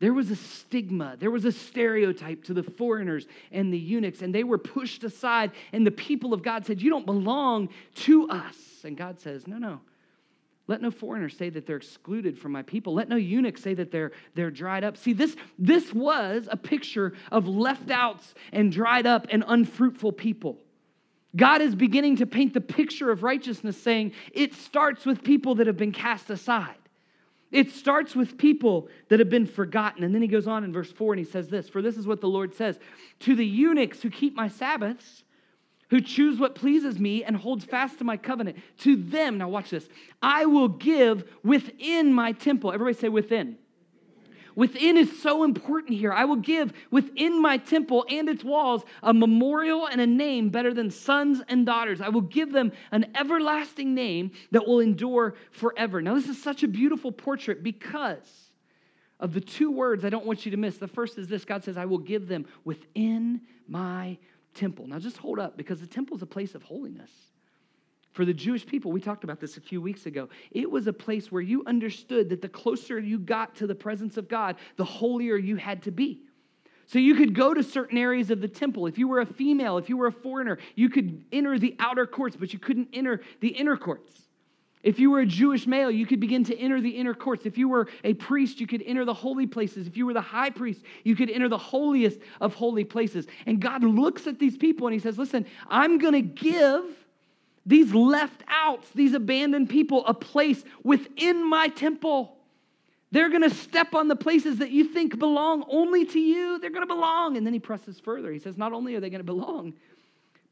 There 0.00 0.12
was 0.12 0.32
a 0.32 0.36
stigma, 0.36 1.16
there 1.20 1.30
was 1.30 1.44
a 1.44 1.52
stereotype 1.52 2.42
to 2.44 2.52
the 2.52 2.64
foreigners 2.64 3.28
and 3.52 3.72
the 3.72 3.78
eunuchs, 3.78 4.22
and 4.22 4.34
they 4.34 4.42
were 4.42 4.58
pushed 4.58 5.04
aside. 5.04 5.52
And 5.72 5.86
the 5.86 5.92
people 5.92 6.34
of 6.34 6.42
God 6.42 6.66
said, 6.66 6.82
You 6.82 6.90
don't 6.90 7.06
belong 7.06 7.68
to 7.94 8.28
us. 8.28 8.56
And 8.82 8.96
God 8.96 9.20
says, 9.20 9.46
No, 9.46 9.58
no. 9.58 9.80
Let 10.68 10.80
no 10.80 10.90
foreigner 10.90 11.28
say 11.28 11.50
that 11.50 11.66
they're 11.66 11.76
excluded 11.76 12.38
from 12.38 12.52
my 12.52 12.62
people. 12.62 12.94
Let 12.94 13.08
no 13.08 13.16
eunuch 13.16 13.58
say 13.58 13.74
that 13.74 13.90
they're, 13.90 14.12
they're 14.34 14.50
dried 14.50 14.84
up. 14.84 14.96
See, 14.96 15.12
this, 15.12 15.36
this 15.58 15.92
was 15.92 16.48
a 16.50 16.56
picture 16.56 17.14
of 17.32 17.48
left 17.48 17.90
outs 17.90 18.34
and 18.52 18.70
dried 18.70 19.06
up 19.06 19.26
and 19.30 19.42
unfruitful 19.46 20.12
people. 20.12 20.58
God 21.34 21.62
is 21.62 21.74
beginning 21.74 22.16
to 22.16 22.26
paint 22.26 22.54
the 22.54 22.60
picture 22.60 23.10
of 23.10 23.22
righteousness, 23.22 23.80
saying 23.80 24.12
it 24.32 24.54
starts 24.54 25.04
with 25.04 25.24
people 25.24 25.56
that 25.56 25.66
have 25.66 25.78
been 25.78 25.92
cast 25.92 26.30
aside. 26.30 26.76
It 27.50 27.70
starts 27.70 28.14
with 28.14 28.38
people 28.38 28.88
that 29.08 29.18
have 29.18 29.28
been 29.28 29.46
forgotten. 29.46 30.04
And 30.04 30.14
then 30.14 30.22
he 30.22 30.28
goes 30.28 30.46
on 30.46 30.64
in 30.64 30.72
verse 30.72 30.90
4 30.90 31.14
and 31.14 31.18
he 31.18 31.30
says 31.30 31.48
this 31.48 31.68
For 31.68 31.82
this 31.82 31.96
is 31.96 32.06
what 32.06 32.20
the 32.20 32.28
Lord 32.28 32.54
says 32.54 32.78
To 33.20 33.34
the 33.34 33.46
eunuchs 33.46 34.00
who 34.00 34.10
keep 34.10 34.34
my 34.34 34.48
Sabbaths, 34.48 35.24
who 35.92 36.00
choose 36.00 36.40
what 36.40 36.54
pleases 36.54 36.98
me 36.98 37.22
and 37.22 37.36
holds 37.36 37.66
fast 37.66 37.98
to 37.98 38.04
my 38.04 38.16
covenant. 38.16 38.56
To 38.78 38.96
them, 38.96 39.36
now 39.36 39.50
watch 39.50 39.68
this, 39.68 39.86
I 40.22 40.46
will 40.46 40.68
give 40.68 41.30
within 41.44 42.14
my 42.14 42.32
temple. 42.32 42.72
Everybody 42.72 42.98
say 42.98 43.10
within. 43.10 43.58
Within 44.54 44.96
is 44.96 45.20
so 45.20 45.44
important 45.44 45.98
here. 45.98 46.10
I 46.10 46.24
will 46.24 46.36
give 46.36 46.72
within 46.90 47.42
my 47.42 47.58
temple 47.58 48.06
and 48.08 48.26
its 48.26 48.42
walls 48.42 48.84
a 49.02 49.12
memorial 49.12 49.86
and 49.86 50.00
a 50.00 50.06
name 50.06 50.48
better 50.48 50.72
than 50.72 50.90
sons 50.90 51.42
and 51.46 51.66
daughters. 51.66 52.00
I 52.00 52.08
will 52.08 52.22
give 52.22 52.52
them 52.52 52.72
an 52.90 53.12
everlasting 53.14 53.94
name 53.94 54.30
that 54.50 54.66
will 54.66 54.80
endure 54.80 55.34
forever. 55.50 56.00
Now, 56.00 56.14
this 56.14 56.28
is 56.30 56.42
such 56.42 56.62
a 56.62 56.68
beautiful 56.68 57.12
portrait 57.12 57.62
because 57.62 58.50
of 59.20 59.34
the 59.34 59.42
two 59.42 59.70
words 59.70 60.06
I 60.06 60.08
don't 60.08 60.24
want 60.24 60.46
you 60.46 60.52
to 60.52 60.56
miss. 60.56 60.78
The 60.78 60.88
first 60.88 61.18
is 61.18 61.28
this 61.28 61.44
God 61.44 61.64
says, 61.64 61.76
I 61.76 61.84
will 61.84 61.98
give 61.98 62.28
them 62.28 62.46
within 62.64 63.42
my 63.68 64.16
temple. 64.54 64.86
Now, 64.86 64.98
just 64.98 65.16
hold 65.16 65.38
up 65.38 65.56
because 65.56 65.80
the 65.80 65.86
temple 65.86 66.16
is 66.16 66.22
a 66.22 66.26
place 66.26 66.54
of 66.54 66.62
holiness. 66.62 67.10
For 68.12 68.24
the 68.24 68.34
Jewish 68.34 68.66
people, 68.66 68.92
we 68.92 69.00
talked 69.00 69.24
about 69.24 69.40
this 69.40 69.56
a 69.56 69.60
few 69.60 69.80
weeks 69.80 70.04
ago. 70.06 70.28
It 70.50 70.70
was 70.70 70.86
a 70.86 70.92
place 70.92 71.32
where 71.32 71.40
you 71.40 71.64
understood 71.66 72.28
that 72.28 72.42
the 72.42 72.48
closer 72.48 72.98
you 72.98 73.18
got 73.18 73.54
to 73.56 73.66
the 73.66 73.74
presence 73.74 74.18
of 74.18 74.28
God, 74.28 74.56
the 74.76 74.84
holier 74.84 75.36
you 75.36 75.56
had 75.56 75.82
to 75.84 75.90
be. 75.90 76.20
So 76.86 76.98
you 76.98 77.14
could 77.14 77.34
go 77.34 77.54
to 77.54 77.62
certain 77.62 77.96
areas 77.96 78.30
of 78.30 78.42
the 78.42 78.48
temple. 78.48 78.86
If 78.86 78.98
you 78.98 79.08
were 79.08 79.20
a 79.20 79.26
female, 79.26 79.78
if 79.78 79.88
you 79.88 79.96
were 79.96 80.08
a 80.08 80.12
foreigner, 80.12 80.58
you 80.74 80.90
could 80.90 81.24
enter 81.32 81.58
the 81.58 81.74
outer 81.78 82.06
courts, 82.06 82.36
but 82.36 82.52
you 82.52 82.58
couldn't 82.58 82.88
enter 82.92 83.22
the 83.40 83.48
inner 83.48 83.78
courts. 83.78 84.12
If 84.82 84.98
you 84.98 85.10
were 85.12 85.20
a 85.20 85.26
Jewish 85.26 85.66
male, 85.66 85.90
you 85.90 86.06
could 86.06 86.18
begin 86.18 86.42
to 86.44 86.58
enter 86.58 86.80
the 86.80 86.90
inner 86.90 87.14
courts. 87.14 87.46
If 87.46 87.56
you 87.56 87.68
were 87.68 87.86
a 88.02 88.14
priest, 88.14 88.60
you 88.60 88.66
could 88.66 88.82
enter 88.82 89.04
the 89.04 89.14
holy 89.14 89.46
places. 89.46 89.86
If 89.86 89.96
you 89.96 90.06
were 90.06 90.12
the 90.12 90.20
high 90.20 90.50
priest, 90.50 90.82
you 91.04 91.14
could 91.14 91.30
enter 91.30 91.48
the 91.48 91.58
holiest 91.58 92.18
of 92.40 92.54
holy 92.54 92.82
places. 92.82 93.26
And 93.46 93.60
God 93.60 93.84
looks 93.84 94.26
at 94.26 94.40
these 94.40 94.56
people 94.56 94.88
and 94.88 94.94
He 94.94 94.98
says, 94.98 95.18
Listen, 95.18 95.46
I'm 95.68 95.98
going 95.98 96.14
to 96.14 96.20
give 96.22 96.84
these 97.64 97.94
left 97.94 98.42
outs, 98.48 98.88
these 98.92 99.14
abandoned 99.14 99.70
people, 99.70 100.04
a 100.06 100.14
place 100.14 100.64
within 100.82 101.48
my 101.48 101.68
temple. 101.68 102.36
They're 103.12 103.28
going 103.28 103.42
to 103.42 103.54
step 103.54 103.94
on 103.94 104.08
the 104.08 104.16
places 104.16 104.58
that 104.58 104.70
you 104.70 104.84
think 104.84 105.16
belong 105.16 105.64
only 105.68 106.04
to 106.06 106.18
you. 106.18 106.58
They're 106.58 106.70
going 106.70 106.88
to 106.88 106.92
belong. 106.92 107.36
And 107.36 107.46
then 107.46 107.52
He 107.52 107.60
presses 107.60 108.00
further. 108.00 108.32
He 108.32 108.40
says, 108.40 108.58
Not 108.58 108.72
only 108.72 108.96
are 108.96 109.00
they 109.00 109.10
going 109.10 109.20
to 109.20 109.24
belong, 109.24 109.74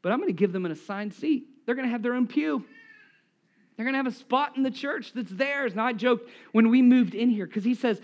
but 0.01 0.13
I'm 0.13 0.19
going 0.19 0.29
to 0.29 0.33
give 0.33 0.53
them 0.53 0.65
an 0.65 0.71
assigned 0.71 1.13
seat. 1.13 1.47
They're 1.65 1.75
going 1.75 1.87
to 1.87 1.91
have 1.91 2.01
their 2.01 2.13
own 2.13 2.27
pew. 2.27 2.63
They're 3.81 3.91
going 3.91 4.03
to 4.03 4.09
have 4.09 4.13
a 4.13 4.19
spot 4.19 4.57
in 4.57 4.61
the 4.61 4.69
church 4.69 5.11
that's 5.11 5.31
theirs. 5.31 5.73
Now, 5.73 5.87
I 5.87 5.93
joked 5.93 6.29
when 6.51 6.69
we 6.69 6.83
moved 6.83 7.15
in 7.15 7.31
here 7.31 7.47
because 7.47 7.63
he 7.63 7.73
says 7.73 7.99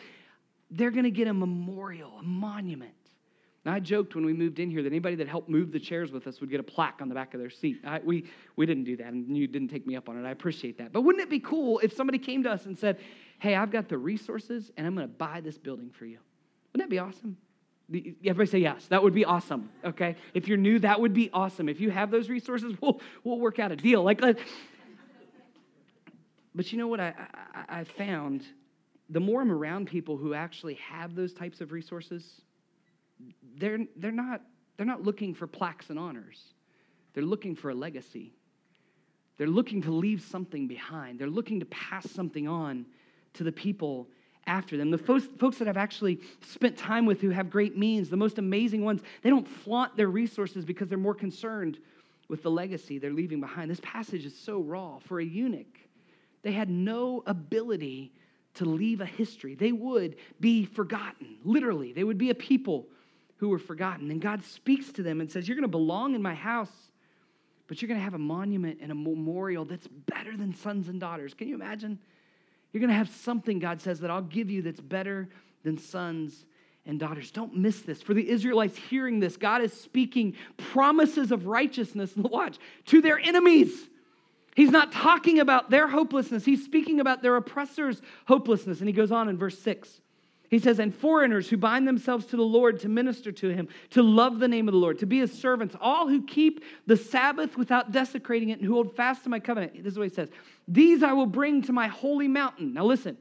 they're 0.71 0.89
going 0.89 1.03
to 1.03 1.11
get 1.11 1.27
a 1.27 1.33
memorial, 1.35 2.17
a 2.17 2.23
monument. 2.23 2.95
Now, 3.63 3.73
I 3.73 3.79
joked 3.79 4.15
when 4.15 4.25
we 4.25 4.33
moved 4.33 4.57
in 4.57 4.71
here 4.71 4.81
that 4.81 4.87
anybody 4.87 5.17
that 5.17 5.27
helped 5.27 5.49
move 5.49 5.71
the 5.71 5.79
chairs 5.79 6.11
with 6.11 6.25
us 6.25 6.41
would 6.41 6.49
get 6.49 6.59
a 6.59 6.63
plaque 6.63 6.99
on 6.99 7.09
the 7.09 7.13
back 7.13 7.35
of 7.35 7.39
their 7.39 7.51
seat. 7.51 7.79
I, 7.85 7.99
we, 7.99 8.25
we 8.55 8.65
didn't 8.65 8.85
do 8.85 8.97
that, 8.97 9.13
and 9.13 9.37
you 9.37 9.45
didn't 9.45 9.67
take 9.67 9.85
me 9.85 9.95
up 9.95 10.09
on 10.09 10.17
it. 10.17 10.27
I 10.27 10.31
appreciate 10.31 10.79
that. 10.79 10.91
But 10.91 11.01
wouldn't 11.01 11.23
it 11.23 11.29
be 11.29 11.41
cool 11.41 11.77
if 11.83 11.93
somebody 11.93 12.17
came 12.17 12.41
to 12.41 12.49
us 12.49 12.65
and 12.65 12.75
said, 12.75 12.97
Hey, 13.37 13.53
I've 13.53 13.69
got 13.69 13.87
the 13.87 13.99
resources, 13.99 14.71
and 14.77 14.87
I'm 14.87 14.95
going 14.95 15.07
to 15.07 15.13
buy 15.13 15.41
this 15.41 15.59
building 15.59 15.91
for 15.91 16.07
you? 16.07 16.17
Wouldn't 16.73 16.89
that 16.89 16.91
be 16.91 16.97
awesome? 16.97 17.37
Everybody 17.93 18.49
say 18.49 18.57
yes. 18.57 18.87
That 18.87 19.03
would 19.03 19.13
be 19.13 19.25
awesome. 19.25 19.69
Okay. 19.85 20.15
If 20.33 20.47
you're 20.47 20.57
new, 20.57 20.79
that 20.79 20.99
would 20.99 21.13
be 21.13 21.29
awesome. 21.31 21.69
If 21.69 21.79
you 21.79 21.91
have 21.91 22.09
those 22.09 22.29
resources, 22.29 22.73
we'll 22.81 22.99
we'll 23.23 23.39
work 23.39 23.59
out 23.59 23.71
a 23.71 23.75
deal. 23.75 24.01
Like, 24.01 24.23
but 26.57 26.71
you 26.71 26.77
know 26.77 26.87
what 26.87 26.99
I, 26.99 27.13
I, 27.53 27.79
I 27.79 27.83
found? 27.83 28.43
The 29.09 29.19
more 29.19 29.41
I'm 29.41 29.51
around 29.51 29.87
people 29.87 30.17
who 30.17 30.33
actually 30.33 30.73
have 30.75 31.15
those 31.15 31.33
types 31.33 31.61
of 31.61 31.71
resources, 31.71 32.41
they're, 33.55 33.79
they're, 33.95 34.11
not, 34.11 34.41
they're 34.75 34.85
not 34.85 35.03
looking 35.03 35.33
for 35.33 35.47
plaques 35.47 35.89
and 35.89 35.97
honors. 35.97 36.41
They're 37.13 37.23
looking 37.23 37.55
for 37.55 37.69
a 37.69 37.75
legacy. 37.75 38.33
They're 39.37 39.47
looking 39.47 39.81
to 39.83 39.91
leave 39.91 40.21
something 40.21 40.67
behind. 40.67 41.19
They're 41.19 41.29
looking 41.29 41.59
to 41.59 41.65
pass 41.67 42.09
something 42.09 42.47
on 42.47 42.85
to 43.35 43.43
the 43.43 43.51
people 43.51 44.07
after 44.47 44.77
them. 44.77 44.89
The 44.89 44.97
folks, 44.97 45.27
folks 45.37 45.57
that 45.59 45.67
I've 45.67 45.77
actually 45.77 46.19
spent 46.41 46.77
time 46.77 47.05
with 47.05 47.21
who 47.21 47.29
have 47.29 47.49
great 47.49 47.77
means, 47.77 48.09
the 48.09 48.17
most 48.17 48.39
amazing 48.39 48.83
ones, 48.83 49.01
they 49.21 49.29
don't 49.29 49.47
flaunt 49.47 49.95
their 49.95 50.09
resources 50.09 50.65
because 50.65 50.89
they're 50.89 50.97
more 50.97 51.13
concerned 51.13 51.77
with 52.29 52.43
the 52.43 52.51
legacy 52.51 52.97
they're 52.97 53.11
leaving 53.13 53.39
behind. 53.39 53.69
This 53.69 53.79
passage 53.83 54.25
is 54.25 54.35
so 54.35 54.59
raw. 54.59 54.99
For 54.99 55.19
a 55.19 55.25
eunuch, 55.25 55.86
they 56.47 56.53
had 56.53 56.69
no 56.69 57.23
ability 57.25 58.13
to 58.53 58.63
leave 58.63 59.01
a 59.01 59.05
history. 59.05 59.53
They 59.53 59.73
would 59.73 60.15
be 60.39 60.63
forgotten, 60.63 61.35
literally. 61.43 61.91
They 61.91 62.05
would 62.05 62.17
be 62.17 62.29
a 62.29 62.35
people 62.35 62.87
who 63.35 63.49
were 63.49 63.59
forgotten. 63.59 64.09
And 64.11 64.21
God 64.21 64.45
speaks 64.45 64.93
to 64.93 65.03
them 65.03 65.19
and 65.19 65.29
says, 65.29 65.45
You're 65.45 65.57
going 65.57 65.63
to 65.63 65.67
belong 65.67 66.15
in 66.15 66.21
my 66.21 66.33
house, 66.33 66.71
but 67.67 67.81
you're 67.81 67.89
going 67.89 67.99
to 67.99 68.03
have 68.05 68.13
a 68.13 68.17
monument 68.17 68.79
and 68.81 68.93
a 68.93 68.95
memorial 68.95 69.65
that's 69.65 69.87
better 69.87 70.37
than 70.37 70.55
sons 70.55 70.87
and 70.87 71.01
daughters. 71.01 71.33
Can 71.33 71.49
you 71.49 71.55
imagine? 71.55 71.99
You're 72.71 72.79
going 72.79 72.91
to 72.91 72.95
have 72.95 73.09
something, 73.09 73.59
God 73.59 73.81
says, 73.81 73.99
that 73.99 74.09
I'll 74.09 74.21
give 74.21 74.49
you 74.49 74.61
that's 74.61 74.79
better 74.79 75.27
than 75.65 75.77
sons 75.77 76.45
and 76.85 76.97
daughters. 76.97 77.29
Don't 77.29 77.57
miss 77.57 77.81
this. 77.81 78.01
For 78.01 78.13
the 78.13 78.29
Israelites 78.29 78.77
hearing 78.77 79.19
this, 79.19 79.35
God 79.35 79.61
is 79.61 79.73
speaking 79.73 80.37
promises 80.55 81.33
of 81.33 81.45
righteousness, 81.45 82.13
watch, 82.15 82.57
to 82.85 83.01
their 83.01 83.19
enemies. 83.19 83.89
He's 84.57 84.71
not 84.71 84.91
talking 84.91 85.39
about 85.39 85.69
their 85.69 85.87
hopelessness. 85.87 86.43
He's 86.43 86.65
speaking 86.65 86.99
about 86.99 87.21
their 87.21 87.35
oppressors' 87.35 88.01
hopelessness. 88.25 88.79
And 88.79 88.89
he 88.89 88.91
goes 88.91 89.11
on 89.11 89.29
in 89.29 89.37
verse 89.37 89.59
6. 89.59 90.01
He 90.49 90.57
says, 90.57 90.79
And 90.79 90.95
foreigners 90.95 91.47
who 91.47 91.57
bind 91.57 91.87
themselves 91.87 92.25
to 92.27 92.37
the 92.37 92.41
Lord 92.41 92.79
to 92.79 92.89
minister 92.89 93.31
to 93.31 93.49
him, 93.49 93.67
to 93.91 94.01
love 94.01 94.39
the 94.39 94.47
name 94.47 94.67
of 94.67 94.71
the 94.71 94.79
Lord, 94.79 94.97
to 94.97 95.05
be 95.05 95.19
his 95.19 95.31
servants, 95.31 95.75
all 95.79 96.07
who 96.07 96.23
keep 96.23 96.63
the 96.87 96.97
Sabbath 96.97 97.55
without 97.55 97.91
desecrating 97.91 98.49
it 98.49 98.57
and 98.57 98.65
who 98.65 98.73
hold 98.73 98.95
fast 98.95 99.23
to 99.25 99.29
my 99.29 99.39
covenant. 99.39 99.75
This 99.83 99.93
is 99.93 99.99
what 99.99 100.09
he 100.09 100.15
says 100.15 100.29
These 100.67 101.03
I 101.03 101.13
will 101.13 101.27
bring 101.27 101.61
to 101.61 101.71
my 101.71 101.85
holy 101.85 102.27
mountain. 102.27 102.73
Now 102.73 102.85
listen, 102.85 103.15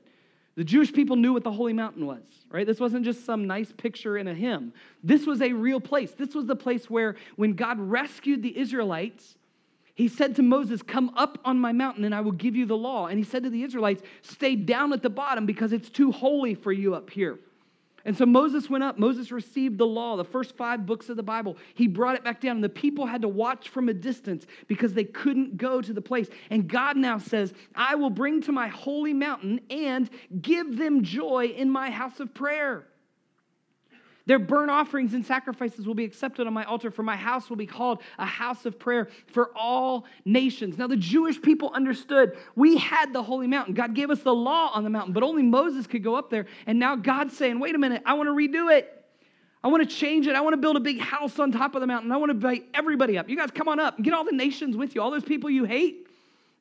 the 0.55 0.65
Jewish 0.65 0.91
people 0.91 1.17
knew 1.17 1.35
what 1.35 1.45
the 1.45 1.53
holy 1.53 1.75
mountain 1.75 2.07
was, 2.07 2.23
right? 2.51 2.67
This 2.67 2.81
wasn't 2.81 3.05
just 3.05 3.27
some 3.27 3.47
nice 3.47 3.73
picture 3.73 4.17
in 4.17 4.27
a 4.27 4.33
hymn. 4.33 4.73
This 5.05 5.27
was 5.27 5.43
a 5.43 5.53
real 5.53 5.81
place. 5.81 6.13
This 6.13 6.35
was 6.35 6.47
the 6.47 6.57
place 6.57 6.89
where 6.89 7.17
when 7.35 7.53
God 7.53 7.79
rescued 7.79 8.43
the 8.43 8.59
Israelites, 8.59 9.37
he 9.97 10.09
said 10.09 10.37
to 10.37 10.43
Moses, 10.43 10.83
Come 10.83 11.11
up 11.17 11.39
on 11.45 11.59
my 11.59 11.73
mountain 11.73 12.05
and 12.05 12.15
I 12.15 12.21
will 12.21 12.33
give 12.33 12.55
you 12.55 12.67
the 12.67 12.77
law. 12.77 13.07
And 13.07 13.19
he 13.19 13.25
said 13.25 13.43
to 13.45 13.51
the 13.51 13.63
Israelites, 13.63 14.03
Stay 14.21 14.55
down 14.55 14.93
at 14.93 15.03
the 15.03 15.11
bottom 15.11 15.47
because 15.47 15.73
it's 15.73 15.89
too 15.89 16.13
holy 16.13 16.55
for 16.55 16.71
you 16.71 16.95
up 16.95 17.09
here. 17.09 17.39
And 18.05 18.17
so 18.17 18.27
Moses 18.27 18.69
went 18.69 18.85
up. 18.85 18.99
Moses 18.99 19.33
received 19.33 19.79
the 19.79 19.87
law, 19.87 20.17
the 20.17 20.25
first 20.25 20.55
five 20.55 20.85
books 20.85 21.09
of 21.09 21.17
the 21.17 21.23
Bible. 21.23 21.57
He 21.75 21.89
brought 21.89 22.15
it 22.15 22.23
back 22.23 22.41
down, 22.43 22.57
and 22.57 22.65
the 22.65 22.69
people 22.69 23.07
had 23.07 23.23
to 23.23 23.29
watch 23.29 23.71
from 23.71 23.89
a 23.89 23.95
distance 23.95 24.47
because 24.69 24.93
they 24.93 25.03
couldn't 25.03 25.57
go 25.57 25.81
to 25.81 25.93
the 25.93 26.03
place. 26.03 26.29
And 26.51 26.69
God 26.69 26.97
now 26.99 27.19
says, 27.19 27.55
I 27.75 27.95
will 27.97 28.11
bring 28.11 28.43
to 28.43 28.53
my 28.53 28.69
holy 28.69 29.15
mountain 29.15 29.61
and 29.71 30.09
give 30.41 30.77
them 30.77 31.03
joy 31.03 31.47
in 31.47 31.69
my 31.69 31.91
house 31.91 32.21
of 32.21 32.33
prayer. 32.33 32.87
Their 34.27 34.41
burnt 34.41 34.73
offerings 34.73 35.15
and 35.15 35.25
sacrifices 35.25 35.87
will 35.87 35.95
be 35.95 36.05
accepted 36.05 36.49
on 36.49 36.53
my 36.53 36.65
altar, 36.65 36.91
for 36.91 37.05
my 37.05 37.15
house 37.15 37.49
will 37.49 37.57
be 37.57 37.67
called 37.67 38.03
a 38.19 38.27
house 38.27 38.67
of 38.67 38.77
prayer 38.77 39.09
for 39.29 39.51
all 39.55 40.05
nations. 40.25 40.77
Now, 40.77 40.89
the 40.89 40.97
Jewish 40.97 41.41
people 41.41 41.71
understood 41.73 42.37
we 42.57 42.77
had 42.77 43.13
the 43.13 43.23
holy 43.23 43.47
mountain. 43.47 43.75
God 43.75 43.95
gave 43.95 44.11
us 44.11 44.21
the 44.21 44.35
law 44.35 44.73
on 44.75 44.83
the 44.83 44.91
mountain, 44.91 45.13
but 45.13 45.23
only 45.23 45.45
Moses 45.45 45.87
could 45.87 46.03
go 46.03 46.17
up 46.17 46.29
there. 46.29 46.47
And 46.67 46.81
now 46.81 46.97
God's 46.97 47.37
saying, 47.37 47.61
wait 47.61 47.77
a 47.77 47.79
minute, 47.79 48.03
I 48.05 48.15
want 48.15 48.27
to 48.27 48.33
redo 48.33 48.77
it. 48.77 48.93
I 49.63 49.69
want 49.69 49.89
to 49.89 49.97
change 49.97 50.27
it. 50.27 50.35
I 50.35 50.41
want 50.41 50.55
to 50.55 50.59
build 50.59 50.77
a 50.77 50.81
big 50.81 51.01
house 51.01 51.39
on 51.39 51.53
top 51.53 51.77
of 51.77 51.81
the 51.81 51.87
mountain. 51.87 52.11
I 52.11 52.17
want 52.17 52.31
to 52.31 52.37
invite 52.37 52.67
everybody 52.75 53.19
up. 53.19 53.29
You 53.29 53.37
guys 53.37 53.51
come 53.53 53.69
on 53.69 53.79
up 53.79 53.97
and 53.97 54.05
get 54.05 54.13
all 54.13 54.25
the 54.25 54.33
nations 54.33 54.77
with 54.77 54.95
you, 54.95 55.03
all 55.03 55.11
those 55.11 55.25
people 55.25 55.51
you 55.51 55.65
hate. 55.65 56.09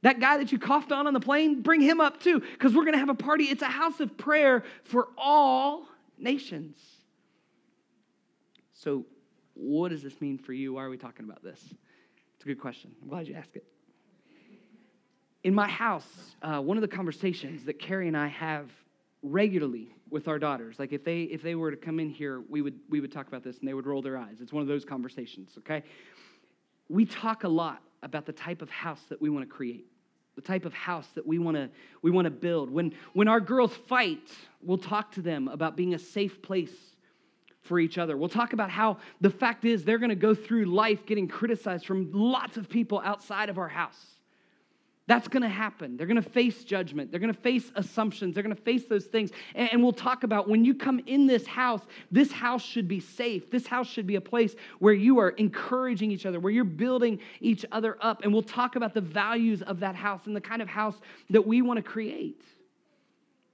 That 0.03 0.19
guy 0.19 0.37
that 0.37 0.51
you 0.51 0.59
coughed 0.59 0.91
on 0.91 1.07
on 1.07 1.13
the 1.13 1.19
plane, 1.19 1.61
bring 1.61 1.81
him 1.81 1.99
up 1.99 2.19
too, 2.19 2.39
because 2.39 2.75
we're 2.75 2.83
going 2.83 2.93
to 2.93 2.99
have 2.99 3.09
a 3.09 3.15
party. 3.15 3.45
It's 3.45 3.63
a 3.63 3.67
house 3.67 3.99
of 3.99 4.15
prayer 4.17 4.63
for 4.83 5.07
all 5.17 5.87
nations. 6.19 6.77
So, 8.75 9.05
what 9.53 9.89
does 9.89 10.03
this 10.03 10.19
mean 10.19 10.37
for 10.37 10.51
you? 10.51 10.73
Why 10.73 10.83
are 10.83 10.89
we 10.89 10.97
talking 10.97 11.25
about 11.25 11.41
this? 11.41 11.59
It's 12.35 12.43
a 12.43 12.47
good 12.47 12.59
question. 12.59 12.91
I'm 13.01 13.07
glad 13.07 13.27
you 13.27 13.35
asked 13.35 13.55
it. 13.55 13.65
In 15.43 15.55
my 15.55 15.67
house, 15.67 16.35
uh, 16.41 16.59
one 16.59 16.75
of 16.75 16.81
the 16.81 16.87
conversations 16.87 17.63
that 17.65 17.79
Carrie 17.79 18.09
and 18.09 18.17
I 18.17 18.27
have 18.27 18.69
regularly 19.23 19.95
with 20.09 20.27
our 20.27 20.37
daughters. 20.37 20.77
Like 20.77 20.91
if 20.91 21.03
they 21.03 21.21
if 21.23 21.41
they 21.41 21.55
were 21.55 21.71
to 21.71 21.77
come 21.77 21.99
in 21.99 22.09
here, 22.09 22.43
we 22.49 22.61
would 22.61 22.77
we 22.89 22.99
would 22.99 23.11
talk 23.11 23.27
about 23.27 23.43
this 23.43 23.59
and 23.59 23.67
they 23.67 23.73
would 23.73 23.85
roll 23.85 24.01
their 24.01 24.17
eyes. 24.17 24.35
It's 24.41 24.51
one 24.51 24.61
of 24.61 24.67
those 24.67 24.83
conversations, 24.83 25.51
okay? 25.59 25.83
We 26.89 27.05
talk 27.05 27.45
a 27.45 27.49
lot 27.49 27.81
about 28.03 28.25
the 28.25 28.33
type 28.33 28.61
of 28.61 28.69
house 28.69 29.01
that 29.09 29.21
we 29.21 29.29
want 29.29 29.47
to 29.47 29.53
create. 29.53 29.87
The 30.35 30.41
type 30.41 30.65
of 30.65 30.73
house 30.73 31.07
that 31.15 31.25
we 31.25 31.39
want 31.39 31.55
to 31.55 31.69
we 32.01 32.11
want 32.11 32.25
to 32.25 32.31
build. 32.31 32.69
When 32.69 32.93
when 33.13 33.27
our 33.29 33.39
girls 33.39 33.73
fight, 33.87 34.29
we'll 34.61 34.77
talk 34.77 35.13
to 35.13 35.21
them 35.21 35.47
about 35.47 35.77
being 35.77 35.93
a 35.93 35.99
safe 35.99 36.41
place 36.41 36.94
for 37.65 37.79
each 37.79 37.97
other. 37.97 38.15
We'll 38.15 38.29
talk 38.29 38.53
about 38.53 38.69
how 38.69 38.97
the 39.21 39.29
fact 39.29 39.65
is 39.65 39.83
they're 39.83 39.97
going 39.97 40.09
to 40.09 40.15
go 40.15 40.33
through 40.33 40.65
life 40.65 41.05
getting 41.05 41.27
criticized 41.27 41.85
from 41.85 42.11
lots 42.13 42.57
of 42.57 42.69
people 42.69 43.01
outside 43.03 43.49
of 43.49 43.57
our 43.57 43.67
house. 43.67 44.15
That's 45.07 45.27
going 45.27 45.43
to 45.43 45.49
happen. 45.49 45.97
They're 45.97 46.07
going 46.07 46.21
to 46.21 46.27
face 46.27 46.63
judgment. 46.63 47.11
They're 47.11 47.19
going 47.19 47.33
to 47.33 47.39
face 47.39 47.71
assumptions. 47.75 48.33
They're 48.33 48.41
going 48.41 48.55
to 48.55 48.61
face 48.61 48.85
those 48.85 49.05
things. 49.05 49.29
And, 49.53 49.83
we'll 49.83 49.93
talk 49.93 50.23
about 50.23 50.49
when 50.49 50.65
you 50.65 50.73
come 50.73 50.99
in 51.05 51.27
this 51.27 51.45
house, 51.45 51.81
this 52.11 52.31
house 52.31 52.63
should 52.63 52.87
be 52.87 52.99
safe. 52.99 53.51
This 53.51 53.67
house 53.67 53.87
should 53.87 54.07
be 54.07 54.15
a 54.15 54.21
place 54.21 54.55
where 54.79 54.95
you 54.95 55.19
are 55.19 55.29
encouraging 55.29 56.09
each 56.09 56.25
other, 56.25 56.39
where 56.39 56.51
you're 56.51 56.63
building 56.63 57.19
each 57.39 57.63
other 57.71 57.97
up. 58.01 58.23
And 58.23 58.33
we'll 58.33 58.41
talk 58.41 58.75
about 58.75 58.95
the 58.95 59.01
values 59.01 59.61
of 59.61 59.79
that 59.81 59.95
house 59.95 60.21
and 60.25 60.35
the 60.35 60.41
kind 60.41 60.61
of 60.61 60.67
house 60.67 60.95
that 61.29 61.45
we 61.45 61.61
want 61.61 61.77
to 61.77 61.83
create. 61.83 62.41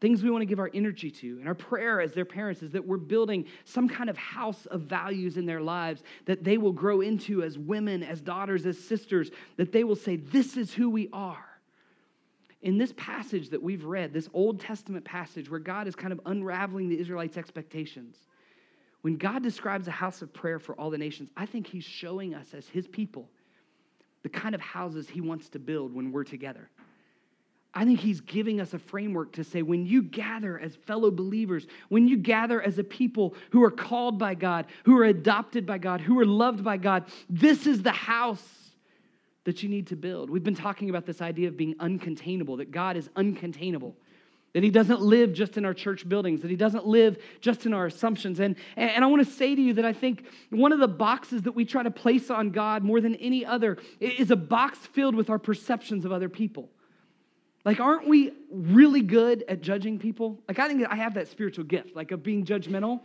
Things 0.01 0.23
we 0.23 0.31
want 0.31 0.41
to 0.41 0.47
give 0.47 0.59
our 0.59 0.71
energy 0.73 1.11
to. 1.11 1.37
And 1.39 1.47
our 1.47 1.53
prayer 1.53 2.01
as 2.01 2.11
their 2.11 2.25
parents 2.25 2.63
is 2.63 2.71
that 2.71 2.85
we're 2.85 2.97
building 2.97 3.45
some 3.65 3.87
kind 3.87 4.09
of 4.09 4.17
house 4.17 4.65
of 4.65 4.81
values 4.81 5.37
in 5.37 5.45
their 5.45 5.61
lives 5.61 6.01
that 6.25 6.43
they 6.43 6.57
will 6.57 6.71
grow 6.71 7.01
into 7.01 7.43
as 7.43 7.59
women, 7.59 8.01
as 8.01 8.19
daughters, 8.19 8.65
as 8.65 8.79
sisters, 8.79 9.29
that 9.57 9.71
they 9.71 9.83
will 9.83 9.95
say, 9.95 10.15
This 10.15 10.57
is 10.57 10.73
who 10.73 10.89
we 10.89 11.07
are. 11.13 11.45
In 12.63 12.79
this 12.79 12.93
passage 12.97 13.49
that 13.49 13.61
we've 13.61 13.85
read, 13.85 14.11
this 14.11 14.27
Old 14.33 14.59
Testament 14.59 15.05
passage 15.05 15.51
where 15.51 15.59
God 15.59 15.87
is 15.87 15.95
kind 15.95 16.11
of 16.11 16.19
unraveling 16.25 16.89
the 16.89 16.99
Israelites' 16.99 17.37
expectations, 17.37 18.17
when 19.01 19.17
God 19.17 19.43
describes 19.43 19.87
a 19.87 19.91
house 19.91 20.23
of 20.23 20.33
prayer 20.33 20.57
for 20.57 20.73
all 20.79 20.89
the 20.89 20.97
nations, 20.97 21.29
I 21.37 21.45
think 21.45 21.67
He's 21.67 21.83
showing 21.83 22.33
us 22.33 22.55
as 22.55 22.67
His 22.67 22.87
people 22.87 23.29
the 24.23 24.29
kind 24.29 24.55
of 24.55 24.61
houses 24.61 25.07
He 25.07 25.21
wants 25.21 25.47
to 25.49 25.59
build 25.59 25.93
when 25.93 26.11
we're 26.11 26.23
together. 26.23 26.71
I 27.73 27.86
think 27.86 27.99
he's 27.99 28.19
giving 28.19 28.60
us 28.60 28.73
a 28.73 28.79
framework 28.79 29.31
to 29.34 29.43
say 29.45 29.62
when 29.62 29.86
you 29.86 30.01
gather 30.01 30.60
as 30.60 30.75
fellow 30.75 31.10
believers, 31.10 31.67
when 31.88 32.07
you 32.07 32.17
gather 32.17 32.62
as 32.62 32.77
a 32.77 32.84
people 32.84 33.34
who 33.51 33.63
are 33.63 33.71
called 33.71 34.19
by 34.19 34.36
God, 34.36 34.65
who 34.84 34.97
are 34.97 35.05
adopted 35.05 35.65
by 35.65 35.77
God, 35.77 36.01
who 36.01 36.19
are 36.19 36.25
loved 36.25 36.63
by 36.65 36.75
God, 36.75 37.05
this 37.29 37.65
is 37.65 37.81
the 37.81 37.91
house 37.91 38.45
that 39.45 39.63
you 39.63 39.69
need 39.69 39.88
to 39.88 39.95
build. 39.95 40.29
We've 40.29 40.43
been 40.43 40.53
talking 40.53 40.89
about 40.89 41.05
this 41.05 41.21
idea 41.21 41.47
of 41.47 41.55
being 41.55 41.75
uncontainable, 41.75 42.57
that 42.57 42.71
God 42.71 42.97
is 42.97 43.07
uncontainable, 43.15 43.93
that 44.53 44.63
he 44.63 44.69
doesn't 44.69 44.99
live 44.99 45.31
just 45.31 45.55
in 45.55 45.63
our 45.63 45.73
church 45.73 46.07
buildings, 46.07 46.41
that 46.41 46.51
he 46.51 46.57
doesn't 46.57 46.86
live 46.86 47.17
just 47.39 47.65
in 47.65 47.73
our 47.73 47.86
assumptions. 47.86 48.41
And, 48.41 48.57
and 48.75 49.01
I 49.01 49.07
want 49.07 49.25
to 49.25 49.34
say 49.34 49.55
to 49.55 49.62
you 49.62 49.75
that 49.75 49.86
I 49.86 49.93
think 49.93 50.25
one 50.49 50.73
of 50.73 50.79
the 50.79 50.89
boxes 50.89 51.43
that 51.43 51.53
we 51.53 51.63
try 51.63 51.84
to 51.84 51.91
place 51.91 52.29
on 52.29 52.51
God 52.51 52.84
more 52.84 52.99
than 52.99 53.15
any 53.15 53.45
other 53.45 53.77
is 54.01 54.29
a 54.29 54.36
box 54.36 54.77
filled 54.77 55.15
with 55.15 55.29
our 55.29 55.39
perceptions 55.39 56.03
of 56.03 56.12
other 56.12 56.27
people. 56.27 56.69
Like, 57.63 57.80
aren't 57.80 58.08
we 58.08 58.34
really 58.52 59.02
good 59.02 59.43
at 59.47 59.62
judging 59.62 60.00
people? 60.00 60.39
Like, 60.47 60.60
I 60.60 60.67
think 60.67 60.86
I 60.89 60.95
have 60.95 61.13
that 61.13 61.28
spiritual 61.28 61.65
gift, 61.65 61.95
like 61.95 62.12
of 62.12 62.24
being 62.24 62.45
judgmental. 62.45 63.02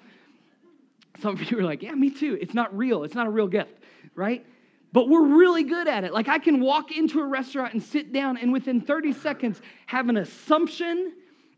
Some 1.20 1.34
of 1.34 1.50
you 1.50 1.58
are 1.58 1.62
like, 1.62 1.82
yeah, 1.82 1.92
me 1.92 2.10
too. 2.10 2.38
It's 2.40 2.54
not 2.54 2.76
real. 2.76 3.04
It's 3.04 3.14
not 3.14 3.26
a 3.26 3.30
real 3.30 3.48
gift, 3.48 3.78
right? 4.14 4.44
But 4.92 5.08
we're 5.08 5.26
really 5.26 5.62
good 5.62 5.88
at 5.88 6.04
it. 6.04 6.12
Like, 6.12 6.28
I 6.28 6.38
can 6.38 6.60
walk 6.60 6.90
into 6.96 7.20
a 7.20 7.26
restaurant 7.26 7.74
and 7.74 7.82
sit 7.82 8.12
down 8.12 8.38
and 8.38 8.52
within 8.52 8.80
30 8.80 9.12
seconds 9.12 9.60
have 9.86 10.08
an 10.08 10.16
assumption 10.16 11.12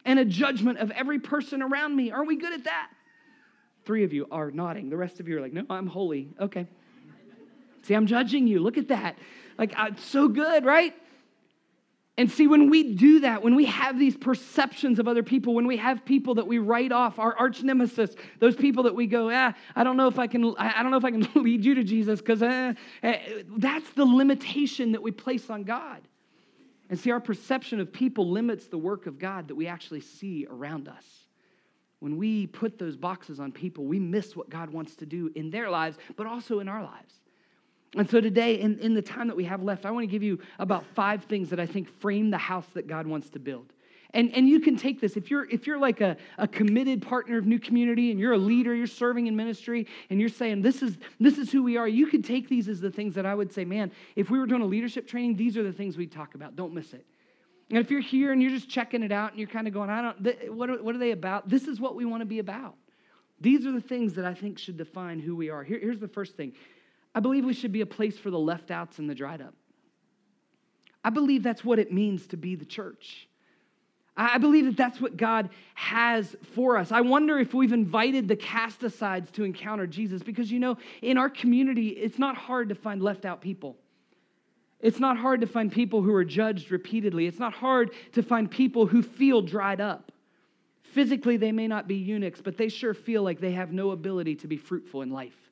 and 0.05 0.19
a 0.19 0.25
judgment 0.25 0.79
of 0.79 0.91
every 0.91 1.21
person 1.21 1.63
around 1.63 1.95
me. 1.95 2.11
Aren't 2.11 2.29
we 2.29 2.37
good 2.37 2.53
at 2.53 2.65
that? 2.65 2.91
Three 3.85 4.05
of 4.05 4.13
you 4.13 4.27
are 4.31 4.51
nodding. 4.51 4.91
The 4.91 4.97
rest 4.97 5.21
of 5.21 5.29
you 5.29 5.39
are 5.39 5.41
like, 5.41 5.53
no, 5.53 5.65
I'm 5.71 5.87
holy. 5.87 6.31
Okay. 6.41 6.67
See, 7.83 7.95
I'm 7.95 8.07
judging 8.07 8.47
you. 8.47 8.59
Look 8.59 8.77
at 8.77 8.89
that. 8.89 9.19
Like, 9.57 9.73
it's 9.77 10.05
so 10.05 10.29
good, 10.29 10.65
right? 10.65 10.95
And 12.19 12.29
see, 12.29 12.49
when 12.49 12.69
we 12.69 12.95
do 12.95 13.21
that, 13.21 13.45
when 13.45 13.55
we 13.55 13.65
have 13.67 13.97
these 13.97 14.17
perceptions 14.17 14.99
of 14.99 15.07
other 15.07 15.23
people, 15.23 15.55
when 15.55 15.69
we 15.69 15.77
have 15.77 16.05
people 16.05 16.35
that 16.35 16.49
we 16.49 16.59
write 16.59 16.91
off, 16.91 17.21
our 17.21 17.33
arch 17.37 17.63
nemesis, 17.63 18.17
those 18.41 18.57
people 18.57 18.83
that 18.83 18.95
we 18.95 19.07
go, 19.07 19.31
ah, 19.33 19.55
I 19.77 19.85
don't 19.85 19.97
know 19.97 20.09
if 20.09 20.19
I 20.19 20.27
can, 20.27 20.53
I 20.59 20.83
don't 20.83 20.91
know 20.91 20.97
if 20.97 21.05
I 21.05 21.13
can 21.13 21.29
lead 21.41 21.65
you 21.65 21.77
to 21.77 21.85
Jesus, 21.85 22.21
because 22.21 22.43
eh, 22.43 22.75
eh, 23.05 23.43
that's 23.57 23.89
the 23.91 24.05
limitation 24.05 24.91
that 24.93 25.03
we 25.03 25.13
place 25.13 25.49
on 25.49 25.63
God. 25.63 26.01
And 26.91 26.99
see, 26.99 27.13
our 27.13 27.21
perception 27.21 27.79
of 27.79 27.93
people 27.93 28.29
limits 28.29 28.67
the 28.67 28.79
work 28.79 29.07
of 29.07 29.21
God 29.21 29.47
that 29.47 29.55
we 29.55 29.69
actually 29.69 30.01
see 30.01 30.45
around 30.51 30.89
us. 30.89 31.05
When 32.01 32.17
we 32.17 32.49
put 32.49 32.81
those 32.81 32.97
boxes 32.97 33.39
on 33.39 33.53
people, 33.53 33.85
we 33.85 34.01
miss 34.01 34.35
what 34.35 34.51
God 34.51 34.71
wants 34.71 34.97
to 34.97 35.07
do 35.07 35.31
in 35.37 35.51
their 35.51 35.71
lives, 35.71 35.99
but 36.17 36.27
also 36.27 36.59
in 36.59 36.69
our 36.69 36.83
lives. 36.83 37.15
And 37.97 38.09
so 38.09 38.21
today, 38.21 38.61
in, 38.61 38.79
in 38.81 38.95
the 38.95 39.03
time 39.03 39.29
that 39.29 39.37
we 39.37 39.45
have 39.45 39.63
left, 39.63 39.87
I 39.87 39.91
want 39.91 40.03
to 40.03 40.11
give 40.11 40.23
you 40.23 40.39
about 40.59 40.85
five 40.95 41.25
things 41.25 41.49
that 41.51 41.59
I 41.59 41.67
think 41.67 41.89
frame 42.01 42.31
the 42.31 42.39
house 42.39 42.67
that 42.75 42.87
God 42.87 43.07
wants 43.07 43.31
to 43.31 43.39
build. 43.39 43.73
And, 44.15 44.35
and 44.35 44.49
you 44.49 44.61
can 44.61 44.77
take 44.77 45.01
this. 45.01 45.17
If 45.17 45.31
you're 45.31 45.45
if 45.51 45.67
you're 45.67 45.79
like 45.79 46.01
a, 46.01 46.17
a 46.39 46.49
committed 46.49 47.03
partner 47.03 47.37
of 47.37 47.47
new 47.47 47.59
community 47.59 48.11
and 48.11 48.19
you're 48.19 48.33
a 48.33 48.39
leader 48.39 48.75
you're 48.75 48.87
serving 48.87 49.27
in 49.27 49.37
ministry 49.37 49.87
and 50.09 50.19
you're 50.19 50.31
saying 50.31 50.63
this 50.63 50.83
is 50.83 50.97
this 51.21 51.37
is 51.37 51.53
who 51.53 51.63
we 51.63 51.77
are 51.77 51.87
you 51.87 52.07
could 52.07 52.25
take 52.25 52.49
these 52.49 52.71
as 52.71 52.81
the 52.81 52.91
things 52.91 53.15
that 53.15 53.27
i 53.27 53.35
would 53.35 53.53
say 53.53 53.67
man 53.67 53.93
if 54.17 54.31
we 54.31 54.39
were 54.39 54.47
doing 54.47 54.63
a 54.63 54.67
leadership 54.67 55.07
training 55.07 55.37
these 55.37 55.59
are 55.59 55.63
the 55.63 55.73
things 55.73 55.97
we'd 55.97 56.13
talk 56.13 56.35
about. 56.35 56.57
Don't 56.57 56.73
miss 56.73 56.95
it. 56.95 57.05
And 57.69 57.79
if 57.79 57.91
you're 57.91 58.01
here 58.01 58.33
and 58.33 58.41
you're 58.41 58.51
just 58.51 58.71
checking 58.71 59.03
it 59.03 59.13
out 59.13 59.33
and 59.33 59.39
you're 59.39 59.49
kind 59.49 59.69
of 59.69 59.75
going 59.75 59.91
i 59.91 60.01
don't 60.01 60.25
th- 60.25 60.49
what, 60.49 60.71
are, 60.71 60.83
what 60.83 60.95
are 60.95 60.99
they 60.99 61.11
about? 61.11 61.49
This 61.49 61.65
is 61.65 61.79
what 61.79 61.95
we 61.95 62.07
want 62.07 62.23
to 62.23 62.27
be 62.27 62.39
about. 62.39 62.77
These 63.41 63.67
are 63.67 63.73
the 63.73 63.81
things 63.81 64.15
that 64.15 64.25
i 64.25 64.33
think 64.33 64.59
should 64.59 64.79
define 64.79 65.21
who 65.21 65.37
we 65.37 65.51
are. 65.51 65.63
Here, 65.63 65.79
here's 65.79 66.01
the 66.01 66.09
first 66.09 66.35
thing 66.35 66.55
I 67.19 67.21
believe 67.21 67.45
we 67.45 67.53
should 67.53 67.73
be 67.73 67.81
a 67.81 67.87
place 67.87 68.17
for 68.17 68.31
the 68.31 68.39
left 68.39 68.71
outs 68.71 69.01
and 69.01 69.11
the 69.11 69.15
dried 69.15 69.43
up. 69.43 69.53
I 71.03 71.11
believe 71.11 71.43
that's 71.43 71.65
what 71.65 71.81
it 71.81 71.93
means 71.93 72.29
to 72.29 72.37
be 72.37 72.55
the 72.55 72.65
church. 72.65 73.27
I 74.17 74.39
believe 74.39 74.67
that 74.67 74.77
that's 74.77 75.01
what 75.01 75.17
God 75.17 75.51
has 75.75 76.37
for 76.55 76.77
us. 76.77 76.93
I 76.93 77.01
wonder 77.01 77.41
if 77.41 77.53
we've 77.53 77.73
invited 77.73 78.29
the 78.29 78.37
cast 78.37 78.85
asides 78.85 79.33
to 79.33 79.43
encounter 79.43 79.85
Jesus 79.85 80.23
because, 80.23 80.49
you 80.53 80.61
know, 80.61 80.79
in 81.03 81.19
our 81.19 81.29
community, 81.29 81.89
it's 81.89 82.21
not 82.21 82.37
hard 82.37 82.69
to 82.69 82.77
find 82.77 83.03
left 83.03 83.25
out 83.25 83.41
people. 83.41 83.77
It's 84.79 85.01
not 85.01 85.19
hard 85.19 85.41
to 85.41 85.49
find 85.49 85.73
people 85.73 86.03
who 86.03 86.15
are 86.15 86.25
judged 86.25 86.71
repeatedly. 86.71 87.27
It's 87.27 87.41
not 87.41 87.53
hard 87.53 87.91
to 88.13 88.23
find 88.23 88.49
people 88.49 88.87
who 88.87 89.03
feel 89.03 89.43
dried 89.43 89.81
up. 89.81 90.13
Physically, 90.85 91.37
they 91.37 91.51
may 91.51 91.67
not 91.67 91.89
be 91.89 91.97
eunuchs, 91.97 92.41
but 92.41 92.57
they 92.57 92.69
sure 92.69 92.95
feel 92.95 93.25
like 93.25 93.41
they 93.41 93.55
have 93.55 93.73
no 93.73 93.91
ability 93.91 94.37
to 94.37 94.47
be 94.47 94.57
fruitful 94.57 95.03
in 95.03 95.11
life. 95.11 95.48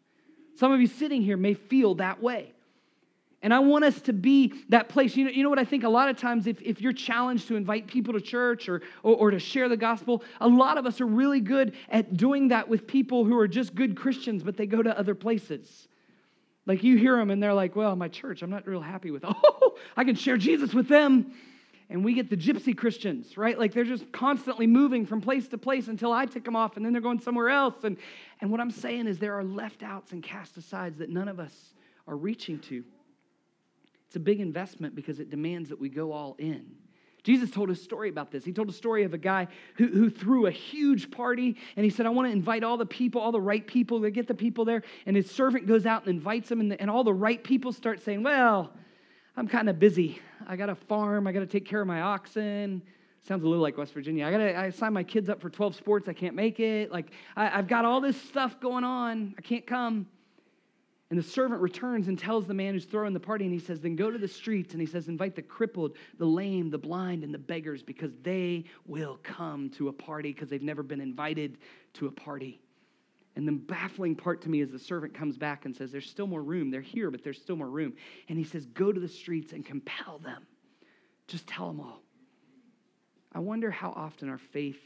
Some 0.56 0.72
of 0.72 0.80
you 0.80 0.86
sitting 0.86 1.22
here 1.22 1.36
may 1.36 1.54
feel 1.54 1.94
that 1.96 2.22
way. 2.22 2.52
And 3.42 3.52
I 3.52 3.58
want 3.60 3.84
us 3.84 4.00
to 4.02 4.12
be 4.12 4.52
that 4.70 4.88
place. 4.88 5.16
You 5.16 5.26
know, 5.26 5.30
you 5.30 5.42
know 5.42 5.50
what 5.50 5.58
I 5.58 5.64
think? 5.64 5.84
A 5.84 5.88
lot 5.88 6.08
of 6.08 6.18
times, 6.18 6.46
if, 6.46 6.60
if 6.62 6.80
you're 6.80 6.92
challenged 6.92 7.46
to 7.48 7.56
invite 7.56 7.86
people 7.86 8.14
to 8.14 8.20
church 8.20 8.68
or, 8.68 8.82
or, 9.02 9.14
or, 9.16 9.30
to 9.30 9.38
share 9.38 9.68
the 9.68 9.76
gospel, 9.76 10.24
a 10.40 10.48
lot 10.48 10.78
of 10.78 10.86
us 10.86 11.00
are 11.00 11.06
really 11.06 11.40
good 11.40 11.74
at 11.90 12.16
doing 12.16 12.48
that 12.48 12.68
with 12.68 12.86
people 12.86 13.24
who 13.24 13.38
are 13.38 13.46
just 13.46 13.74
good 13.74 13.94
Christians, 13.94 14.42
but 14.42 14.56
they 14.56 14.66
go 14.66 14.82
to 14.82 14.98
other 14.98 15.14
places. 15.14 15.86
Like 16.64 16.82
you 16.82 16.96
hear 16.96 17.16
them 17.16 17.30
and 17.30 17.40
they're 17.40 17.54
like, 17.54 17.76
well, 17.76 17.94
my 17.94 18.08
church, 18.08 18.42
I'm 18.42 18.50
not 18.50 18.66
real 18.66 18.80
happy 18.80 19.10
with. 19.10 19.24
Oh, 19.68 19.76
I 19.96 20.04
can 20.04 20.14
share 20.14 20.38
Jesus 20.38 20.72
with 20.72 20.88
them. 20.88 21.32
And 21.88 22.04
we 22.04 22.14
get 22.14 22.30
the 22.30 22.36
gypsy 22.36 22.76
Christians, 22.76 23.36
right? 23.36 23.56
Like 23.58 23.72
they're 23.72 23.84
just 23.84 24.10
constantly 24.10 24.66
moving 24.66 25.06
from 25.06 25.20
place 25.20 25.46
to 25.48 25.58
place 25.58 25.86
until 25.86 26.12
I 26.12 26.26
tick 26.26 26.44
them 26.44 26.56
off 26.56 26.76
and 26.76 26.84
then 26.84 26.92
they're 26.92 27.02
going 27.02 27.20
somewhere 27.20 27.48
else. 27.48 27.84
And, 27.84 27.96
and 28.40 28.50
what 28.50 28.60
I'm 28.60 28.72
saying 28.72 29.06
is 29.06 29.18
there 29.18 29.38
are 29.38 29.44
left 29.44 29.82
outs 29.84 30.12
and 30.12 30.22
cast 30.22 30.56
asides 30.56 30.98
that 30.98 31.10
none 31.10 31.28
of 31.28 31.38
us 31.38 31.74
are 32.08 32.16
reaching 32.16 32.58
to. 32.60 32.82
It's 34.08 34.16
a 34.16 34.20
big 34.20 34.40
investment 34.40 34.96
because 34.96 35.20
it 35.20 35.30
demands 35.30 35.68
that 35.68 35.80
we 35.80 35.88
go 35.88 36.12
all 36.12 36.34
in. 36.38 36.66
Jesus 37.22 37.50
told 37.50 37.70
a 37.70 37.74
story 37.74 38.08
about 38.08 38.30
this. 38.30 38.44
He 38.44 38.52
told 38.52 38.68
a 38.68 38.72
story 38.72 39.02
of 39.02 39.12
a 39.12 39.18
guy 39.18 39.48
who, 39.76 39.88
who 39.88 40.10
threw 40.10 40.46
a 40.46 40.50
huge 40.52 41.10
party 41.10 41.56
and 41.76 41.84
he 41.84 41.90
said, 41.90 42.06
I 42.06 42.10
want 42.10 42.28
to 42.28 42.32
invite 42.32 42.62
all 42.62 42.76
the 42.76 42.86
people, 42.86 43.20
all 43.20 43.32
the 43.32 43.40
right 43.40 43.66
people, 43.66 44.00
to 44.02 44.12
get 44.12 44.28
the 44.28 44.34
people 44.34 44.64
there. 44.64 44.82
And 45.06 45.16
his 45.16 45.28
servant 45.28 45.66
goes 45.66 45.86
out 45.86 46.06
and 46.06 46.14
invites 46.14 46.48
them, 46.48 46.60
and, 46.60 46.70
the, 46.70 46.80
and 46.80 46.88
all 46.88 47.02
the 47.02 47.12
right 47.12 47.42
people 47.42 47.72
start 47.72 48.00
saying, 48.00 48.22
Well, 48.22 48.72
I'm 49.36 49.48
kind 49.48 49.68
of 49.68 49.80
busy. 49.80 50.20
I 50.46 50.56
got 50.56 50.68
a 50.68 50.74
farm, 50.74 51.26
I 51.26 51.32
got 51.32 51.40
to 51.40 51.46
take 51.46 51.64
care 51.64 51.80
of 51.80 51.86
my 51.86 52.00
oxen. 52.00 52.82
Sounds 53.26 53.42
a 53.42 53.48
little 53.48 53.62
like 53.62 53.76
West 53.76 53.92
Virginia. 53.92 54.24
I 54.24 54.30
got 54.30 54.38
to 54.38 54.58
I 54.58 54.70
sign 54.70 54.92
my 54.92 55.02
kids 55.02 55.28
up 55.28 55.40
for 55.40 55.50
12 55.50 55.74
sports. 55.74 56.08
I 56.08 56.12
can't 56.12 56.36
make 56.36 56.60
it. 56.60 56.92
Like, 56.92 57.10
I, 57.36 57.58
I've 57.58 57.66
got 57.66 57.84
all 57.84 58.00
this 58.00 58.20
stuff 58.20 58.60
going 58.60 58.84
on. 58.84 59.34
I 59.36 59.40
can't 59.40 59.66
come. 59.66 60.06
And 61.10 61.18
the 61.18 61.22
servant 61.22 61.60
returns 61.60 62.08
and 62.08 62.18
tells 62.18 62.46
the 62.46 62.54
man 62.54 62.74
who's 62.74 62.84
throwing 62.84 63.14
the 63.14 63.20
party, 63.20 63.44
and 63.44 63.52
he 63.52 63.60
says, 63.60 63.80
Then 63.80 63.94
go 63.96 64.10
to 64.10 64.18
the 64.18 64.28
streets, 64.28 64.72
and 64.72 64.80
he 64.80 64.86
says, 64.86 65.08
Invite 65.08 65.36
the 65.36 65.42
crippled, 65.42 65.96
the 66.18 66.24
lame, 66.24 66.70
the 66.70 66.78
blind, 66.78 67.22
and 67.22 67.32
the 67.32 67.38
beggars, 67.38 67.82
because 67.82 68.12
they 68.22 68.64
will 68.86 69.18
come 69.22 69.70
to 69.70 69.88
a 69.88 69.92
party 69.92 70.32
because 70.32 70.48
they've 70.48 70.62
never 70.62 70.82
been 70.82 71.00
invited 71.00 71.58
to 71.94 72.06
a 72.06 72.12
party. 72.12 72.60
And 73.36 73.46
the 73.46 73.52
baffling 73.52 74.16
part 74.16 74.40
to 74.42 74.48
me 74.48 74.62
is 74.62 74.70
the 74.70 74.78
servant 74.78 75.12
comes 75.12 75.36
back 75.36 75.66
and 75.66 75.76
says, 75.76 75.92
There's 75.92 76.08
still 76.08 76.26
more 76.26 76.42
room. 76.42 76.70
They're 76.70 76.80
here, 76.80 77.10
but 77.10 77.22
there's 77.22 77.40
still 77.40 77.56
more 77.56 77.68
room. 77.68 77.92
And 78.28 78.38
he 78.38 78.44
says, 78.44 78.64
Go 78.66 78.92
to 78.92 78.98
the 78.98 79.08
streets 79.08 79.52
and 79.52 79.64
compel 79.64 80.18
them. 80.18 80.46
Just 81.28 81.46
tell 81.46 81.68
them 81.68 81.80
all. 81.80 82.00
I 83.32 83.38
wonder 83.40 83.70
how 83.70 83.90
often 83.90 84.30
our 84.30 84.38
faith 84.38 84.78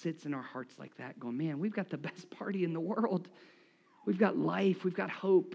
sits 0.00 0.26
in 0.26 0.34
our 0.34 0.42
hearts 0.42 0.74
like 0.78 0.96
that, 0.96 1.20
going, 1.20 1.36
Man, 1.36 1.60
we've 1.60 1.74
got 1.74 1.88
the 1.88 1.96
best 1.96 2.28
party 2.30 2.64
in 2.64 2.72
the 2.72 2.80
world. 2.80 3.28
We've 4.06 4.18
got 4.18 4.36
life, 4.36 4.84
we've 4.84 4.94
got 4.94 5.08
hope. 5.08 5.54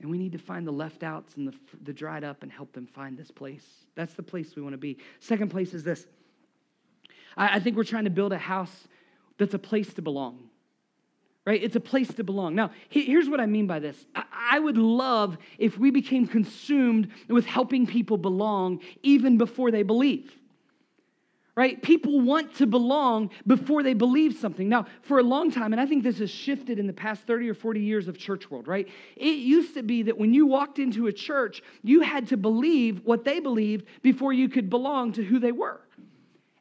And 0.00 0.10
we 0.10 0.18
need 0.18 0.32
to 0.32 0.38
find 0.38 0.66
the 0.66 0.72
left 0.72 1.02
outs 1.02 1.36
and 1.36 1.48
the, 1.48 1.54
the 1.82 1.92
dried 1.92 2.22
up 2.22 2.42
and 2.42 2.52
help 2.52 2.72
them 2.72 2.86
find 2.86 3.16
this 3.16 3.30
place. 3.30 3.64
That's 3.94 4.12
the 4.12 4.22
place 4.22 4.54
we 4.54 4.60
want 4.60 4.74
to 4.74 4.78
be. 4.78 4.98
Second 5.20 5.50
place 5.50 5.74
is 5.74 5.82
this 5.82 6.06
I, 7.36 7.56
I 7.56 7.60
think 7.60 7.76
we're 7.76 7.84
trying 7.84 8.04
to 8.04 8.10
build 8.10 8.32
a 8.32 8.38
house 8.38 8.86
that's 9.38 9.54
a 9.54 9.58
place 9.58 9.92
to 9.94 10.02
belong 10.02 10.50
right? 11.46 11.62
It's 11.62 11.76
a 11.76 11.80
place 11.80 12.12
to 12.14 12.24
belong. 12.24 12.54
Now, 12.54 12.72
here's 12.88 13.28
what 13.28 13.40
I 13.40 13.46
mean 13.46 13.66
by 13.66 13.78
this 13.78 14.04
I 14.14 14.58
would 14.58 14.76
love 14.76 15.38
if 15.58 15.78
we 15.78 15.90
became 15.90 16.26
consumed 16.26 17.10
with 17.28 17.46
helping 17.46 17.86
people 17.86 18.18
belong 18.18 18.80
even 19.02 19.38
before 19.38 19.70
they 19.70 19.82
believe 19.82 20.36
right? 21.56 21.80
People 21.82 22.20
want 22.20 22.54
to 22.56 22.66
belong 22.66 23.30
before 23.46 23.82
they 23.82 23.94
believe 23.94 24.36
something. 24.36 24.68
Now, 24.68 24.84
for 25.02 25.18
a 25.18 25.22
long 25.22 25.50
time, 25.50 25.72
and 25.72 25.80
I 25.80 25.86
think 25.86 26.04
this 26.04 26.18
has 26.18 26.30
shifted 26.30 26.78
in 26.78 26.86
the 26.86 26.92
past 26.92 27.22
30 27.22 27.48
or 27.48 27.54
40 27.54 27.80
years 27.80 28.08
of 28.08 28.18
church 28.18 28.50
world, 28.50 28.68
right? 28.68 28.86
It 29.16 29.38
used 29.38 29.72
to 29.74 29.82
be 29.82 30.02
that 30.02 30.18
when 30.18 30.34
you 30.34 30.46
walked 30.46 30.78
into 30.78 31.06
a 31.06 31.12
church, 31.12 31.62
you 31.82 32.02
had 32.02 32.28
to 32.28 32.36
believe 32.36 33.00
what 33.04 33.24
they 33.24 33.40
believed 33.40 33.86
before 34.02 34.34
you 34.34 34.50
could 34.50 34.68
belong 34.68 35.12
to 35.14 35.24
who 35.24 35.38
they 35.38 35.52
were. 35.52 35.80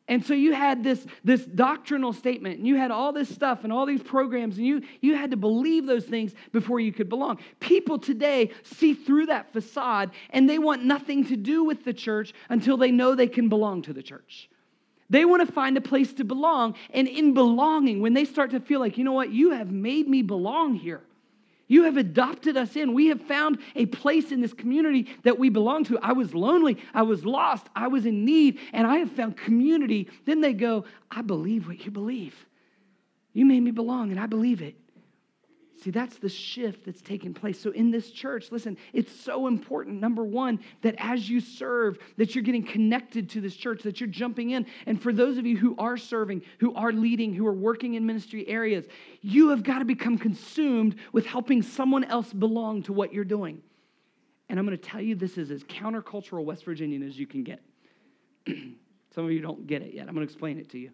And 0.07 0.23
so 0.23 0.35
you 0.35 0.53
had 0.53 0.83
this, 0.83 1.03
this 1.23 1.43
doctrinal 1.45 2.13
statement, 2.13 2.59
and 2.59 2.67
you 2.67 2.75
had 2.75 2.91
all 2.91 3.11
this 3.11 3.27
stuff 3.27 3.63
and 3.63 3.73
all 3.73 3.87
these 3.87 4.03
programs, 4.03 4.57
and 4.57 4.65
you, 4.65 4.83
you 5.01 5.15
had 5.15 5.31
to 5.31 5.37
believe 5.37 5.87
those 5.87 6.05
things 6.05 6.33
before 6.51 6.79
you 6.79 6.93
could 6.93 7.09
belong. 7.09 7.39
People 7.59 7.97
today 7.97 8.51
see 8.61 8.93
through 8.93 9.25
that 9.27 9.51
facade, 9.51 10.11
and 10.29 10.47
they 10.47 10.59
want 10.59 10.85
nothing 10.85 11.25
to 11.25 11.35
do 11.35 11.63
with 11.63 11.83
the 11.85 11.93
church 11.93 12.33
until 12.49 12.77
they 12.77 12.91
know 12.91 13.15
they 13.15 13.27
can 13.27 13.49
belong 13.49 13.81
to 13.81 13.93
the 13.93 14.03
church. 14.03 14.47
They 15.09 15.25
want 15.25 15.45
to 15.45 15.51
find 15.51 15.75
a 15.77 15.81
place 15.81 16.13
to 16.13 16.23
belong. 16.23 16.75
And 16.91 17.07
in 17.07 17.33
belonging, 17.33 18.01
when 18.01 18.13
they 18.13 18.25
start 18.25 18.51
to 18.51 18.59
feel 18.59 18.79
like, 18.79 18.97
you 18.97 19.03
know 19.03 19.11
what, 19.11 19.31
you 19.31 19.51
have 19.51 19.71
made 19.71 20.07
me 20.07 20.21
belong 20.21 20.75
here. 20.75 21.01
You 21.67 21.83
have 21.83 21.97
adopted 21.97 22.57
us 22.57 22.75
in. 22.75 22.93
We 22.93 23.07
have 23.07 23.21
found 23.21 23.57
a 23.75 23.87
place 23.87 24.31
in 24.31 24.41
this 24.41 24.53
community 24.53 25.07
that 25.23 25.39
we 25.39 25.49
belong 25.49 25.83
to. 25.85 25.97
I 25.99 26.13
was 26.13 26.33
lonely. 26.33 26.77
I 26.93 27.01
was 27.01 27.25
lost. 27.25 27.67
I 27.75 27.87
was 27.87 28.05
in 28.05 28.23
need, 28.23 28.59
and 28.71 28.85
I 28.85 28.97
have 28.97 29.11
found 29.11 29.35
community. 29.35 30.09
Then 30.25 30.41
they 30.41 30.53
go, 30.53 30.85
I 31.09 31.21
believe 31.21 31.67
what 31.67 31.83
you 31.83 31.91
believe. 31.91 32.35
You 33.33 33.45
made 33.45 33.61
me 33.61 33.71
belong, 33.71 34.11
and 34.11 34.19
I 34.19 34.27
believe 34.27 34.61
it. 34.61 34.75
See, 35.85 35.91
that's 35.91 36.17
the 36.17 36.29
shift 36.29 36.83
that's 36.83 37.03
taking 37.03 37.31
place. 37.31 37.59
So 37.59 37.69
in 37.69 37.91
this 37.91 38.09
church, 38.09 38.51
listen, 38.51 38.75
it's 38.91 39.11
so 39.11 39.45
important, 39.45 40.01
number 40.01 40.23
one, 40.23 40.59
that 40.81 40.95
as 40.97 41.29
you 41.29 41.39
serve, 41.39 41.99
that 42.17 42.33
you're 42.33 42.43
getting 42.43 42.65
connected 42.65 43.29
to 43.29 43.41
this 43.41 43.55
church, 43.55 43.83
that 43.83 43.99
you're 43.99 44.09
jumping 44.09 44.49
in. 44.49 44.65
And 44.87 44.99
for 44.99 45.13
those 45.13 45.37
of 45.37 45.45
you 45.45 45.55
who 45.55 45.75
are 45.77 45.95
serving, 45.95 46.41
who 46.57 46.73
are 46.73 46.91
leading, 46.91 47.35
who 47.35 47.45
are 47.45 47.53
working 47.53 47.93
in 47.93 48.03
ministry 48.03 48.47
areas, 48.47 48.87
you 49.21 49.49
have 49.49 49.61
got 49.61 49.77
to 49.77 49.85
become 49.85 50.17
consumed 50.17 50.95
with 51.13 51.27
helping 51.27 51.61
someone 51.61 52.03
else 52.05 52.33
belong 52.33 52.81
to 52.81 52.91
what 52.91 53.13
you're 53.13 53.23
doing. 53.23 53.61
And 54.49 54.57
I'm 54.57 54.65
going 54.65 54.75
to 54.75 54.83
tell 54.83 55.01
you 55.01 55.13
this 55.13 55.37
is 55.37 55.51
as 55.51 55.63
countercultural 55.65 56.45
West 56.45 56.65
Virginian 56.65 57.03
as 57.03 57.15
you 57.19 57.27
can 57.27 57.43
get. 57.43 57.61
Some 59.13 59.25
of 59.25 59.31
you 59.31 59.39
don't 59.39 59.67
get 59.67 59.83
it 59.83 59.93
yet. 59.93 60.07
I'm 60.07 60.15
going 60.15 60.25
to 60.25 60.33
explain 60.33 60.57
it 60.57 60.67
to 60.71 60.79
you. 60.79 60.89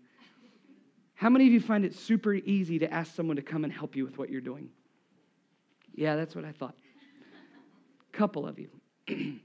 How 1.13 1.29
many 1.29 1.47
of 1.47 1.53
you 1.53 1.61
find 1.61 1.85
it 1.85 1.95
super 1.95 2.33
easy 2.33 2.77
to 2.79 2.93
ask 2.93 3.15
someone 3.15 3.37
to 3.37 3.41
come 3.41 3.63
and 3.63 3.71
help 3.71 3.95
you 3.95 4.03
with 4.03 4.17
what 4.17 4.29
you're 4.29 4.41
doing? 4.41 4.69
Yeah, 5.95 6.15
that's 6.15 6.35
what 6.35 6.45
I 6.45 6.51
thought. 6.51 6.75
Couple 8.11 8.47
of 8.47 8.59
you. 8.59 8.69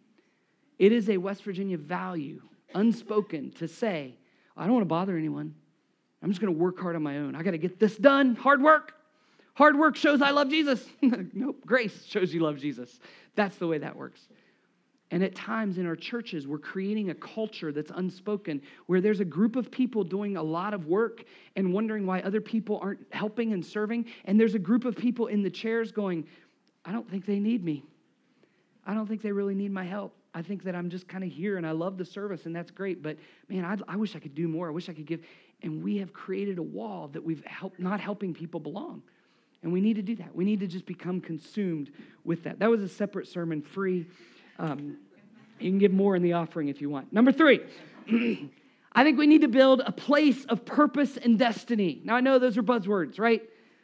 it 0.78 0.92
is 0.92 1.08
a 1.08 1.16
West 1.16 1.44
Virginia 1.44 1.78
value, 1.78 2.42
unspoken, 2.74 3.50
to 3.52 3.68
say, 3.68 4.14
I 4.56 4.64
don't 4.64 4.72
want 4.74 4.82
to 4.82 4.88
bother 4.88 5.16
anyone. 5.16 5.54
I'm 6.22 6.30
just 6.30 6.40
going 6.40 6.52
to 6.52 6.58
work 6.58 6.80
hard 6.80 6.96
on 6.96 7.02
my 7.02 7.18
own. 7.18 7.34
I 7.34 7.42
got 7.42 7.52
to 7.52 7.58
get 7.58 7.78
this 7.78 7.96
done. 7.96 8.34
Hard 8.34 8.62
work. 8.62 8.94
Hard 9.54 9.78
work 9.78 9.96
shows 9.96 10.20
I 10.20 10.30
love 10.30 10.50
Jesus. 10.50 10.84
nope, 11.02 11.64
grace 11.64 12.04
shows 12.06 12.32
you 12.34 12.40
love 12.40 12.58
Jesus. 12.58 12.98
That's 13.34 13.56
the 13.56 13.66
way 13.66 13.78
that 13.78 13.96
works. 13.96 14.20
And 15.12 15.22
at 15.22 15.34
times 15.36 15.78
in 15.78 15.86
our 15.86 15.94
churches, 15.94 16.48
we're 16.48 16.58
creating 16.58 17.10
a 17.10 17.14
culture 17.14 17.70
that's 17.70 17.92
unspoken 17.94 18.60
where 18.86 19.00
there's 19.00 19.20
a 19.20 19.24
group 19.24 19.54
of 19.54 19.70
people 19.70 20.02
doing 20.02 20.36
a 20.36 20.42
lot 20.42 20.74
of 20.74 20.86
work 20.86 21.24
and 21.54 21.72
wondering 21.72 22.06
why 22.06 22.20
other 22.20 22.40
people 22.40 22.80
aren't 22.82 23.06
helping 23.12 23.52
and 23.52 23.64
serving. 23.64 24.06
And 24.24 24.38
there's 24.38 24.54
a 24.54 24.58
group 24.58 24.84
of 24.84 24.96
people 24.96 25.28
in 25.28 25.42
the 25.42 25.50
chairs 25.50 25.92
going, 25.92 26.26
I 26.84 26.92
don't 26.92 27.08
think 27.08 27.24
they 27.24 27.38
need 27.38 27.64
me. 27.64 27.84
I 28.84 28.94
don't 28.94 29.06
think 29.06 29.22
they 29.22 29.32
really 29.32 29.54
need 29.54 29.70
my 29.70 29.84
help. 29.84 30.12
I 30.34 30.42
think 30.42 30.64
that 30.64 30.74
I'm 30.74 30.90
just 30.90 31.08
kind 31.08 31.24
of 31.24 31.30
here 31.30 31.56
and 31.56 31.66
I 31.66 31.70
love 31.70 31.98
the 31.98 32.04
service 32.04 32.46
and 32.46 32.54
that's 32.54 32.70
great. 32.70 33.02
But 33.02 33.16
man, 33.48 33.64
I'd, 33.64 33.82
i 33.88 33.96
wish 33.96 34.16
I 34.16 34.18
could 34.18 34.34
do 34.34 34.48
more. 34.48 34.68
I 34.68 34.70
wish 34.70 34.88
I 34.88 34.92
could 34.92 35.06
give. 35.06 35.20
And 35.62 35.82
we 35.82 35.98
have 35.98 36.12
created 36.12 36.58
a 36.58 36.62
wall 36.62 37.08
that 37.08 37.24
we've 37.24 37.44
helped, 37.46 37.78
not 37.78 38.00
helping 38.00 38.34
people 38.34 38.60
belong. 38.60 39.02
And 39.62 39.72
we 39.72 39.80
need 39.80 39.94
to 39.96 40.02
do 40.02 40.14
that. 40.16 40.34
We 40.34 40.44
need 40.44 40.60
to 40.60 40.66
just 40.66 40.84
become 40.84 41.20
consumed 41.20 41.90
with 42.24 42.44
that. 42.44 42.58
That 42.58 42.70
was 42.70 42.82
a 42.82 42.88
separate 42.88 43.26
sermon, 43.26 43.62
free. 43.62 44.06
Um, 44.58 44.98
you 45.58 45.70
can 45.70 45.78
give 45.78 45.92
more 45.92 46.16
in 46.16 46.22
the 46.22 46.34
offering 46.34 46.68
if 46.68 46.80
you 46.80 46.90
want. 46.90 47.12
Number 47.12 47.32
three, 47.32 47.60
I 48.92 49.04
think 49.04 49.18
we 49.18 49.26
need 49.26 49.42
to 49.42 49.48
build 49.48 49.82
a 49.84 49.92
place 49.92 50.44
of 50.46 50.64
purpose 50.64 51.16
and 51.16 51.38
destiny. 51.38 52.00
Now, 52.04 52.16
I 52.16 52.20
know 52.20 52.38
those 52.38 52.56
are 52.56 52.62
buzzwords, 52.62 53.18
right? 53.18 53.42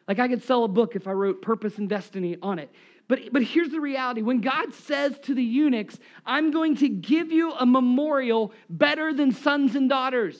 Like 0.08 0.18
I 0.18 0.28
could 0.28 0.42
sell 0.42 0.64
a 0.64 0.68
book 0.68 0.96
if 0.96 1.06
I 1.06 1.12
wrote 1.12 1.42
purpose 1.42 1.78
and 1.78 1.88
destiny 1.88 2.36
on 2.42 2.58
it. 2.58 2.70
But, 3.08 3.32
but 3.32 3.42
here's 3.42 3.70
the 3.70 3.80
reality 3.80 4.22
when 4.22 4.40
God 4.40 4.72
says 4.72 5.18
to 5.24 5.34
the 5.34 5.42
eunuchs, 5.42 5.98
I'm 6.24 6.50
going 6.50 6.76
to 6.76 6.88
give 6.88 7.30
you 7.30 7.52
a 7.52 7.66
memorial 7.66 8.52
better 8.70 9.12
than 9.12 9.32
sons 9.32 9.76
and 9.76 9.88
daughters, 9.88 10.38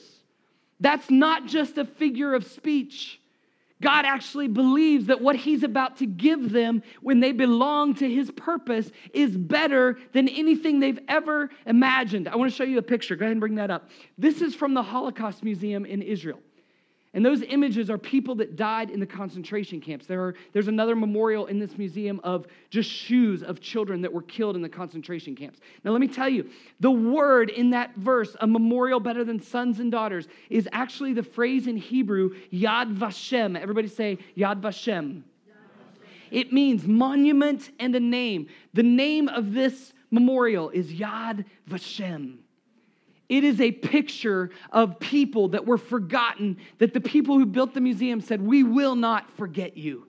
that's 0.79 1.09
not 1.09 1.45
just 1.45 1.77
a 1.77 1.85
figure 1.85 2.33
of 2.33 2.45
speech. 2.45 3.19
God 3.81 4.05
actually 4.05 4.47
believes 4.47 5.07
that 5.07 5.21
what 5.21 5.35
He's 5.35 5.63
about 5.63 5.97
to 5.97 6.05
give 6.05 6.51
them 6.51 6.83
when 7.01 7.19
they 7.19 7.31
belong 7.31 7.95
to 7.95 8.09
His 8.09 8.31
purpose 8.31 8.91
is 9.13 9.35
better 9.35 9.99
than 10.13 10.29
anything 10.29 10.79
they've 10.79 10.99
ever 11.07 11.49
imagined. 11.65 12.27
I 12.27 12.35
want 12.35 12.51
to 12.51 12.55
show 12.55 12.63
you 12.63 12.77
a 12.77 12.83
picture. 12.83 13.15
Go 13.15 13.25
ahead 13.25 13.31
and 13.31 13.39
bring 13.39 13.55
that 13.55 13.71
up. 13.71 13.89
This 14.17 14.41
is 14.41 14.55
from 14.55 14.73
the 14.73 14.83
Holocaust 14.83 15.43
Museum 15.43 15.85
in 15.85 16.01
Israel. 16.01 16.39
And 17.15 17.23
those 17.23 17.43
images 17.43 17.91
are 17.91 17.97
people 17.97 18.33
that 18.35 18.55
died 18.55 18.89
in 18.89 18.99
the 18.99 19.05
concentration 19.05 19.79
camps. 19.79 20.07
There 20.07 20.19
are, 20.21 20.35
there's 20.51 20.67
another 20.67 20.95
memorial 20.95 21.45
in 21.45 21.59
this 21.59 21.77
museum 21.77 22.19
of 22.23 22.47
just 22.71 22.89
shoes 22.89 23.43
of 23.43 23.61
children 23.61 24.01
that 24.01 24.11
were 24.11 24.23
killed 24.23 24.55
in 24.55 24.63
the 24.63 24.69
concentration 24.69 25.35
camps. 25.35 25.59
Now, 25.83 25.91
let 25.91 26.01
me 26.01 26.07
tell 26.07 26.27
you, 26.27 26.49
the 26.79 26.89
word 26.89 27.51
in 27.51 27.69
that 27.69 27.95
verse, 27.97 28.35
a 28.39 28.47
memorial 28.47 28.99
better 28.99 29.23
than 29.23 29.39
sons 29.39 29.79
and 29.79 29.91
daughters, 29.91 30.27
is 30.49 30.67
actually 30.71 31.13
the 31.13 31.21
phrase 31.21 31.67
in 31.67 31.77
Hebrew, 31.77 32.31
Yad 32.51 32.97
Vashem. 32.97 33.59
Everybody 33.59 33.89
say 33.89 34.17
Yad 34.35 34.61
Vashem. 34.61 35.21
It 36.31 36.51
means 36.51 36.87
monument 36.87 37.69
and 37.79 37.95
a 37.95 37.99
name. 37.99 38.47
The 38.73 38.81
name 38.81 39.27
of 39.27 39.53
this 39.53 39.93
memorial 40.09 40.71
is 40.71 40.91
Yad 40.91 41.45
Vashem. 41.69 42.37
It 43.29 43.43
is 43.43 43.61
a 43.61 43.71
picture 43.71 44.51
of 44.71 44.99
people 44.99 45.49
that 45.49 45.65
were 45.65 45.77
forgotten, 45.77 46.57
that 46.77 46.93
the 46.93 47.01
people 47.01 47.37
who 47.37 47.45
built 47.45 47.73
the 47.73 47.81
museum 47.81 48.21
said, 48.21 48.41
We 48.41 48.63
will 48.63 48.95
not 48.95 49.31
forget 49.31 49.77
you. 49.77 50.07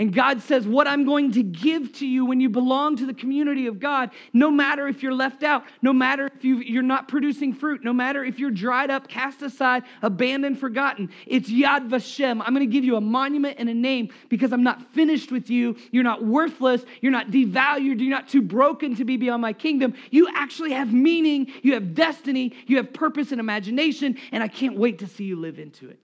And 0.00 0.14
God 0.14 0.40
says, 0.40 0.66
What 0.66 0.88
I'm 0.88 1.04
going 1.04 1.32
to 1.32 1.42
give 1.42 1.92
to 1.98 2.06
you 2.06 2.24
when 2.24 2.40
you 2.40 2.48
belong 2.48 2.96
to 2.96 3.06
the 3.06 3.12
community 3.12 3.66
of 3.66 3.78
God, 3.78 4.10
no 4.32 4.50
matter 4.50 4.88
if 4.88 5.02
you're 5.02 5.12
left 5.12 5.42
out, 5.42 5.64
no 5.82 5.92
matter 5.92 6.30
if 6.34 6.42
you, 6.42 6.80
are 6.80 6.82
not 6.82 7.06
producing 7.06 7.52
fruit, 7.52 7.84
no 7.84 7.92
matter 7.92 8.24
if 8.24 8.38
you're 8.38 8.50
dried 8.50 8.90
up, 8.90 9.08
cast 9.08 9.42
aside, 9.42 9.82
abandoned, 10.00 10.58
forgotten, 10.58 11.10
it's 11.26 11.50
Yad 11.50 11.90
Vashem. 11.90 12.40
I'm 12.40 12.54
going 12.54 12.66
to 12.66 12.72
give 12.72 12.82
you 12.82 12.96
a 12.96 13.00
monument 13.00 13.56
and 13.58 13.68
a 13.68 13.74
name 13.74 14.08
because 14.30 14.54
I'm 14.54 14.62
not 14.62 14.90
finished 14.94 15.30
with 15.30 15.50
you. 15.50 15.76
You're 15.90 16.02
not 16.02 16.24
worthless. 16.24 16.82
You're 17.02 17.12
not 17.12 17.30
devalued. 17.30 18.00
You're 18.00 18.08
not 18.08 18.26
too 18.26 18.40
broken 18.40 18.96
to 18.96 19.04
be 19.04 19.18
beyond 19.18 19.42
my 19.42 19.52
kingdom. 19.52 19.92
You 20.10 20.30
actually 20.34 20.72
have 20.72 20.94
meaning. 20.94 21.52
You 21.62 21.74
have 21.74 21.94
destiny. 21.94 22.54
You 22.66 22.78
have 22.78 22.94
purpose 22.94 23.32
and 23.32 23.40
imagination. 23.40 24.16
And 24.32 24.42
I 24.42 24.48
can't 24.48 24.78
wait 24.78 25.00
to 25.00 25.06
see 25.06 25.24
you 25.24 25.36
live 25.36 25.58
into 25.58 25.90
it. 25.90 25.98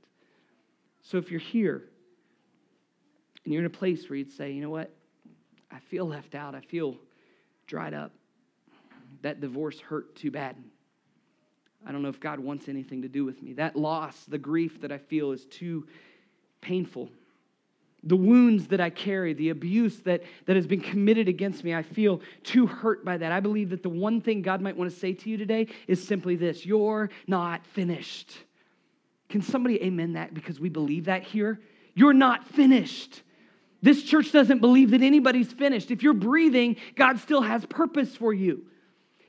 So 1.01 1.17
if 1.17 1.31
you're 1.31 1.41
here, 1.41 1.85
and 3.47 3.55
you're 3.55 3.63
in 3.63 3.67
a 3.67 3.71
place 3.71 4.11
where 4.11 4.17
you'd 4.17 4.33
say, 4.33 4.51
you 4.51 4.61
know 4.61 4.71
what? 4.71 4.91
I 5.71 5.79
feel 5.79 6.05
left 6.05 6.35
out. 6.35 6.57
I 6.57 6.61
feel 6.61 6.97
dried 7.69 7.95
up. 7.95 8.11
That 9.23 9.41
divorce 9.41 9.79
hurt 9.79 10.17
too 10.17 10.33
bad. 10.33 10.57
I 11.87 11.93
don't 11.93 12.03
know 12.03 12.09
if 12.09 12.19
God 12.19 12.41
wants 12.41 12.69
anything 12.69 13.03
to 13.03 13.09
do 13.09 13.25
with 13.25 13.41
me. 13.41 13.53
That 13.53 13.77
loss, 13.77 14.25
the 14.25 14.37
grief 14.37 14.81
that 14.81 14.91
I 14.91 14.99
feel 14.99 15.31
is 15.31 15.45
too 15.45 15.87
painful. 16.61 17.09
The 18.03 18.17
wounds 18.17 18.67
that 18.69 18.81
I 18.81 18.91
carry, 18.91 19.33
the 19.33 19.51
abuse 19.51 20.01
that, 20.01 20.25
that 20.47 20.57
has 20.57 20.67
been 20.67 20.81
committed 20.81 21.29
against 21.29 21.63
me, 21.63 21.73
I 21.73 21.83
feel 21.83 22.21
too 22.43 22.67
hurt 22.67 23.05
by 23.05 23.17
that. 23.17 23.31
I 23.31 23.39
believe 23.39 23.71
that 23.71 23.85
the 23.85 23.89
one 23.89 24.21
thing 24.21 24.43
God 24.43 24.61
might 24.61 24.77
want 24.77 24.91
to 24.91 24.97
say 24.99 25.13
to 25.13 25.31
you 25.31 25.37
today 25.37 25.69
is 25.87 26.05
simply 26.05 26.35
this 26.35 26.67
You're 26.67 27.11
not 27.29 27.65
finished. 27.65 28.37
Can 29.29 29.41
somebody 29.41 29.81
amen 29.85 30.15
that 30.15 30.35
because 30.35 30.59
we 30.59 30.69
believe 30.69 31.05
that 31.05 31.23
here? 31.23 31.61
You're 31.95 32.13
not 32.13 32.45
finished. 32.49 33.23
This 33.87 34.03
church 34.03 34.33
doesn't 34.33 34.59
believe 34.59 34.91
that 34.91 35.01
anybody's 35.01 35.53
finished. 35.53 35.93
If 35.93 36.03
you're 36.03 36.13
breathing, 36.13 36.75
God 36.97 37.21
still 37.21 37.41
has 37.41 37.65
purpose 37.67 38.17
for 38.17 38.33
you. 38.33 38.67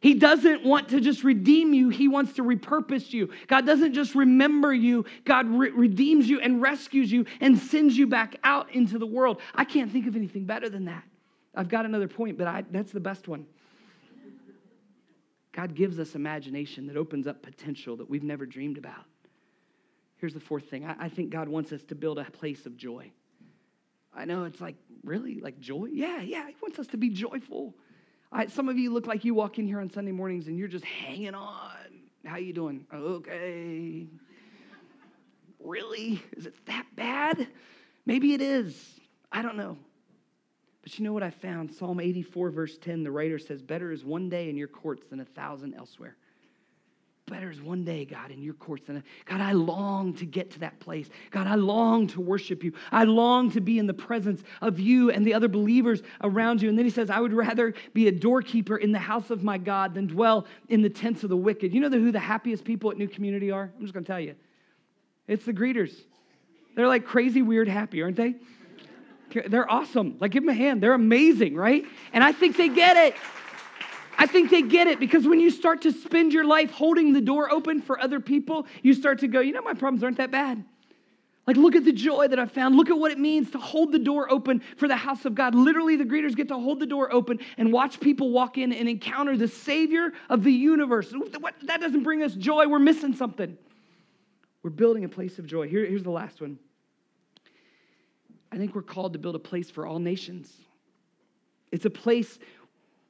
He 0.02 0.16
doesn't 0.16 0.66
want 0.66 0.90
to 0.90 1.00
just 1.00 1.24
redeem 1.24 1.76
you, 1.76 1.90
He 1.90 2.08
wants 2.08 2.34
to 2.34 2.42
repurpose 2.42 3.14
you. 3.14 3.30
God 3.46 3.68
doesn't 3.68 3.94
just 3.94 4.16
remember 4.16 4.74
you, 4.74 5.06
God 5.26 5.48
re- 5.48 5.70
redeems 5.70 6.28
you 6.28 6.40
and 6.40 6.60
rescues 6.60 7.12
you 7.12 7.28
and 7.40 7.56
sends 7.56 7.96
you 7.96 8.08
back 8.08 8.38
out 8.44 8.74
into 8.74 8.98
the 8.98 9.06
world. 9.06 9.42
I 9.54 9.64
can't 9.64 9.92
think 9.92 10.08
of 10.08 10.16
anything 10.16 10.46
better 10.46 10.70
than 10.70 10.86
that. 10.86 11.04
I've 11.54 11.70
got 11.70 11.86
another 11.86 12.08
point, 12.08 12.40
but 12.40 12.48
I, 12.48 12.64
that's 12.72 12.92
the 12.92 13.00
best 13.00 13.28
one. 13.28 13.46
God 15.52 15.76
gives 15.76 16.00
us 16.00 16.16
imagination 16.16 16.88
that 16.88 16.98
opens 16.98 17.28
up 17.28 17.44
potential 17.44 17.96
that 17.98 18.10
we've 18.10 18.24
never 18.24 18.48
dreamed 18.48 18.80
about. 18.80 19.06
Here's 20.16 20.34
the 20.34 20.40
fourth 20.40 20.68
thing 20.68 20.84
I, 20.84 20.96
I 21.00 21.10
think 21.10 21.30
God 21.30 21.48
wants 21.48 21.72
us 21.74 21.84
to 21.90 21.94
build 21.94 22.18
a 22.18 22.24
place 22.24 22.66
of 22.66 22.76
joy. 22.76 23.12
I 24.18 24.26
know 24.26 24.46
it's 24.46 24.60
like, 24.60 24.76
really? 25.04 25.40
Like 25.40 25.60
joy? 25.60 25.90
Yeah, 25.92 26.22
yeah. 26.22 26.48
He 26.48 26.56
wants 26.62 26.80
us 26.80 26.88
to 26.88 26.98
be 26.98 27.10
joyful. 27.10 27.76
I, 28.32 28.48
some 28.48 28.68
of 28.68 28.78
you 28.78 28.92
look 28.92 29.06
like 29.06 29.24
you 29.24 29.36
walk 29.36 29.60
in 29.60 29.68
here 29.68 29.80
on 29.80 29.92
Sunday 29.92 30.12
mornings 30.12 30.48
and 30.48 30.58
you're 30.58 30.68
just 30.68 30.84
hanging 30.84 31.36
on. 31.36 31.76
How 32.26 32.38
you 32.38 32.52
doing? 32.52 32.86
Okay. 32.94 34.08
really? 35.64 36.22
Is 36.36 36.48
it 36.48 36.56
that 36.66 36.86
bad? 36.96 37.48
Maybe 38.06 38.34
it 38.34 38.42
is. 38.42 39.00
I 39.32 39.42
don't 39.42 39.56
know. 39.56 39.78
But 40.82 40.98
you 40.98 41.06
know 41.06 41.14
what 41.14 41.24
I 41.24 41.30
found? 41.30 41.72
Psalm 41.72 42.00
84, 42.00 42.50
verse 42.50 42.78
10, 42.78 43.04
the 43.04 43.12
writer 43.12 43.38
says, 43.38 43.62
Better 43.62 43.92
is 43.92 44.04
one 44.04 44.30
day 44.30 44.50
in 44.50 44.58
your 44.58 44.68
courts 44.68 45.06
than 45.10 45.20
a 45.20 45.26
thousand 45.26 45.76
elsewhere 45.76 46.18
better 47.28 47.52
is 47.52 47.62
one 47.62 47.84
day, 47.84 48.06
God, 48.06 48.32
in 48.32 48.42
your 48.42 48.54
courts. 48.54 48.88
And 48.90 49.04
God, 49.26 49.42
I 49.42 49.52
long 49.52 50.14
to 50.16 50.26
get 50.26 50.52
to 50.52 50.60
that 50.60 50.80
place. 50.80 51.10
God, 51.30 51.46
I 51.46 51.56
long 51.56 52.08
to 52.08 52.22
worship 52.22 52.64
you. 52.64 52.72
I 52.92 53.04
long 53.04 53.52
to 53.52 53.62
be 53.62 53.80
in 53.80 53.86
the 53.86 53.94
presence 53.94 54.42
of 54.62 54.80
you 54.80 55.12
and 55.12 55.26
the 55.26 55.34
other 55.34 55.48
believers 55.48 56.02
around 56.22 56.62
you. 56.62 56.70
And 56.70 56.78
then 56.78 56.86
he 56.86 56.92
says, 56.92 57.10
I 57.10 57.20
would 57.20 57.34
rather 57.34 57.74
be 57.94 58.08
a 58.08 58.12
doorkeeper 58.12 58.78
in 58.78 58.92
the 58.92 59.00
house 59.00 59.30
of 59.30 59.44
my 59.44 59.58
God 59.58 59.94
than 59.94 60.08
dwell 60.08 60.48
in 60.70 60.82
the 60.82 60.90
tents 60.90 61.24
of 61.24 61.30
the 61.30 61.38
wicked. 61.38 61.74
You 61.74 61.82
know 61.82 61.90
who 61.90 62.12
the 62.12 62.20
happiest 62.20 62.64
people 62.64 62.92
at 62.92 62.98
New 62.98 63.10
Community 63.10 63.52
are? 63.52 63.72
I'm 63.76 63.82
just 63.82 63.94
going 63.94 64.06
to 64.06 64.12
tell 64.12 64.22
you. 64.22 64.36
It's 65.28 65.46
the 65.46 65.54
greeters. 65.54 65.94
They're 66.76 66.88
like 66.88 67.06
crazy, 67.06 67.42
weird, 67.42 67.68
happy, 67.68 68.02
aren't 68.02 68.16
they? 68.16 68.36
They're 69.48 69.70
awesome. 69.70 70.18
Like, 70.22 70.32
give 70.32 70.44
them 70.44 70.50
a 70.50 70.54
hand. 70.54 70.82
They're 70.82 70.94
amazing, 70.94 71.56
right? 71.56 71.84
And 72.14 72.24
I 72.24 72.32
think 72.32 72.56
they 72.56 72.70
get 72.70 72.96
it. 72.96 73.16
I 74.18 74.26
think 74.26 74.50
they 74.50 74.64
get 74.64 74.88
it 74.88 75.00
because 75.00 75.28
when 75.28 75.40
you 75.40 75.52
start 75.52 75.82
to 75.84 75.92
spend 75.92 76.34
your 76.34 76.44
life 76.44 76.72
holding 76.72 77.14
the 77.14 77.22
door 77.22 77.52
open 77.52 77.82
for 77.82 78.00
other 78.00 78.20
people, 78.20 78.66
you 78.82 78.94
start 78.94 79.20
to 79.20 79.28
go, 79.28 79.40
you 79.40 79.54
know, 79.54 79.62
my 79.62 79.74
problems 79.74 80.04
aren't 80.04 80.18
that 80.18 80.32
bad. 80.32 80.64
Like, 81.46 81.56
look 81.56 81.76
at 81.76 81.86
the 81.86 81.94
joy 81.94 82.28
that 82.28 82.40
I 82.40 82.46
found. 82.46 82.76
Look 82.76 82.90
at 82.90 82.98
what 82.98 83.12
it 83.12 83.20
means 83.20 83.52
to 83.52 83.58
hold 83.58 83.94
the 83.94 84.00
door 84.00 84.30
open 84.30 84.62
for 84.76 84.90
the 84.90 84.98
house 84.98 85.24
of 85.24 85.34
God. 85.34 85.56
Literally, 85.56 85.96
the 85.96 86.04
greeters 86.04 86.36
get 86.36 86.50
to 86.50 86.56
hold 86.56 86.82
the 86.82 86.86
door 86.86 87.14
open 87.14 87.40
and 87.58 87.72
watch 87.72 88.02
people 88.02 88.32
walk 88.32 88.58
in 88.58 88.74
and 88.74 88.90
encounter 88.90 89.38
the 89.38 89.48
Savior 89.48 90.12
of 90.30 90.44
the 90.44 90.52
universe. 90.52 91.14
That 91.64 91.80
doesn't 91.80 92.04
bring 92.04 92.22
us 92.22 92.34
joy. 92.34 92.68
We're 92.68 92.80
missing 92.80 93.16
something. 93.16 93.58
We're 94.62 94.72
building 94.72 95.06
a 95.06 95.10
place 95.10 95.40
of 95.40 95.46
joy. 95.46 95.70
Here, 95.70 95.86
here's 95.86 96.04
the 96.04 96.10
last 96.10 96.42
one. 96.42 96.60
I 98.52 98.58
think 98.58 98.76
we're 98.76 98.82
called 98.82 99.14
to 99.14 99.20
build 99.20 99.36
a 99.36 99.40
place 99.40 99.70
for 99.70 99.86
all 99.86 100.00
nations. 100.00 100.52
It's 101.72 101.86
a 101.86 101.90
place 101.90 102.40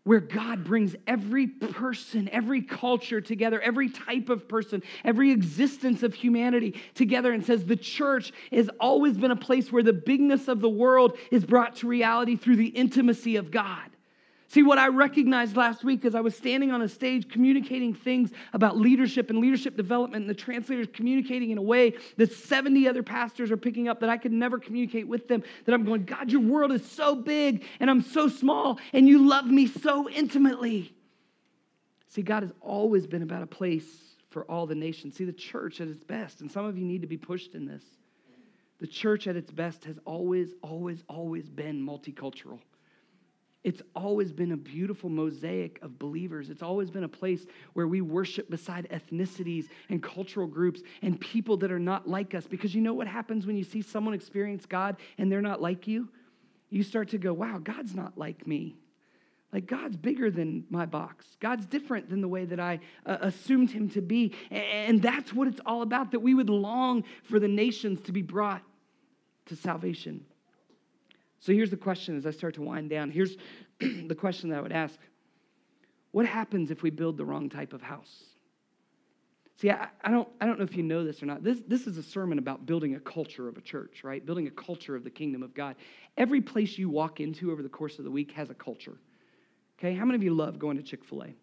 where 0.07 0.21
God 0.21 0.63
brings 0.63 0.95
every 1.05 1.47
person, 1.47 2.29
every 2.31 2.61
culture 2.61 3.19
together, 3.19 3.59
every 3.59 3.89
type 3.89 4.29
of 4.29 4.47
person, 4.47 4.81
every 5.03 5.31
existence 5.31 6.01
of 6.01 6.13
humanity 6.13 6.79
together, 6.95 7.33
and 7.33 7.45
says 7.45 7.65
the 7.65 7.75
church 7.75 8.31
has 8.53 8.69
always 8.79 9.17
been 9.17 9.31
a 9.31 9.35
place 9.35 9.69
where 9.69 9.83
the 9.83 9.91
bigness 9.91 10.47
of 10.47 10.61
the 10.61 10.69
world 10.69 11.17
is 11.29 11.43
brought 11.43 11.75
to 11.75 11.87
reality 11.87 12.37
through 12.37 12.55
the 12.55 12.67
intimacy 12.67 13.35
of 13.35 13.51
God. 13.51 13.96
See, 14.49 14.63
what 14.63 14.77
I 14.77 14.87
recognized 14.87 15.57
last 15.57 15.83
week 15.83 16.05
as 16.05 16.15
I 16.15 16.21
was 16.21 16.35
standing 16.35 16.71
on 16.71 16.81
a 16.81 16.87
stage 16.87 17.29
communicating 17.29 17.93
things 17.93 18.31
about 18.53 18.77
leadership 18.77 19.29
and 19.29 19.39
leadership 19.39 19.75
development, 19.75 20.23
and 20.23 20.29
the 20.29 20.33
translators 20.33 20.87
communicating 20.93 21.51
in 21.51 21.57
a 21.57 21.61
way 21.61 21.93
that 22.15 22.31
70 22.31 22.87
other 22.87 23.03
pastors 23.03 23.51
are 23.51 23.57
picking 23.57 23.89
up 23.89 23.99
that 23.99 24.09
I 24.09 24.15
could 24.15 24.31
never 24.31 24.57
communicate 24.57 25.05
with 25.05 25.27
them. 25.27 25.43
That 25.65 25.73
I'm 25.73 25.83
going, 25.83 26.05
God, 26.05 26.31
your 26.31 26.39
world 26.41 26.71
is 26.71 26.89
so 26.89 27.13
big 27.13 27.65
and 27.81 27.89
I'm 27.89 28.01
so 28.01 28.29
small, 28.29 28.79
and 28.93 29.07
you 29.07 29.27
love 29.27 29.45
me 29.45 29.67
so 29.67 30.09
intimately. 30.09 30.93
See, 32.07 32.21
God 32.21 32.43
has 32.43 32.53
always 32.61 33.05
been 33.05 33.23
about 33.23 33.43
a 33.43 33.47
place 33.47 33.85
for 34.29 34.49
all 34.49 34.65
the 34.65 34.75
nations. 34.75 35.17
See, 35.17 35.25
the 35.25 35.33
church 35.33 35.81
at 35.81 35.89
its 35.89 36.05
best, 36.05 36.39
and 36.39 36.49
some 36.49 36.63
of 36.63 36.77
you 36.77 36.85
need 36.85 37.01
to 37.01 37.07
be 37.07 37.17
pushed 37.17 37.53
in 37.53 37.65
this. 37.65 37.83
The 38.79 38.87
church 38.87 39.27
at 39.27 39.35
its 39.35 39.51
best 39.51 39.83
has 39.85 39.99
always, 40.05 40.53
always, 40.61 41.03
always 41.09 41.49
been 41.49 41.85
multicultural. 41.85 42.59
It's 43.67 43.81
always 43.97 44.31
been 44.31 44.53
a 44.53 44.57
beautiful 44.57 45.09
mosaic 45.09 45.77
of 45.81 45.99
believers. 45.99 46.49
It's 46.49 46.63
always 46.63 46.89
been 46.89 47.03
a 47.03 47.09
place 47.09 47.45
where 47.73 47.85
we 47.85 47.99
worship 47.99 48.49
beside 48.49 48.87
ethnicities 48.91 49.67
and 49.89 50.01
cultural 50.01 50.47
groups 50.47 50.83
and 51.01 51.19
people 51.19 51.57
that 51.57 51.69
are 51.69 51.77
not 51.77 52.07
like 52.07 52.33
us. 52.33 52.47
Because 52.47 52.73
you 52.73 52.79
know 52.79 52.93
what 52.93 53.07
happens 53.07 53.45
when 53.45 53.57
you 53.57 53.65
see 53.65 53.81
someone 53.81 54.13
experience 54.13 54.65
God 54.65 54.95
and 55.17 55.29
they're 55.29 55.41
not 55.41 55.61
like 55.61 55.85
you? 55.85 56.07
You 56.69 56.81
start 56.81 57.09
to 57.09 57.17
go, 57.17 57.33
wow, 57.33 57.57
God's 57.57 57.93
not 57.93 58.17
like 58.17 58.47
me. 58.47 58.77
Like, 59.51 59.65
God's 59.65 59.97
bigger 59.97 60.31
than 60.31 60.63
my 60.69 60.85
box. 60.85 61.25
God's 61.41 61.65
different 61.65 62.09
than 62.09 62.21
the 62.21 62.27
way 62.29 62.45
that 62.45 62.61
I 62.61 62.79
uh, 63.05 63.17
assumed 63.19 63.69
him 63.69 63.89
to 63.89 64.01
be. 64.01 64.33
And 64.49 65.01
that's 65.01 65.33
what 65.33 65.49
it's 65.49 65.59
all 65.65 65.81
about 65.81 66.11
that 66.11 66.21
we 66.21 66.33
would 66.33 66.49
long 66.49 67.03
for 67.23 67.37
the 67.37 67.49
nations 67.49 67.99
to 68.03 68.13
be 68.13 68.21
brought 68.21 68.63
to 69.47 69.57
salvation. 69.57 70.23
So 71.39 71.53
here's 71.53 71.69
the 71.69 71.77
question 71.77 72.17
as 72.17 72.25
I 72.25 72.31
start 72.31 72.55
to 72.55 72.61
wind 72.61 72.89
down. 72.89 73.11
Here's 73.11 73.37
the 73.79 74.15
question 74.15 74.49
that 74.49 74.59
I 74.59 74.61
would 74.61 74.71
ask 74.71 74.97
What 76.11 76.25
happens 76.25 76.71
if 76.71 76.83
we 76.83 76.89
build 76.89 77.17
the 77.17 77.25
wrong 77.25 77.49
type 77.49 77.73
of 77.73 77.81
house? 77.81 78.23
See, 79.59 79.71
I, 79.71 79.87
I, 80.03 80.11
don't, 80.11 80.27
I 80.39 80.45
don't 80.45 80.59
know 80.59 80.65
if 80.65 80.77
you 80.77 80.83
know 80.83 81.03
this 81.03 81.23
or 81.23 81.25
not. 81.25 81.43
This, 81.43 81.59
this 81.67 81.87
is 81.87 81.97
a 81.97 82.03
sermon 82.03 82.37
about 82.37 82.67
building 82.67 82.93
a 82.93 82.99
culture 82.99 83.47
of 83.47 83.57
a 83.57 83.61
church, 83.61 84.03
right? 84.03 84.23
Building 84.23 84.45
a 84.45 84.51
culture 84.51 84.95
of 84.95 85.03
the 85.03 85.09
kingdom 85.09 85.41
of 85.41 85.55
God. 85.55 85.75
Every 86.15 86.41
place 86.41 86.77
you 86.77 86.89
walk 86.89 87.19
into 87.19 87.51
over 87.51 87.63
the 87.63 87.69
course 87.69 87.97
of 87.97 88.05
the 88.05 88.11
week 88.11 88.31
has 88.33 88.51
a 88.51 88.53
culture. 88.53 88.97
Okay, 89.79 89.95
how 89.95 90.05
many 90.05 90.15
of 90.15 90.23
you 90.23 90.35
love 90.35 90.59
going 90.59 90.77
to 90.77 90.83
Chick 90.83 91.03
fil 91.03 91.23
A? 91.23 91.33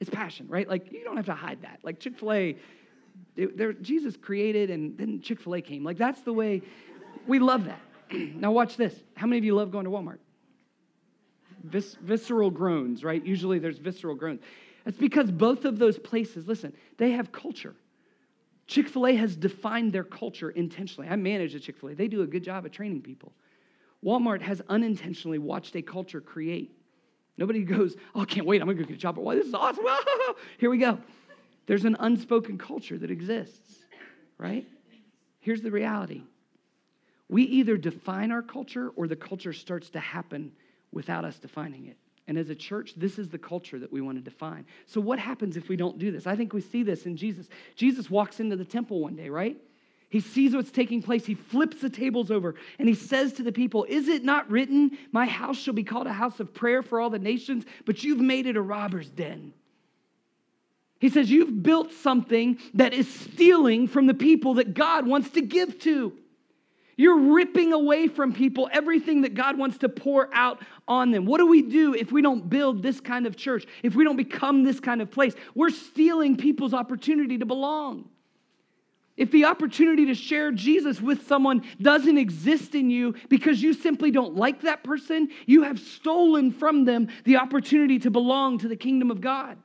It's 0.00 0.08
passion, 0.08 0.46
right? 0.48 0.66
Like, 0.66 0.90
you 0.90 1.04
don't 1.04 1.16
have 1.16 1.26
to 1.26 1.34
hide 1.34 1.62
that. 1.62 1.80
Like, 1.82 2.00
Chick 2.00 2.18
fil 2.18 2.32
A, 2.32 2.56
Jesus 3.82 4.16
created 4.16 4.70
and 4.70 4.96
then 4.96 5.20
Chick 5.20 5.40
fil 5.40 5.54
A 5.54 5.60
came. 5.60 5.84
Like, 5.84 5.98
that's 5.98 6.22
the 6.22 6.32
way 6.32 6.62
we 7.26 7.38
love 7.38 7.66
that. 7.66 7.80
now, 8.12 8.52
watch 8.52 8.76
this. 8.76 8.94
How 9.16 9.26
many 9.26 9.38
of 9.38 9.44
you 9.44 9.54
love 9.54 9.70
going 9.70 9.84
to 9.84 9.90
Walmart? 9.90 10.18
Vis- 11.64 11.96
visceral 12.00 12.50
groans, 12.50 13.04
right? 13.04 13.24
Usually 13.24 13.58
there's 13.58 13.78
visceral 13.78 14.14
groans. 14.14 14.40
It's 14.86 14.98
because 14.98 15.30
both 15.30 15.64
of 15.64 15.78
those 15.78 15.98
places, 15.98 16.46
listen, 16.46 16.72
they 16.96 17.10
have 17.12 17.32
culture. 17.32 17.74
Chick 18.66 18.88
fil 18.88 19.06
A 19.06 19.14
has 19.14 19.36
defined 19.36 19.92
their 19.92 20.04
culture 20.04 20.50
intentionally. 20.50 21.08
I 21.08 21.16
manage 21.16 21.54
a 21.54 21.60
Chick 21.60 21.76
fil 21.76 21.90
A, 21.90 21.94
they 21.94 22.08
do 22.08 22.22
a 22.22 22.26
good 22.26 22.44
job 22.44 22.64
at 22.64 22.72
training 22.72 23.02
people. 23.02 23.32
Walmart 24.04 24.40
has 24.42 24.62
unintentionally 24.68 25.38
watched 25.38 25.74
a 25.74 25.82
culture 25.82 26.20
create. 26.20 26.72
Nobody 27.36 27.62
goes, 27.64 27.96
Oh, 28.14 28.20
I 28.20 28.24
can't 28.24 28.46
wait, 28.46 28.60
I'm 28.60 28.68
gonna 28.68 28.78
go 28.78 28.84
get 28.84 28.96
a 28.96 28.98
job. 28.98 29.16
Why, 29.16 29.34
this 29.34 29.46
is 29.46 29.54
awesome. 29.54 29.84
Here 30.58 30.70
we 30.70 30.78
go. 30.78 30.98
There's 31.66 31.84
an 31.84 31.96
unspoken 32.00 32.56
culture 32.56 32.96
that 32.98 33.10
exists, 33.10 33.84
right? 34.38 34.66
Here's 35.40 35.60
the 35.60 35.70
reality 35.70 36.22
We 37.28 37.42
either 37.44 37.76
define 37.76 38.30
our 38.32 38.42
culture 38.42 38.90
or 38.96 39.06
the 39.06 39.16
culture 39.16 39.52
starts 39.52 39.90
to 39.90 40.00
happen 40.00 40.52
without 40.92 41.24
us 41.24 41.38
defining 41.38 41.86
it. 41.86 41.96
And 42.26 42.36
as 42.36 42.50
a 42.50 42.54
church, 42.54 42.92
this 42.96 43.18
is 43.18 43.28
the 43.28 43.38
culture 43.38 43.78
that 43.78 43.90
we 43.90 44.00
want 44.00 44.18
to 44.18 44.22
define. 44.22 44.66
So, 44.86 45.00
what 45.00 45.18
happens 45.18 45.56
if 45.56 45.68
we 45.68 45.76
don't 45.76 45.98
do 45.98 46.10
this? 46.10 46.26
I 46.26 46.36
think 46.36 46.52
we 46.52 46.60
see 46.60 46.82
this 46.82 47.06
in 47.06 47.16
Jesus. 47.16 47.48
Jesus 47.74 48.10
walks 48.10 48.38
into 48.38 48.54
the 48.54 48.66
temple 48.66 49.00
one 49.00 49.16
day, 49.16 49.30
right? 49.30 49.56
He 50.10 50.20
sees 50.20 50.54
what's 50.54 50.70
taking 50.70 51.02
place. 51.02 51.26
He 51.26 51.34
flips 51.34 51.80
the 51.80 51.90
tables 51.90 52.30
over 52.30 52.54
and 52.78 52.88
he 52.88 52.94
says 52.94 53.34
to 53.34 53.42
the 53.42 53.52
people, 53.52 53.84
Is 53.88 54.08
it 54.08 54.24
not 54.24 54.50
written, 54.50 54.96
My 55.12 55.26
house 55.26 55.58
shall 55.58 55.74
be 55.74 55.84
called 55.84 56.06
a 56.06 56.12
house 56.12 56.40
of 56.40 56.54
prayer 56.54 56.82
for 56.82 57.00
all 57.00 57.10
the 57.10 57.18
nations, 57.18 57.64
but 57.84 58.02
you've 58.02 58.20
made 58.20 58.46
it 58.46 58.56
a 58.56 58.62
robber's 58.62 59.10
den? 59.10 59.52
He 60.98 61.10
says, 61.10 61.30
You've 61.30 61.62
built 61.62 61.92
something 61.92 62.58
that 62.74 62.94
is 62.94 63.12
stealing 63.12 63.86
from 63.86 64.06
the 64.06 64.14
people 64.14 64.54
that 64.54 64.74
God 64.74 65.06
wants 65.06 65.30
to 65.30 65.42
give 65.42 65.78
to. 65.80 66.14
You're 66.98 67.32
ripping 67.32 67.72
away 67.72 68.08
from 68.08 68.32
people 68.32 68.68
everything 68.72 69.22
that 69.22 69.34
God 69.34 69.56
wants 69.56 69.78
to 69.78 69.88
pour 69.88 70.28
out 70.34 70.60
on 70.88 71.12
them. 71.12 71.26
What 71.26 71.38
do 71.38 71.46
we 71.46 71.62
do 71.62 71.94
if 71.94 72.10
we 72.10 72.20
don't 72.20 72.50
build 72.50 72.82
this 72.82 73.00
kind 73.00 73.24
of 73.24 73.36
church? 73.36 73.66
If 73.84 73.94
we 73.94 74.02
don't 74.02 74.16
become 74.16 74.64
this 74.64 74.80
kind 74.80 75.00
of 75.00 75.08
place? 75.08 75.34
We're 75.54 75.70
stealing 75.70 76.36
people's 76.36 76.74
opportunity 76.74 77.38
to 77.38 77.46
belong. 77.46 78.08
If 79.16 79.30
the 79.30 79.44
opportunity 79.44 80.06
to 80.06 80.14
share 80.14 80.50
Jesus 80.50 81.00
with 81.00 81.28
someone 81.28 81.62
doesn't 81.80 82.18
exist 82.18 82.74
in 82.74 82.90
you 82.90 83.14
because 83.28 83.62
you 83.62 83.74
simply 83.74 84.10
don't 84.10 84.34
like 84.34 84.62
that 84.62 84.82
person, 84.82 85.28
you 85.46 85.62
have 85.62 85.78
stolen 85.78 86.50
from 86.50 86.84
them 86.84 87.08
the 87.24 87.36
opportunity 87.36 88.00
to 88.00 88.10
belong 88.10 88.58
to 88.58 88.68
the 88.68 88.76
kingdom 88.76 89.12
of 89.12 89.20
God. 89.20 89.56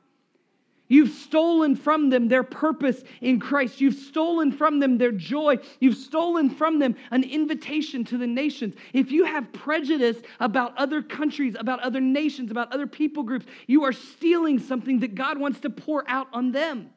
You've 0.94 1.10
stolen 1.10 1.74
from 1.74 2.08
them 2.08 2.28
their 2.28 2.44
purpose 2.44 3.02
in 3.20 3.40
Christ. 3.40 3.80
You've 3.80 3.96
stolen 3.96 4.52
from 4.52 4.78
them 4.78 4.96
their 4.96 5.10
joy. 5.10 5.56
You've 5.80 5.96
stolen 5.96 6.48
from 6.48 6.78
them 6.78 6.94
an 7.10 7.24
invitation 7.24 8.04
to 8.04 8.16
the 8.16 8.28
nations. 8.28 8.76
If 8.92 9.10
you 9.10 9.24
have 9.24 9.52
prejudice 9.52 10.18
about 10.38 10.78
other 10.78 11.02
countries, 11.02 11.56
about 11.58 11.80
other 11.80 12.00
nations, 12.00 12.52
about 12.52 12.72
other 12.72 12.86
people 12.86 13.24
groups, 13.24 13.44
you 13.66 13.82
are 13.82 13.92
stealing 13.92 14.60
something 14.60 15.00
that 15.00 15.16
God 15.16 15.36
wants 15.36 15.58
to 15.60 15.70
pour 15.70 16.08
out 16.08 16.28
on 16.32 16.52
them. 16.52 16.90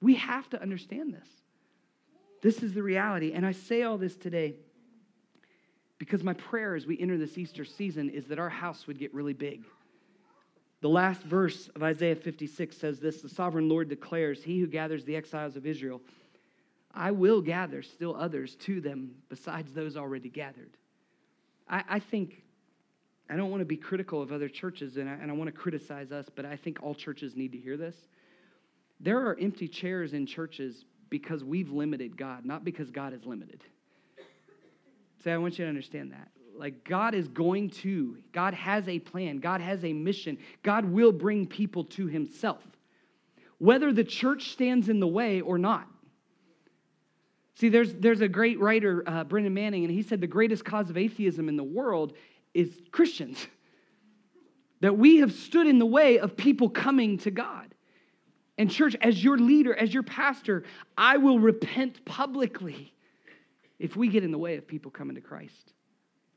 We 0.00 0.14
have 0.14 0.48
to 0.50 0.62
understand 0.62 1.12
this. 1.12 1.28
This 2.40 2.62
is 2.62 2.72
the 2.72 2.84
reality. 2.84 3.32
And 3.32 3.44
I 3.44 3.50
say 3.50 3.82
all 3.82 3.98
this 3.98 4.14
today 4.14 4.54
because 5.98 6.22
my 6.22 6.34
prayer 6.34 6.76
as 6.76 6.86
we 6.86 7.00
enter 7.00 7.18
this 7.18 7.36
Easter 7.36 7.64
season 7.64 8.10
is 8.10 8.26
that 8.26 8.38
our 8.38 8.50
house 8.50 8.86
would 8.86 9.00
get 9.00 9.12
really 9.12 9.32
big 9.32 9.64
the 10.80 10.88
last 10.88 11.22
verse 11.22 11.68
of 11.74 11.82
Isaiah 11.82 12.16
56 12.16 12.76
says 12.76 13.00
this 13.00 13.22
The 13.22 13.28
sovereign 13.28 13.68
Lord 13.68 13.88
declares, 13.88 14.42
He 14.42 14.60
who 14.60 14.66
gathers 14.66 15.04
the 15.04 15.16
exiles 15.16 15.56
of 15.56 15.66
Israel, 15.66 16.00
I 16.94 17.10
will 17.10 17.40
gather 17.40 17.82
still 17.82 18.16
others 18.16 18.56
to 18.56 18.80
them 18.80 19.16
besides 19.28 19.72
those 19.72 19.96
already 19.96 20.28
gathered. 20.28 20.70
I, 21.68 21.84
I 21.88 21.98
think, 21.98 22.42
I 23.28 23.36
don't 23.36 23.50
want 23.50 23.60
to 23.60 23.66
be 23.66 23.76
critical 23.76 24.22
of 24.22 24.32
other 24.32 24.48
churches 24.48 24.96
and 24.96 25.08
I, 25.08 25.14
and 25.14 25.30
I 25.30 25.34
want 25.34 25.48
to 25.48 25.52
criticize 25.52 26.12
us, 26.12 26.26
but 26.34 26.46
I 26.46 26.56
think 26.56 26.82
all 26.82 26.94
churches 26.94 27.36
need 27.36 27.52
to 27.52 27.58
hear 27.58 27.76
this. 27.76 27.96
There 29.00 29.18
are 29.18 29.36
empty 29.38 29.68
chairs 29.68 30.14
in 30.14 30.26
churches 30.26 30.84
because 31.10 31.44
we've 31.44 31.70
limited 31.70 32.16
God, 32.16 32.44
not 32.44 32.64
because 32.64 32.90
God 32.90 33.12
is 33.12 33.24
limited. 33.26 33.62
So 35.22 35.30
I 35.30 35.38
want 35.38 35.58
you 35.58 35.64
to 35.64 35.68
understand 35.68 36.12
that. 36.12 36.28
Like, 36.58 36.84
God 36.84 37.14
is 37.14 37.28
going 37.28 37.70
to, 37.70 38.16
God 38.32 38.54
has 38.54 38.88
a 38.88 38.98
plan, 38.98 39.38
God 39.38 39.60
has 39.60 39.84
a 39.84 39.92
mission, 39.92 40.38
God 40.62 40.84
will 40.84 41.12
bring 41.12 41.46
people 41.46 41.84
to 41.84 42.06
Himself, 42.06 42.62
whether 43.58 43.92
the 43.92 44.04
church 44.04 44.50
stands 44.52 44.88
in 44.88 45.00
the 45.00 45.06
way 45.06 45.40
or 45.40 45.58
not. 45.58 45.86
See, 47.56 47.70
there's, 47.70 47.94
there's 47.94 48.20
a 48.20 48.28
great 48.28 48.60
writer, 48.60 49.02
uh, 49.06 49.24
Brennan 49.24 49.54
Manning, 49.54 49.84
and 49.84 49.92
he 49.92 50.02
said 50.02 50.20
the 50.20 50.26
greatest 50.26 50.64
cause 50.64 50.90
of 50.90 50.98
atheism 50.98 51.48
in 51.48 51.56
the 51.56 51.64
world 51.64 52.12
is 52.54 52.70
Christians. 52.92 53.46
That 54.80 54.98
we 54.98 55.16
have 55.20 55.32
stood 55.32 55.66
in 55.66 55.78
the 55.78 55.86
way 55.86 56.18
of 56.18 56.36
people 56.36 56.68
coming 56.68 57.16
to 57.20 57.30
God. 57.30 57.74
And, 58.58 58.70
church, 58.70 58.94
as 59.00 59.24
your 59.24 59.38
leader, 59.38 59.74
as 59.74 59.92
your 59.92 60.02
pastor, 60.02 60.64
I 60.98 61.16
will 61.16 61.38
repent 61.38 62.04
publicly 62.04 62.92
if 63.78 63.96
we 63.96 64.08
get 64.08 64.22
in 64.22 64.30
the 64.30 64.38
way 64.38 64.58
of 64.58 64.68
people 64.68 64.90
coming 64.90 65.14
to 65.14 65.22
Christ. 65.22 65.72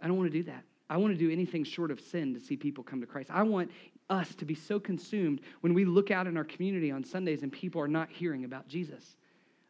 I 0.01 0.07
don't 0.07 0.17
want 0.17 0.31
to 0.31 0.37
do 0.37 0.43
that. 0.43 0.63
I 0.89 0.97
want 0.97 1.13
to 1.13 1.19
do 1.19 1.31
anything 1.31 1.63
short 1.63 1.91
of 1.91 1.99
sin 1.99 2.33
to 2.33 2.39
see 2.39 2.57
people 2.57 2.83
come 2.83 2.99
to 3.01 3.07
Christ. 3.07 3.29
I 3.31 3.43
want 3.43 3.69
us 4.09 4.33
to 4.35 4.45
be 4.45 4.55
so 4.55 4.79
consumed 4.79 5.41
when 5.61 5.73
we 5.73 5.85
look 5.85 6.09
out 6.09 6.25
in 6.25 6.35
our 6.35 6.43
community 6.43 6.91
on 6.91 7.03
Sundays 7.03 7.43
and 7.43 7.51
people 7.51 7.79
are 7.79 7.87
not 7.87 8.09
hearing 8.09 8.43
about 8.43 8.67
Jesus. 8.67 9.17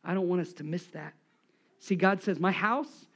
I 0.04 0.14
don't 0.14 0.30
want 0.30 0.42
us 0.42 0.54
to 0.54 0.64
miss 0.64 0.86
that. 0.88 1.14
See, 1.80 1.96
God 1.96 2.22
says, 2.22 2.40
My 2.40 2.52
house, 2.52 3.08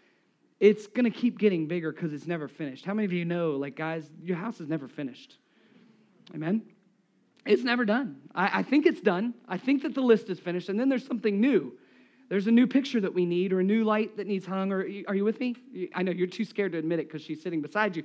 it's 0.60 0.88
going 0.88 1.10
to 1.10 1.18
keep 1.18 1.40
getting 1.40 1.68
bigger 1.68 1.92
because 1.92 2.14
it's 2.14 2.28
never 2.28 2.48
finished. 2.48 2.84
How 2.84 2.94
many 2.94 3.06
of 3.06 3.14
you 3.14 3.26
know, 3.26 3.52
like, 3.52 3.76
guys, 3.76 4.10
your 4.22 4.38
house 4.38 4.60
is 4.60 4.68
never 4.68 4.88
finished? 4.88 5.38
Amen? 6.34 6.62
It's 7.46 7.64
never 7.64 7.86
done. 7.86 8.18
I, 8.34 8.60
I 8.60 8.64
think 8.64 8.86
it's 8.86 9.02
done. 9.02 9.34
I 9.48 9.58
think 9.58 9.84
that 9.84 9.94
the 9.94 10.02
list 10.02 10.30
is 10.30 10.40
finished, 10.40 10.70
and 10.70 10.80
then 10.80 10.90
there's 10.90 11.06
something 11.06 11.40
new 11.40 11.74
there's 12.34 12.48
a 12.48 12.52
new 12.52 12.66
picture 12.66 13.00
that 13.00 13.14
we 13.14 13.28
need, 13.28 13.54
or 13.54 13.60
a 13.60 13.64
new 13.64 13.84
light 13.84 14.18
that 14.18 14.26
needs 14.26 14.44
hung, 14.44 14.72
or 14.72 14.80
are 15.08 15.14
you 15.14 15.24
with 15.24 15.40
me? 15.40 15.56
I 15.94 16.02
know 16.02 16.12
you're 16.12 16.26
too 16.26 16.46
scared 16.46 16.72
to 16.72 16.80
admit 16.80 16.98
it 16.98 17.08
because 17.08 17.22
she's 17.22 17.44
sitting 17.44 17.62
beside 17.62 17.96
you. 17.96 18.02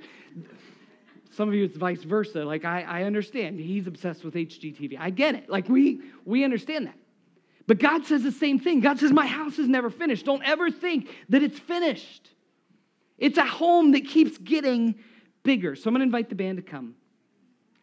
Some 1.31 1.49
of 1.49 1.55
you, 1.55 1.63
it's 1.63 1.75
vice 1.75 2.03
versa. 2.03 2.45
Like, 2.45 2.63
I, 2.63 2.83
I 2.83 3.03
understand. 3.05 3.59
He's 3.59 3.87
obsessed 3.87 4.23
with 4.23 4.35
HGTV. 4.35 4.97
I 4.99 5.09
get 5.09 5.33
it. 5.33 5.49
Like, 5.49 5.67
we, 5.67 6.01
we 6.25 6.43
understand 6.43 6.85
that. 6.85 6.93
But 7.65 7.79
God 7.79 8.05
says 8.05 8.21
the 8.21 8.31
same 8.31 8.59
thing. 8.59 8.81
God 8.81 8.99
says, 8.99 9.11
My 9.11 9.25
house 9.25 9.57
is 9.57 9.67
never 9.67 9.89
finished. 9.89 10.27
Don't 10.27 10.43
ever 10.43 10.69
think 10.69 11.09
that 11.29 11.41
it's 11.41 11.57
finished. 11.57 12.29
It's 13.17 13.39
a 13.39 13.45
home 13.45 13.93
that 13.93 14.05
keeps 14.05 14.37
getting 14.37 14.93
bigger. 15.41 15.75
So 15.75 15.87
I'm 15.87 15.95
going 15.95 16.01
to 16.01 16.03
invite 16.03 16.29
the 16.29 16.35
band 16.35 16.57
to 16.57 16.61
come. 16.61 16.93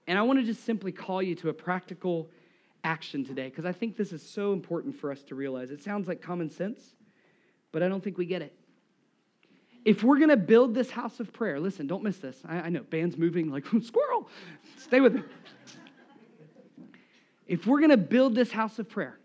And 0.07 0.16
I 0.16 0.22
want 0.22 0.38
to 0.38 0.44
just 0.44 0.64
simply 0.64 0.92
call 0.92 1.20
you 1.24 1.34
to 1.34 1.49
a 1.49 1.53
practical 1.53 2.30
action 2.87 3.24
today 3.24 3.49
because 3.49 3.64
I 3.64 3.72
think 3.72 3.97
this 3.97 4.12
is 4.12 4.22
so 4.22 4.53
important 4.53 4.95
for 4.95 5.11
us 5.11 5.22
to 5.24 5.34
realize. 5.34 5.70
It 5.70 5.82
sounds 5.82 6.07
like 6.07 6.22
common 6.22 6.49
sense, 6.49 6.80
but 7.72 7.82
I 7.82 7.89
don't 7.89 8.03
think 8.03 8.16
we 8.16 8.26
get 8.26 8.43
it. 8.43 8.55
If 9.84 10.03
we're 10.03 10.18
going 10.18 10.30
to 10.30 10.37
build 10.37 10.74
this 10.74 10.91
house 10.91 11.20
of 11.20 11.32
prayer, 11.32 11.61
listen, 11.61 11.87
don't 11.87 12.03
miss 12.03 12.18
this. 12.18 12.41
I, 12.49 12.57
I 12.57 12.68
know, 12.70 12.82
band's 12.82 13.18
moving 13.18 13.51
like 13.51 13.66
squirrel. 13.82 14.28
Stay 14.78 15.01
with 15.01 15.14
me. 15.14 15.22
If 17.47 17.66
we're 17.66 17.78
going 17.78 17.91
to 17.91 17.97
build 17.97 18.34
this 18.34 18.51
house 18.51 18.78
of 18.78 18.89
prayer, 18.89 19.18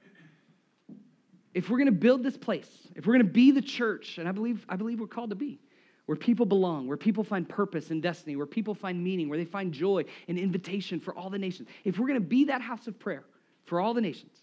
if 1.53 1.69
we're 1.69 1.77
going 1.77 1.87
to 1.87 1.91
build 1.91 2.23
this 2.23 2.37
place, 2.37 2.69
if 2.95 3.05
we're 3.05 3.13
going 3.13 3.25
to 3.25 3.31
be 3.31 3.51
the 3.51 3.61
church, 3.61 4.17
and 4.17 4.27
I 4.27 4.31
believe, 4.31 4.65
I 4.69 4.75
believe 4.75 4.99
we're 4.99 5.07
called 5.07 5.31
to 5.31 5.35
be, 5.35 5.59
where 6.05 6.15
people 6.15 6.45
belong, 6.45 6.87
where 6.87 6.97
people 6.97 7.23
find 7.23 7.47
purpose 7.47 7.89
and 7.91 8.01
destiny, 8.01 8.35
where 8.35 8.45
people 8.45 8.73
find 8.73 9.03
meaning, 9.03 9.29
where 9.29 9.37
they 9.37 9.45
find 9.45 9.71
joy 9.71 10.03
and 10.27 10.37
invitation 10.37 10.99
for 10.99 11.15
all 11.15 11.29
the 11.29 11.39
nations. 11.39 11.69
If 11.83 11.99
we're 11.99 12.07
going 12.07 12.19
to 12.19 12.25
be 12.25 12.45
that 12.45 12.61
house 12.61 12.87
of 12.87 12.99
prayer, 12.99 13.23
for 13.65 13.79
all 13.79 13.93
the 13.93 14.01
nations. 14.01 14.33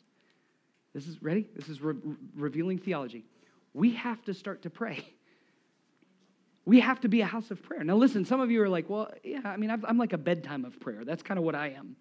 This 0.95 1.07
is 1.07 1.23
ready? 1.23 1.49
This 1.55 1.69
is 1.69 1.81
re- 1.81 1.95
revealing 2.35 2.79
theology. 2.79 3.25
We 3.75 3.93
have 3.93 4.23
to 4.25 4.35
start 4.35 4.63
to 4.63 4.71
pray. 4.71 5.05
We 6.65 6.81
have 6.81 7.01
to 7.01 7.09
be 7.09 7.23
a 7.23 7.27
house 7.27 7.51
of 7.51 7.63
prayer. 7.63 7.83
Now, 7.83 7.97
listen, 7.97 8.25
some 8.25 8.41
of 8.41 8.51
you 8.51 8.63
are 8.63 8.69
like, 8.69 8.91
well, 8.91 9.11
yeah, 9.25 9.41
I 9.45 9.57
mean, 9.57 9.71
I'm 9.71 9.97
like 9.97 10.13
a 10.13 10.19
bedtime 10.19 10.65
of 10.67 10.79
prayer. 10.81 11.05
That's 11.05 11.23
kind 11.23 11.39
of 11.39 11.45
what 11.45 11.55
I 11.55 11.71
am. 11.71 11.97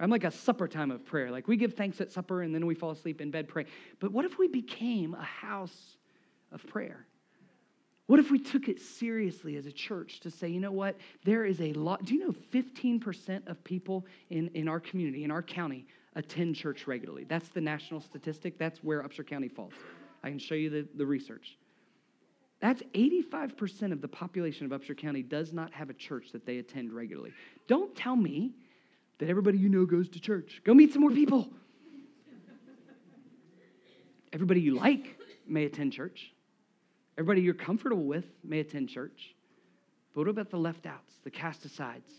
I'm 0.00 0.10
like 0.10 0.24
a 0.24 0.30
supper 0.30 0.68
time 0.68 0.90
of 0.90 1.04
prayer. 1.04 1.30
Like 1.30 1.48
we 1.48 1.56
give 1.56 1.74
thanks 1.74 2.00
at 2.00 2.12
supper 2.12 2.42
and 2.42 2.54
then 2.54 2.66
we 2.66 2.74
fall 2.74 2.90
asleep 2.90 3.20
in 3.20 3.30
bed, 3.30 3.48
pray. 3.48 3.66
But 4.00 4.12
what 4.12 4.24
if 4.24 4.38
we 4.38 4.48
became 4.48 5.14
a 5.14 5.22
house 5.22 5.96
of 6.52 6.66
prayer? 6.66 7.06
What 8.06 8.18
if 8.18 8.30
we 8.30 8.38
took 8.38 8.68
it 8.68 8.80
seriously 8.80 9.56
as 9.56 9.66
a 9.66 9.72
church 9.72 10.20
to 10.20 10.30
say, 10.30 10.48
you 10.48 10.60
know 10.60 10.72
what? 10.72 10.96
There 11.24 11.44
is 11.44 11.60
a 11.60 11.72
lot. 11.74 12.04
Do 12.04 12.14
you 12.14 12.20
know 12.20 12.34
15% 12.52 13.46
of 13.48 13.62
people 13.64 14.06
in, 14.30 14.48
in 14.54 14.66
our 14.66 14.80
community, 14.80 15.24
in 15.24 15.30
our 15.30 15.42
county, 15.42 15.86
attend 16.14 16.56
church 16.56 16.86
regularly. 16.86 17.24
That's 17.24 17.48
the 17.48 17.60
national 17.60 18.00
statistic. 18.00 18.58
That's 18.58 18.82
where 18.82 19.02
Upshur 19.02 19.26
County 19.26 19.48
falls. 19.48 19.72
I 20.22 20.30
can 20.30 20.38
show 20.38 20.54
you 20.54 20.70
the, 20.70 20.88
the 20.96 21.06
research. 21.06 21.56
That's 22.60 22.82
85% 22.94 23.92
of 23.92 24.00
the 24.00 24.08
population 24.08 24.70
of 24.70 24.80
Upshur 24.80 24.96
County 24.96 25.22
does 25.22 25.52
not 25.52 25.72
have 25.72 25.90
a 25.90 25.94
church 25.94 26.32
that 26.32 26.44
they 26.44 26.58
attend 26.58 26.92
regularly. 26.92 27.32
Don't 27.68 27.94
tell 27.94 28.16
me 28.16 28.52
that 29.18 29.28
everybody 29.28 29.58
you 29.58 29.68
know 29.68 29.86
goes 29.86 30.08
to 30.10 30.20
church. 30.20 30.60
Go 30.64 30.74
meet 30.74 30.92
some 30.92 31.02
more 31.02 31.10
people. 31.10 31.48
Everybody 34.32 34.60
you 34.60 34.74
like 34.74 35.18
may 35.46 35.64
attend 35.64 35.92
church. 35.92 36.32
Everybody 37.16 37.42
you're 37.42 37.54
comfortable 37.54 38.04
with 38.04 38.26
may 38.44 38.60
attend 38.60 38.88
church. 38.88 39.34
But 40.14 40.22
what 40.22 40.28
about 40.28 40.50
the 40.50 40.58
left 40.58 40.86
outs, 40.86 41.14
the 41.24 41.30
cast 41.30 41.64
asides? 41.64 42.12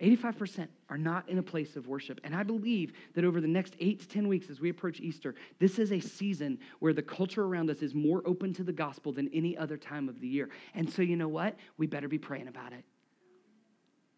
85% 0.00 0.68
are 0.90 0.98
not 0.98 1.28
in 1.28 1.38
a 1.38 1.42
place 1.42 1.74
of 1.74 1.88
worship. 1.88 2.20
And 2.22 2.34
I 2.34 2.42
believe 2.42 2.92
that 3.14 3.24
over 3.24 3.40
the 3.40 3.48
next 3.48 3.74
eight 3.80 4.00
to 4.00 4.08
10 4.08 4.28
weeks 4.28 4.50
as 4.50 4.60
we 4.60 4.68
approach 4.68 5.00
Easter, 5.00 5.34
this 5.58 5.78
is 5.78 5.90
a 5.90 6.00
season 6.00 6.58
where 6.80 6.92
the 6.92 7.02
culture 7.02 7.44
around 7.44 7.70
us 7.70 7.78
is 7.78 7.94
more 7.94 8.22
open 8.26 8.52
to 8.54 8.62
the 8.62 8.72
gospel 8.72 9.12
than 9.12 9.30
any 9.32 9.56
other 9.56 9.78
time 9.78 10.08
of 10.08 10.20
the 10.20 10.28
year. 10.28 10.50
And 10.74 10.90
so, 10.90 11.00
you 11.00 11.16
know 11.16 11.28
what? 11.28 11.56
We 11.78 11.86
better 11.86 12.08
be 12.08 12.18
praying 12.18 12.48
about 12.48 12.72
it. 12.72 12.84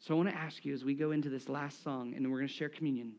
So, 0.00 0.14
I 0.14 0.16
want 0.16 0.30
to 0.30 0.36
ask 0.36 0.64
you 0.64 0.74
as 0.74 0.84
we 0.84 0.94
go 0.94 1.12
into 1.12 1.28
this 1.28 1.48
last 1.48 1.82
song 1.82 2.14
and 2.16 2.28
we're 2.30 2.38
going 2.38 2.48
to 2.48 2.54
share 2.54 2.68
communion, 2.68 3.12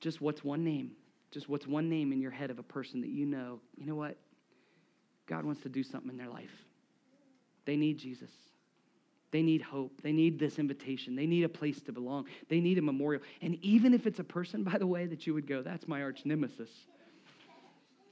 just 0.00 0.20
what's 0.20 0.42
one 0.42 0.64
name? 0.64 0.92
Just 1.30 1.48
what's 1.48 1.66
one 1.66 1.88
name 1.88 2.12
in 2.12 2.20
your 2.20 2.30
head 2.30 2.50
of 2.50 2.58
a 2.58 2.62
person 2.62 3.00
that 3.02 3.10
you 3.10 3.26
know, 3.26 3.60
you 3.76 3.86
know 3.86 3.94
what? 3.94 4.16
God 5.26 5.44
wants 5.44 5.62
to 5.62 5.68
do 5.68 5.82
something 5.82 6.10
in 6.10 6.16
their 6.16 6.28
life. 6.28 6.52
They 7.64 7.76
need 7.76 7.98
Jesus. 7.98 8.30
They 9.32 9.42
need 9.42 9.62
hope. 9.62 10.02
They 10.02 10.12
need 10.12 10.38
this 10.38 10.58
invitation. 10.58 11.16
They 11.16 11.26
need 11.26 11.42
a 11.42 11.48
place 11.48 11.80
to 11.82 11.92
belong. 11.92 12.26
They 12.48 12.60
need 12.60 12.78
a 12.78 12.82
memorial. 12.82 13.22
And 13.40 13.56
even 13.62 13.94
if 13.94 14.06
it's 14.06 14.20
a 14.20 14.24
person, 14.24 14.62
by 14.62 14.78
the 14.78 14.86
way, 14.86 15.06
that 15.06 15.26
you 15.26 15.34
would 15.34 15.48
go, 15.48 15.62
that's 15.62 15.88
my 15.88 16.02
arch 16.02 16.20
nemesis. 16.24 16.68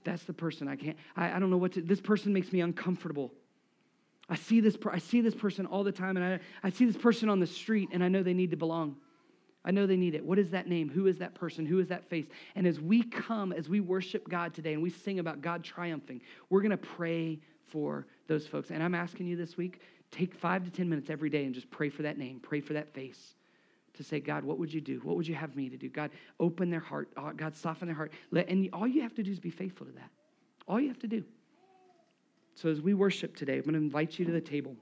That's 0.02 0.24
the 0.24 0.32
person 0.32 0.66
I 0.66 0.76
can't, 0.76 0.96
I, 1.14 1.32
I 1.32 1.38
don't 1.38 1.50
know 1.50 1.58
what 1.58 1.72
to, 1.72 1.82
this 1.82 2.00
person 2.00 2.32
makes 2.32 2.52
me 2.52 2.62
uncomfortable. 2.62 3.32
I 4.30 4.36
see 4.36 4.60
this, 4.60 4.78
I 4.90 4.98
see 4.98 5.20
this 5.20 5.34
person 5.34 5.66
all 5.66 5.84
the 5.84 5.92
time, 5.92 6.16
and 6.16 6.24
I, 6.24 6.40
I 6.66 6.70
see 6.70 6.86
this 6.86 6.96
person 6.96 7.28
on 7.28 7.38
the 7.38 7.46
street, 7.46 7.90
and 7.92 8.02
I 8.02 8.08
know 8.08 8.22
they 8.22 8.32
need 8.32 8.50
to 8.52 8.56
belong. 8.56 8.96
I 9.62 9.72
know 9.72 9.86
they 9.86 9.98
need 9.98 10.14
it. 10.14 10.24
What 10.24 10.38
is 10.38 10.50
that 10.50 10.68
name? 10.68 10.88
Who 10.88 11.06
is 11.06 11.18
that 11.18 11.34
person? 11.34 11.66
Who 11.66 11.80
is 11.80 11.88
that 11.88 12.08
face? 12.08 12.26
And 12.54 12.66
as 12.66 12.80
we 12.80 13.02
come, 13.02 13.52
as 13.52 13.68
we 13.68 13.80
worship 13.80 14.26
God 14.26 14.54
today, 14.54 14.72
and 14.72 14.82
we 14.82 14.88
sing 14.88 15.18
about 15.18 15.42
God 15.42 15.62
triumphing, 15.62 16.22
we're 16.48 16.62
going 16.62 16.70
to 16.70 16.78
pray 16.78 17.40
for 17.66 18.06
those 18.26 18.46
folks. 18.46 18.70
And 18.70 18.82
I'm 18.82 18.94
asking 18.94 19.26
you 19.26 19.36
this 19.36 19.58
week 19.58 19.82
take 20.10 20.34
five 20.34 20.64
to 20.64 20.70
10 20.70 20.88
minutes 20.88 21.10
every 21.10 21.30
day 21.30 21.44
and 21.44 21.54
just 21.54 21.70
pray 21.70 21.88
for 21.88 22.02
that 22.02 22.18
name, 22.18 22.40
pray 22.40 22.60
for 22.60 22.72
that 22.72 22.92
face 22.92 23.34
to 23.94 24.04
say, 24.04 24.20
God, 24.20 24.44
what 24.44 24.58
would 24.58 24.72
you 24.72 24.80
do? 24.80 25.00
What 25.02 25.16
would 25.16 25.26
you 25.26 25.34
have 25.34 25.56
me 25.56 25.68
to 25.68 25.76
do? 25.76 25.88
God, 25.88 26.10
open 26.38 26.70
their 26.70 26.80
heart. 26.80 27.08
Oh, 27.16 27.32
God, 27.32 27.56
soften 27.56 27.86
their 27.86 27.96
heart. 27.96 28.12
And 28.32 28.68
all 28.72 28.86
you 28.86 29.02
have 29.02 29.14
to 29.14 29.22
do 29.22 29.30
is 29.30 29.40
be 29.40 29.50
faithful 29.50 29.86
to 29.86 29.92
that. 29.92 30.10
All 30.66 30.80
you 30.80 30.88
have 30.88 30.98
to 31.00 31.08
do. 31.08 31.24
So 32.54 32.68
as 32.68 32.80
we 32.80 32.94
worship 32.94 33.36
today, 33.36 33.56
I'm 33.56 33.62
going 33.62 33.74
to 33.74 33.80
invite 33.80 34.18
you 34.18 34.24
to 34.24 34.32
the 34.32 34.40
table. 34.40 34.76